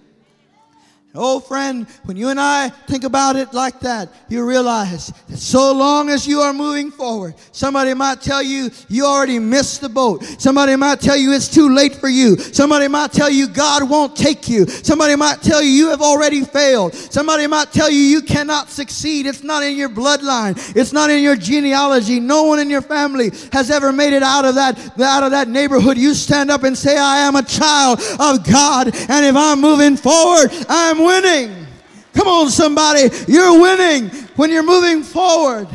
Oh, 1.21 1.41
friend, 1.41 1.89
when 2.05 2.17
you 2.17 2.29
and 2.29 2.41
I 2.41 2.69
think 2.69 3.03
about 3.03 3.35
it 3.35 3.53
like 3.53 3.81
that, 3.81 4.09
you 4.29 4.45
realize 4.45 5.09
that 5.29 5.37
so 5.37 5.73
long 5.73 6.11
as 6.11 6.29
you 6.29 6.41
are 6.41 6.53
moving 6.53 6.93
forward, 6.93 7.35
somebody 7.51 7.93
might 7.93 8.21
tell 8.21 8.41
you 8.41 8.71
you 8.89 9.05
already 9.05 9.41
missed 9.41 9.81
the 9.81 9.89
boat. 9.89 10.23
Somebody 10.39 10.77
might 10.77 11.01
tell 11.01 11.17
you 11.17 11.33
it's 11.33 11.49
too 11.49 11.75
late 11.75 11.97
for 11.97 12.09
you. 12.09 12.37
Somebody 12.37 12.87
might 12.87 13.11
tell 13.11 13.29
you 13.29 13.49
God 13.49 13.91
won't 13.91 14.15
take 14.17 14.49
you. 14.49 14.67
Somebody 14.67 15.17
might 15.17 15.43
tell 15.43 15.61
you 15.61 15.71
you 15.71 15.89
have 15.91 16.03
already 16.03 16.45
failed. 16.45 16.95
Somebody 16.95 17.49
might 17.49 17.73
tell 17.73 17.91
you 17.91 17.99
you 17.99 18.23
cannot 18.23 18.71
succeed. 18.71 19.27
It's 19.27 19.43
not 19.43 19.65
in 19.65 19.77
your 19.77 19.89
bloodline. 19.89 20.55
It's 20.77 20.93
not 20.93 21.11
in 21.11 21.21
your 21.21 21.35
genealogy. 21.35 22.21
No 22.21 22.45
one 22.45 22.61
in 22.61 22.71
your 22.71 22.83
family 22.83 23.31
has 23.53 23.73
ever 23.73 23.91
made 23.91 24.13
it 24.13 24.23
out 24.23 24.45
of 24.45 24.55
that, 24.55 24.79
out 25.01 25.25
of 25.25 25.33
that 25.33 25.49
neighborhood. 25.49 25.99
You 25.99 26.15
stand 26.15 26.49
up 26.49 26.63
and 26.63 26.79
say, 26.79 26.97
I 26.97 27.19
am 27.19 27.35
a 27.35 27.43
child 27.43 27.99
of 28.21 28.49
God. 28.49 28.95
And 29.09 29.27
if 29.27 29.35
I'm 29.35 29.61
moving 29.61 29.97
forward, 29.97 30.51
I'm 30.69 31.08
winning. 31.09 31.67
Come 32.15 32.29
on, 32.29 32.51
somebody. 32.51 33.09
You're 33.27 33.61
winning 33.61 34.11
when 34.37 34.51
you're 34.51 34.63
moving 34.63 35.03
forward 35.03 35.69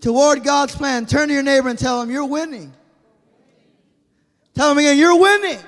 toward 0.00 0.44
God's 0.44 0.74
plan. 0.74 1.06
Turn 1.06 1.28
to 1.28 1.34
your 1.34 1.42
neighbor 1.42 1.68
and 1.68 1.78
tell 1.78 2.02
him, 2.02 2.10
You're 2.10 2.26
winning. 2.26 2.72
Tell 4.54 4.72
him 4.72 4.78
again, 4.78 4.98
You're 4.98 5.18
winning. 5.18 5.58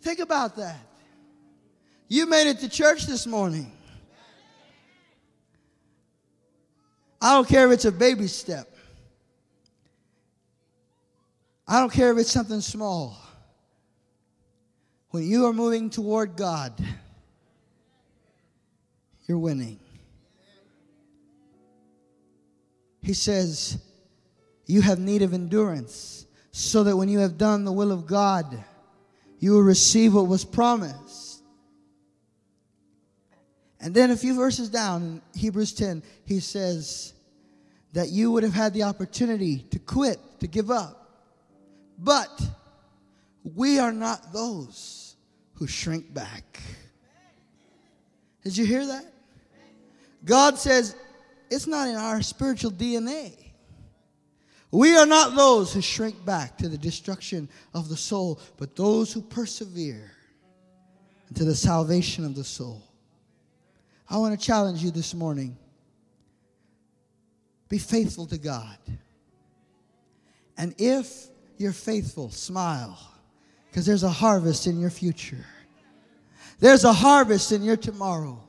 Think 0.00 0.18
about 0.18 0.56
that. 0.56 0.78
You 2.08 2.26
made 2.26 2.48
it 2.48 2.58
to 2.60 2.68
church 2.68 3.06
this 3.06 3.26
morning. 3.26 3.70
I 7.20 7.34
don't 7.34 7.48
care 7.48 7.66
if 7.66 7.72
it's 7.72 7.86
a 7.86 7.92
baby 7.92 8.26
step. 8.26 8.70
I 11.66 11.80
don't 11.80 11.90
care 11.90 12.12
if 12.12 12.18
it's 12.18 12.30
something 12.30 12.60
small. 12.60 13.16
When 15.10 15.22
you 15.22 15.46
are 15.46 15.52
moving 15.52 15.88
toward 15.88 16.36
God, 16.36 16.72
you're 19.26 19.38
winning. 19.38 19.78
He 23.00 23.12
says, 23.12 23.78
You 24.66 24.80
have 24.82 24.98
need 24.98 25.22
of 25.22 25.34
endurance, 25.34 26.26
so 26.52 26.84
that 26.84 26.96
when 26.96 27.08
you 27.08 27.18
have 27.18 27.36
done 27.36 27.64
the 27.64 27.72
will 27.72 27.92
of 27.92 28.06
God, 28.06 28.64
you 29.38 29.52
will 29.52 29.62
receive 29.62 30.14
what 30.14 30.26
was 30.26 30.44
promised. 30.44 31.42
And 33.80 33.94
then 33.94 34.10
a 34.10 34.16
few 34.16 34.34
verses 34.34 34.70
down 34.70 35.02
in 35.02 35.22
Hebrews 35.38 35.74
10, 35.74 36.02
he 36.24 36.40
says 36.40 37.12
that 37.92 38.08
you 38.08 38.30
would 38.32 38.42
have 38.42 38.54
had 38.54 38.72
the 38.72 38.84
opportunity 38.84 39.58
to 39.70 39.78
quit, 39.78 40.18
to 40.40 40.46
give 40.46 40.70
up. 40.70 41.20
But 41.98 42.40
we 43.54 43.78
are 43.78 43.92
not 43.92 44.32
those 44.32 45.16
who 45.54 45.66
shrink 45.66 46.14
back. 46.14 46.60
Did 48.42 48.56
you 48.56 48.64
hear 48.64 48.86
that? 48.86 49.13
God 50.24 50.58
says 50.58 50.96
it's 51.50 51.66
not 51.66 51.88
in 51.88 51.96
our 51.96 52.22
spiritual 52.22 52.70
DNA. 52.70 53.32
We 54.70 54.96
are 54.96 55.06
not 55.06 55.36
those 55.36 55.72
who 55.72 55.80
shrink 55.80 56.24
back 56.24 56.58
to 56.58 56.68
the 56.68 56.78
destruction 56.78 57.48
of 57.74 57.88
the 57.88 57.96
soul, 57.96 58.40
but 58.56 58.74
those 58.74 59.12
who 59.12 59.22
persevere 59.22 60.10
to 61.34 61.44
the 61.44 61.54
salvation 61.54 62.24
of 62.24 62.34
the 62.34 62.44
soul. 62.44 62.82
I 64.08 64.18
want 64.18 64.38
to 64.38 64.46
challenge 64.46 64.82
you 64.82 64.90
this 64.90 65.14
morning. 65.14 65.56
Be 67.68 67.78
faithful 67.78 68.26
to 68.26 68.38
God. 68.38 68.78
And 70.56 70.74
if 70.78 71.26
you're 71.56 71.72
faithful, 71.72 72.30
smile, 72.30 72.98
because 73.70 73.86
there's 73.86 74.02
a 74.02 74.10
harvest 74.10 74.66
in 74.66 74.80
your 74.80 74.90
future. 74.90 75.44
There's 76.60 76.84
a 76.84 76.92
harvest 76.92 77.52
in 77.52 77.62
your 77.62 77.76
tomorrow. 77.76 78.40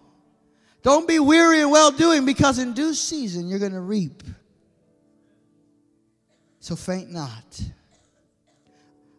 Don't 0.86 1.07
be 1.07 1.17
weary 1.17 1.61
in 1.61 1.71
well 1.71 1.89
doing 1.89 2.25
because 2.25 2.59
in 2.59 2.73
due 2.73 2.93
season 2.93 3.49
you're 3.49 3.57
going 3.57 3.71
to 3.71 3.79
reap. 3.79 4.21
So 6.59 6.75
faint 6.75 7.11
not. 7.11 7.59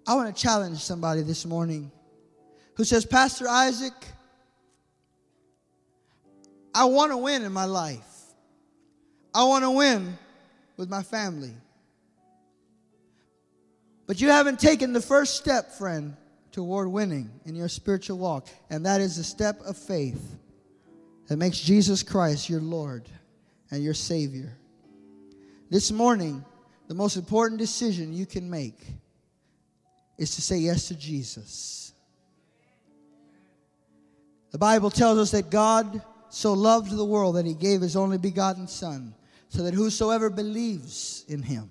I 0.06 0.14
want 0.14 0.34
to 0.34 0.40
challenge 0.40 0.78
somebody 0.78 1.22
this 1.22 1.44
morning 1.44 1.90
who 2.74 2.84
says, 2.84 3.04
Pastor 3.04 3.48
Isaac, 3.48 3.94
I 6.72 6.84
want 6.84 7.10
to 7.10 7.16
win 7.16 7.42
in 7.42 7.52
my 7.52 7.64
life. 7.64 8.14
I 9.34 9.42
want 9.42 9.64
to 9.64 9.72
win 9.72 10.16
with 10.76 10.88
my 10.88 11.02
family. 11.02 11.52
But 14.06 14.20
you 14.20 14.28
haven't 14.28 14.60
taken 14.60 14.92
the 14.92 15.02
first 15.02 15.34
step, 15.34 15.72
friend, 15.72 16.16
toward 16.52 16.86
winning 16.86 17.28
in 17.44 17.56
your 17.56 17.68
spiritual 17.68 18.18
walk, 18.18 18.46
and 18.70 18.86
that 18.86 19.00
is 19.00 19.16
the 19.16 19.24
step 19.24 19.60
of 19.62 19.76
faith 19.76 20.36
that 21.28 21.36
makes 21.36 21.58
Jesus 21.58 22.02
Christ 22.02 22.48
your 22.48 22.60
Lord 22.60 23.08
and 23.70 23.82
your 23.82 23.94
Savior. 23.94 24.56
This 25.70 25.90
morning, 25.90 26.44
the 26.88 26.94
most 26.94 27.16
important 27.16 27.58
decision 27.58 28.12
you 28.12 28.26
can 28.26 28.48
make 28.48 28.78
is 30.18 30.34
to 30.36 30.42
say 30.42 30.58
yes 30.58 30.88
to 30.88 30.94
Jesus. 30.94 31.92
The 34.52 34.58
Bible 34.58 34.90
tells 34.90 35.18
us 35.18 35.32
that 35.32 35.50
God 35.50 36.00
so 36.28 36.52
loved 36.52 36.90
the 36.90 37.04
world 37.04 37.36
that 37.36 37.46
he 37.46 37.54
gave 37.54 37.80
his 37.80 37.96
only 37.96 38.18
begotten 38.18 38.68
Son, 38.68 39.14
so 39.48 39.62
that 39.62 39.74
whosoever 39.74 40.28
believes 40.30 41.24
in 41.28 41.42
him 41.42 41.70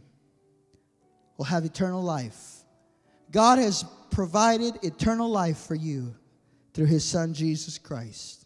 will 1.38 1.46
have 1.46 1.66
eternal 1.66 2.02
life. 2.02 2.64
God 3.32 3.60
has 3.60 3.86
provided 4.12 4.80
eternal 4.82 5.30
life 5.30 5.58
for 5.58 5.76
you 5.76 6.16
through 6.74 6.86
his 6.86 7.04
Son, 7.04 7.34
Jesus 7.34 7.78
Christ. 7.78 8.45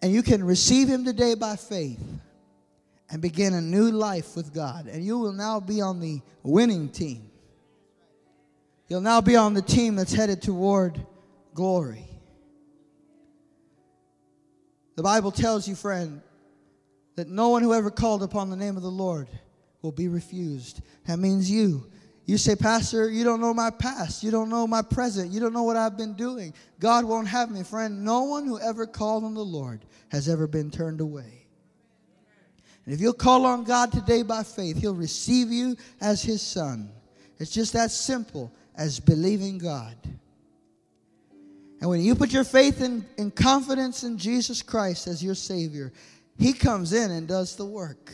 And 0.00 0.12
you 0.12 0.22
can 0.22 0.44
receive 0.44 0.88
him 0.88 1.04
today 1.04 1.34
by 1.34 1.56
faith 1.56 2.00
and 3.10 3.22
begin 3.22 3.54
a 3.54 3.60
new 3.60 3.90
life 3.90 4.36
with 4.36 4.54
God. 4.54 4.86
And 4.86 5.04
you 5.04 5.18
will 5.18 5.32
now 5.32 5.60
be 5.60 5.80
on 5.80 6.00
the 6.00 6.20
winning 6.42 6.88
team. 6.88 7.30
You'll 8.88 9.00
now 9.00 9.20
be 9.20 9.36
on 9.36 9.54
the 9.54 9.62
team 9.62 9.96
that's 9.96 10.12
headed 10.12 10.40
toward 10.40 11.00
glory. 11.54 12.04
The 14.96 15.02
Bible 15.02 15.30
tells 15.30 15.68
you, 15.68 15.74
friend, 15.74 16.22
that 17.16 17.28
no 17.28 17.48
one 17.50 17.62
who 17.62 17.74
ever 17.74 17.90
called 17.90 18.22
upon 18.22 18.50
the 18.50 18.56
name 18.56 18.76
of 18.76 18.82
the 18.82 18.90
Lord 18.90 19.28
will 19.82 19.92
be 19.92 20.08
refused. 20.08 20.80
That 21.06 21.18
means 21.18 21.50
you. 21.50 21.86
You 22.28 22.36
say, 22.36 22.56
Pastor, 22.56 23.10
you 23.10 23.24
don't 23.24 23.40
know 23.40 23.54
my 23.54 23.70
past. 23.70 24.22
You 24.22 24.30
don't 24.30 24.50
know 24.50 24.66
my 24.66 24.82
present. 24.82 25.32
You 25.32 25.40
don't 25.40 25.54
know 25.54 25.62
what 25.62 25.78
I've 25.78 25.96
been 25.96 26.12
doing. 26.12 26.52
God 26.78 27.06
won't 27.06 27.26
have 27.26 27.50
me, 27.50 27.62
friend. 27.62 28.04
No 28.04 28.24
one 28.24 28.46
who 28.46 28.60
ever 28.60 28.86
called 28.86 29.24
on 29.24 29.32
the 29.32 29.40
Lord 29.40 29.80
has 30.10 30.28
ever 30.28 30.46
been 30.46 30.70
turned 30.70 31.00
away. 31.00 31.46
And 32.84 32.94
if 32.94 33.00
you'll 33.00 33.14
call 33.14 33.46
on 33.46 33.64
God 33.64 33.92
today 33.92 34.22
by 34.22 34.42
faith, 34.42 34.76
He'll 34.76 34.94
receive 34.94 35.50
you 35.50 35.74
as 36.02 36.22
His 36.22 36.42
son. 36.42 36.90
It's 37.38 37.50
just 37.50 37.72
that 37.72 37.90
simple 37.90 38.52
as 38.76 39.00
believing 39.00 39.56
God. 39.56 39.96
And 41.80 41.88
when 41.88 42.02
you 42.02 42.14
put 42.14 42.30
your 42.30 42.44
faith 42.44 42.82
and 42.82 43.06
in, 43.16 43.24
in 43.24 43.30
confidence 43.30 44.04
in 44.04 44.18
Jesus 44.18 44.60
Christ 44.60 45.06
as 45.06 45.24
your 45.24 45.34
Savior, 45.34 45.94
He 46.36 46.52
comes 46.52 46.92
in 46.92 47.10
and 47.10 47.26
does 47.26 47.56
the 47.56 47.64
work. 47.64 48.12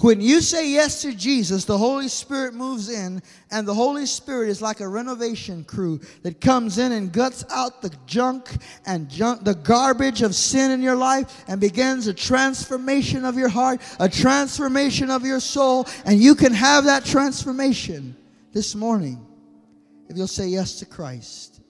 When 0.00 0.20
you 0.20 0.40
say 0.40 0.70
yes 0.70 1.02
to 1.02 1.12
Jesus, 1.12 1.64
the 1.64 1.76
Holy 1.76 2.06
Spirit 2.06 2.54
moves 2.54 2.88
in, 2.88 3.20
and 3.50 3.66
the 3.66 3.74
Holy 3.74 4.06
Spirit 4.06 4.48
is 4.48 4.62
like 4.62 4.78
a 4.78 4.86
renovation 4.86 5.64
crew 5.64 6.00
that 6.22 6.40
comes 6.40 6.78
in 6.78 6.92
and 6.92 7.12
guts 7.12 7.44
out 7.50 7.82
the 7.82 7.92
junk 8.06 8.48
and 8.86 9.08
junk, 9.08 9.42
the 9.42 9.56
garbage 9.56 10.22
of 10.22 10.36
sin 10.36 10.70
in 10.70 10.82
your 10.82 10.94
life 10.94 11.44
and 11.48 11.60
begins 11.60 12.06
a 12.06 12.14
transformation 12.14 13.24
of 13.24 13.36
your 13.36 13.48
heart, 13.48 13.80
a 13.98 14.08
transformation 14.08 15.10
of 15.10 15.24
your 15.24 15.40
soul, 15.40 15.88
and 16.04 16.20
you 16.20 16.36
can 16.36 16.52
have 16.52 16.84
that 16.84 17.04
transformation 17.04 18.16
this 18.52 18.76
morning 18.76 19.26
if 20.08 20.16
you'll 20.16 20.28
say 20.28 20.46
yes 20.46 20.78
to 20.78 20.86
Christ. 20.86 21.60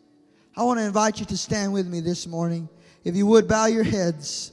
I 0.55 0.65
want 0.65 0.81
to 0.81 0.85
invite 0.85 1.19
you 1.19 1.27
to 1.27 1.37
stand 1.37 1.73
with 1.73 1.87
me 1.87 2.01
this 2.01 2.27
morning. 2.27 2.69
If 3.05 3.17
you 3.17 3.27
would, 3.27 3.49
bow 3.49 3.67
your 3.67 3.85
heads. 3.85 4.53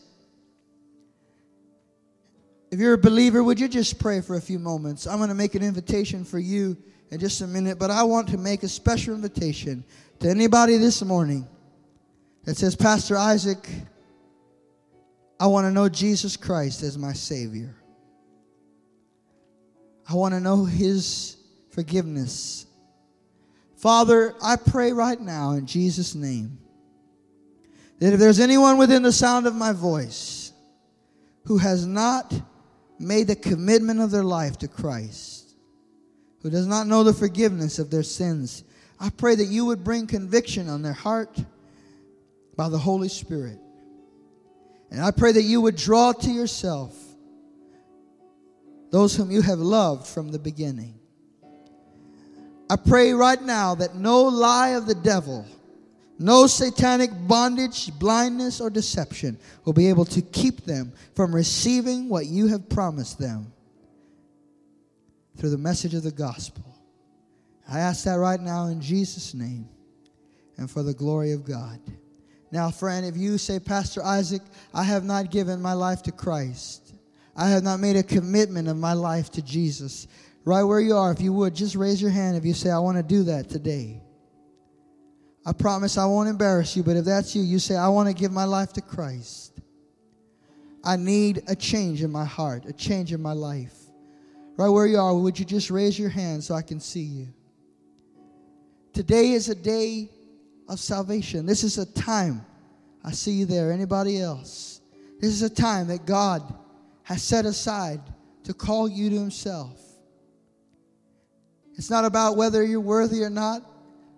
If 2.71 2.79
you're 2.79 2.93
a 2.93 2.97
believer, 2.97 3.43
would 3.43 3.59
you 3.59 3.67
just 3.67 3.99
pray 3.99 4.21
for 4.21 4.35
a 4.35 4.41
few 4.41 4.59
moments? 4.59 5.07
I'm 5.07 5.17
going 5.17 5.29
to 5.29 5.35
make 5.35 5.55
an 5.55 5.63
invitation 5.63 6.25
for 6.25 6.39
you 6.39 6.75
in 7.11 7.19
just 7.19 7.41
a 7.41 7.47
minute, 7.47 7.77
but 7.79 7.91
I 7.91 8.03
want 8.03 8.29
to 8.29 8.37
make 8.37 8.63
a 8.63 8.67
special 8.67 9.13
invitation 9.13 9.83
to 10.19 10.29
anybody 10.29 10.77
this 10.77 11.03
morning 11.03 11.47
that 12.43 12.57
says, 12.57 12.75
Pastor 12.75 13.17
Isaac, 13.17 13.69
I 15.39 15.47
want 15.47 15.65
to 15.65 15.71
know 15.71 15.89
Jesus 15.89 16.37
Christ 16.37 16.81
as 16.83 16.97
my 16.97 17.13
Savior. 17.13 17.75
I 20.09 20.15
want 20.15 20.33
to 20.33 20.39
know 20.39 20.65
His 20.65 21.37
forgiveness. 21.69 22.65
Father, 23.77 24.33
I 24.41 24.55
pray 24.55 24.91
right 24.91 25.19
now 25.19 25.51
in 25.51 25.65
Jesus' 25.65 26.15
name 26.15 26.57
that 27.99 28.13
if 28.13 28.19
there's 28.19 28.39
anyone 28.39 28.77
within 28.77 29.03
the 29.03 29.11
sound 29.11 29.45
of 29.47 29.55
my 29.55 29.71
voice 29.73 30.51
who 31.45 31.57
has 31.57 31.85
not 31.85 32.33
made 32.99 33.27
the 33.27 33.35
commitment 33.35 33.99
of 33.99 34.11
their 34.11 34.23
life 34.23 34.57
to 34.59 34.67
Christ, 34.67 35.55
who 36.41 36.49
does 36.49 36.67
not 36.67 36.87
know 36.87 37.03
the 37.03 37.13
forgiveness 37.13 37.79
of 37.79 37.89
their 37.89 38.03
sins, 38.03 38.63
I 38.99 39.09
pray 39.09 39.35
that 39.35 39.45
you 39.45 39.65
would 39.65 39.83
bring 39.83 40.07
conviction 40.07 40.69
on 40.69 40.81
their 40.81 40.93
heart 40.93 41.37
by 42.55 42.69
the 42.69 42.77
Holy 42.77 43.09
Spirit. 43.09 43.59
And 44.91 45.01
I 45.01 45.11
pray 45.11 45.31
that 45.31 45.41
you 45.41 45.61
would 45.61 45.75
draw 45.75 46.13
to 46.13 46.31
yourself 46.31 46.95
those 48.91 49.15
whom 49.15 49.31
you 49.31 49.41
have 49.41 49.59
loved 49.59 50.07
from 50.07 50.31
the 50.31 50.39
beginning. 50.39 50.99
I 52.69 52.77
pray 52.77 53.11
right 53.11 53.41
now 53.41 53.75
that 53.75 53.95
no 53.95 54.23
lie 54.23 54.69
of 54.69 54.85
the 54.85 54.95
devil 54.95 55.45
no 56.17 56.47
satanic 56.47 57.11
bondage, 57.27 57.97
blindness, 57.99 58.61
or 58.61 58.69
deception 58.69 59.37
will 59.65 59.73
be 59.73 59.89
able 59.89 60.05
to 60.05 60.21
keep 60.21 60.63
them 60.63 60.93
from 61.15 61.35
receiving 61.35 62.07
what 62.07 62.25
you 62.25 62.47
have 62.47 62.69
promised 62.69 63.19
them 63.19 63.51
through 65.37 65.49
the 65.49 65.57
message 65.57 65.93
of 65.93 66.03
the 66.03 66.11
gospel. 66.11 66.63
I 67.69 67.79
ask 67.79 68.05
that 68.05 68.15
right 68.15 68.39
now 68.39 68.67
in 68.67 68.79
Jesus' 68.79 69.33
name 69.33 69.67
and 70.57 70.71
for 70.71 70.83
the 70.83 70.93
glory 70.93 71.31
of 71.33 71.43
God. 71.43 71.79
Now, 72.51 72.71
friend, 72.71 73.05
if 73.05 73.17
you 73.17 73.37
say, 73.37 73.59
Pastor 73.59 74.01
Isaac, 74.03 74.41
I 74.73 74.83
have 74.83 75.03
not 75.03 75.31
given 75.31 75.61
my 75.61 75.73
life 75.73 76.03
to 76.03 76.11
Christ, 76.11 76.93
I 77.35 77.49
have 77.49 77.63
not 77.63 77.81
made 77.81 77.97
a 77.97 78.03
commitment 78.03 78.69
of 78.69 78.77
my 78.77 78.93
life 78.93 79.29
to 79.31 79.41
Jesus, 79.41 80.07
right 80.45 80.63
where 80.63 80.79
you 80.79 80.95
are, 80.95 81.11
if 81.11 81.19
you 81.19 81.33
would, 81.33 81.53
just 81.53 81.75
raise 81.75 82.01
your 82.01 82.11
hand 82.11 82.37
if 82.37 82.45
you 82.45 82.53
say, 82.53 82.69
I 82.69 82.79
want 82.79 82.95
to 82.95 83.03
do 83.03 83.23
that 83.23 83.49
today. 83.49 84.01
I 85.45 85.53
promise 85.53 85.97
I 85.97 86.05
won't 86.05 86.27
embarrass 86.27 86.75
you, 86.75 86.83
but 86.83 86.95
if 86.95 87.05
that's 87.05 87.35
you, 87.35 87.43
you 87.43 87.59
say, 87.59 87.75
I 87.75 87.87
want 87.89 88.07
to 88.09 88.15
give 88.15 88.31
my 88.31 88.45
life 88.45 88.73
to 88.73 88.81
Christ. 88.81 89.59
I 90.83 90.95
need 90.95 91.43
a 91.47 91.55
change 91.55 92.01
in 92.01 92.11
my 92.11 92.25
heart, 92.25 92.65
a 92.65 92.73
change 92.73 93.13
in 93.13 93.21
my 93.21 93.33
life. 93.33 93.73
Right 94.57 94.69
where 94.69 94.87
you 94.87 94.97
are, 94.97 95.15
would 95.15 95.37
you 95.37 95.45
just 95.45 95.69
raise 95.69 95.99
your 95.99 96.09
hand 96.09 96.43
so 96.43 96.55
I 96.55 96.61
can 96.61 96.79
see 96.79 97.01
you? 97.01 97.27
Today 98.93 99.31
is 99.31 99.49
a 99.49 99.55
day 99.55 100.09
of 100.69 100.79
salvation. 100.79 101.45
This 101.45 101.63
is 101.63 101.77
a 101.77 101.85
time. 101.85 102.45
I 103.03 103.11
see 103.11 103.31
you 103.31 103.45
there. 103.45 103.71
Anybody 103.71 104.21
else? 104.21 104.81
This 105.19 105.31
is 105.31 105.41
a 105.41 105.49
time 105.49 105.87
that 105.87 106.05
God 106.05 106.41
has 107.03 107.21
set 107.21 107.45
aside 107.45 108.01
to 108.45 108.53
call 108.53 108.87
you 108.87 109.09
to 109.09 109.15
Himself. 109.19 109.79
It's 111.75 111.89
not 111.89 112.05
about 112.05 112.37
whether 112.37 112.63
you're 112.63 112.79
worthy 112.79 113.21
or 113.21 113.29
not. 113.29 113.61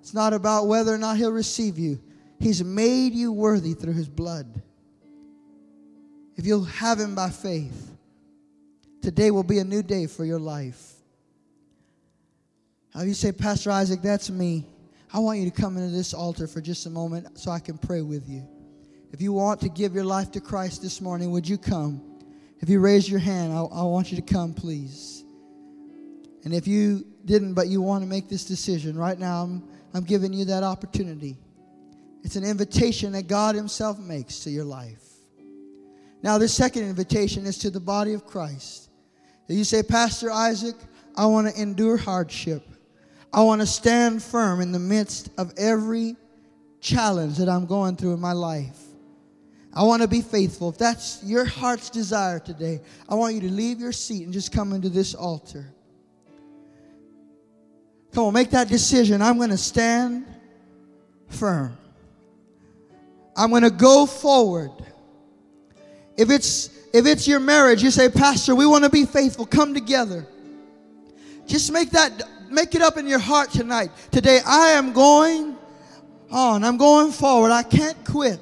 It's 0.07 0.13
not 0.13 0.31
about 0.31 0.67
whether 0.67 0.95
or 0.95 0.97
not 0.97 1.17
He'll 1.17 1.33
receive 1.33 1.77
you. 1.77 1.99
He's 2.39 2.63
made 2.63 3.11
you 3.11 3.33
worthy 3.33 3.73
through 3.73 3.91
His 3.91 4.07
blood. 4.07 4.61
If 6.37 6.45
you'll 6.45 6.63
have 6.63 6.97
Him 6.97 7.13
by 7.13 7.29
faith, 7.29 7.91
today 9.01 9.31
will 9.31 9.43
be 9.43 9.59
a 9.59 9.65
new 9.65 9.83
day 9.83 10.07
for 10.07 10.23
your 10.23 10.39
life. 10.39 10.93
How 12.93 13.01
you 13.01 13.13
say, 13.13 13.33
Pastor 13.33 13.69
Isaac, 13.69 14.01
that's 14.01 14.29
me. 14.29 14.65
I 15.13 15.19
want 15.19 15.39
you 15.39 15.51
to 15.51 15.61
come 15.61 15.75
into 15.75 15.93
this 15.93 16.13
altar 16.13 16.47
for 16.47 16.61
just 16.61 16.85
a 16.85 16.89
moment 16.89 17.37
so 17.37 17.51
I 17.51 17.59
can 17.59 17.77
pray 17.77 18.01
with 18.01 18.29
you. 18.29 18.47
If 19.11 19.19
you 19.21 19.33
want 19.33 19.59
to 19.59 19.67
give 19.67 19.93
your 19.93 20.05
life 20.05 20.31
to 20.31 20.39
Christ 20.39 20.81
this 20.81 21.01
morning, 21.01 21.31
would 21.31 21.49
you 21.49 21.57
come? 21.57 22.01
If 22.61 22.69
you 22.69 22.79
raise 22.79 23.09
your 23.09 23.19
hand, 23.19 23.51
I, 23.51 23.57
I 23.59 23.83
want 23.83 24.09
you 24.13 24.15
to 24.15 24.33
come, 24.33 24.53
please. 24.53 25.25
And 26.45 26.53
if 26.53 26.65
you 26.65 27.05
didn't, 27.25 27.55
but 27.55 27.67
you 27.67 27.81
want 27.81 28.05
to 28.05 28.07
make 28.07 28.29
this 28.29 28.45
decision 28.45 28.97
right 28.97 29.19
now, 29.19 29.41
I'm 29.43 29.76
I'm 29.97 30.03
giving 30.03 30.31
you 30.31 30.45
that 30.45 30.63
opportunity. 30.63 31.37
It's 32.23 32.35
an 32.35 32.43
invitation 32.43 33.13
that 33.13 33.27
God 33.27 33.55
Himself 33.55 33.97
makes 33.97 34.41
to 34.41 34.51
your 34.51 34.63
life. 34.63 35.01
Now, 36.21 36.37
the 36.37 36.47
second 36.47 36.83
invitation 36.83 37.47
is 37.47 37.57
to 37.59 37.71
the 37.71 37.79
body 37.79 38.13
of 38.13 38.25
Christ. 38.25 38.89
You 39.47 39.63
say, 39.63 39.81
Pastor 39.81 40.29
Isaac, 40.29 40.75
I 41.15 41.25
want 41.25 41.47
to 41.47 41.61
endure 41.61 41.97
hardship. 41.97 42.63
I 43.33 43.41
want 43.41 43.61
to 43.61 43.67
stand 43.67 44.21
firm 44.21 44.61
in 44.61 44.71
the 44.71 44.79
midst 44.79 45.29
of 45.37 45.51
every 45.57 46.15
challenge 46.79 47.37
that 47.37 47.49
I'm 47.49 47.65
going 47.65 47.95
through 47.95 48.13
in 48.13 48.19
my 48.19 48.33
life. 48.33 48.79
I 49.73 49.83
want 49.83 50.03
to 50.03 50.07
be 50.07 50.21
faithful. 50.21 50.69
If 50.69 50.77
that's 50.77 51.23
your 51.23 51.45
heart's 51.45 51.89
desire 51.89 52.39
today, 52.39 52.81
I 53.09 53.15
want 53.15 53.33
you 53.33 53.41
to 53.41 53.51
leave 53.51 53.79
your 53.79 53.91
seat 53.91 54.25
and 54.25 54.33
just 54.33 54.51
come 54.51 54.73
into 54.73 54.89
this 54.89 55.15
altar. 55.15 55.73
Come 58.13 58.25
on, 58.25 58.33
make 58.33 58.49
that 58.51 58.67
decision. 58.67 59.21
I'm 59.21 59.37
going 59.37 59.51
to 59.51 59.57
stand 59.57 60.25
firm. 61.29 61.77
I'm 63.35 63.51
going 63.51 63.63
to 63.63 63.69
go 63.69 64.05
forward 64.07 64.71
If 66.17 66.31
it's 66.31 66.71
if 66.93 67.05
it's 67.05 67.27
your 67.27 67.39
marriage, 67.39 67.83
you 67.83 67.91
say, 67.91 68.09
Pastor, 68.09 68.55
we 68.55 68.65
want 68.65 68.83
to 68.83 68.89
be 68.89 69.05
faithful. 69.05 69.45
Come 69.45 69.73
together. 69.73 70.25
Just 71.45 71.71
make 71.71 71.91
that 71.91 72.23
make 72.49 72.73
it 72.75 72.81
up 72.81 72.97
in 72.97 73.05
your 73.07 73.19
heart 73.19 73.51
tonight. 73.51 73.91
Today 74.11 74.39
I 74.45 74.69
am 74.69 74.93
going 74.93 75.55
on. 76.31 76.63
I'm 76.63 76.77
going 76.77 77.11
forward. 77.11 77.51
I 77.51 77.63
can't 77.63 78.03
quit. 78.03 78.39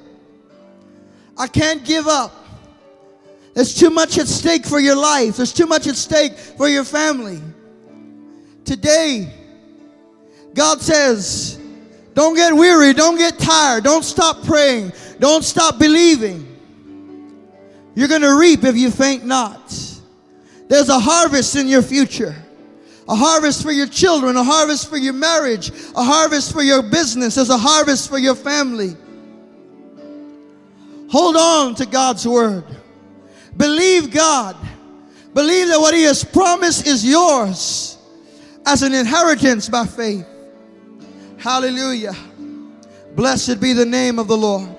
I 1.36 1.48
can't 1.48 1.84
give 1.84 2.06
up. 2.06 2.32
There's 3.54 3.74
too 3.74 3.90
much 3.90 4.18
at 4.18 4.26
stake 4.26 4.64
for 4.64 4.80
your 4.80 4.96
life. 4.96 5.36
There's 5.36 5.52
too 5.52 5.66
much 5.66 5.86
at 5.86 5.96
stake 5.96 6.34
for 6.36 6.68
your 6.68 6.84
family. 6.84 7.42
Today, 8.64 9.32
God 10.56 10.80
says, 10.80 11.60
don't 12.14 12.34
get 12.34 12.54
weary, 12.54 12.94
don't 12.94 13.18
get 13.18 13.38
tired, 13.38 13.84
don't 13.84 14.02
stop 14.02 14.42
praying, 14.42 14.90
don't 15.20 15.44
stop 15.44 15.78
believing. 15.78 16.44
You're 17.94 18.08
going 18.08 18.22
to 18.22 18.38
reap 18.38 18.64
if 18.64 18.74
you 18.74 18.90
faint 18.90 19.26
not. 19.26 19.74
There's 20.68 20.88
a 20.88 20.98
harvest 20.98 21.56
in 21.56 21.68
your 21.68 21.82
future. 21.82 22.34
A 23.08 23.14
harvest 23.14 23.62
for 23.62 23.70
your 23.70 23.86
children, 23.86 24.34
a 24.36 24.42
harvest 24.42 24.88
for 24.88 24.96
your 24.96 25.12
marriage, 25.12 25.70
a 25.94 26.02
harvest 26.02 26.52
for 26.52 26.62
your 26.62 26.82
business, 26.82 27.36
there's 27.36 27.50
a 27.50 27.58
harvest 27.58 28.08
for 28.08 28.18
your 28.18 28.34
family. 28.34 28.96
Hold 31.10 31.36
on 31.36 31.74
to 31.76 31.86
God's 31.86 32.26
word. 32.26 32.64
Believe 33.56 34.10
God. 34.10 34.56
Believe 35.34 35.68
that 35.68 35.78
what 35.78 35.94
He 35.94 36.02
has 36.02 36.24
promised 36.24 36.86
is 36.86 37.04
yours 37.04 37.98
as 38.64 38.82
an 38.82 38.92
inheritance 38.92 39.68
by 39.68 39.86
faith. 39.86 40.26
Hallelujah. 41.38 42.14
Blessed 43.14 43.60
be 43.60 43.72
the 43.72 43.86
name 43.86 44.18
of 44.18 44.28
the 44.28 44.36
Lord. 44.36 44.75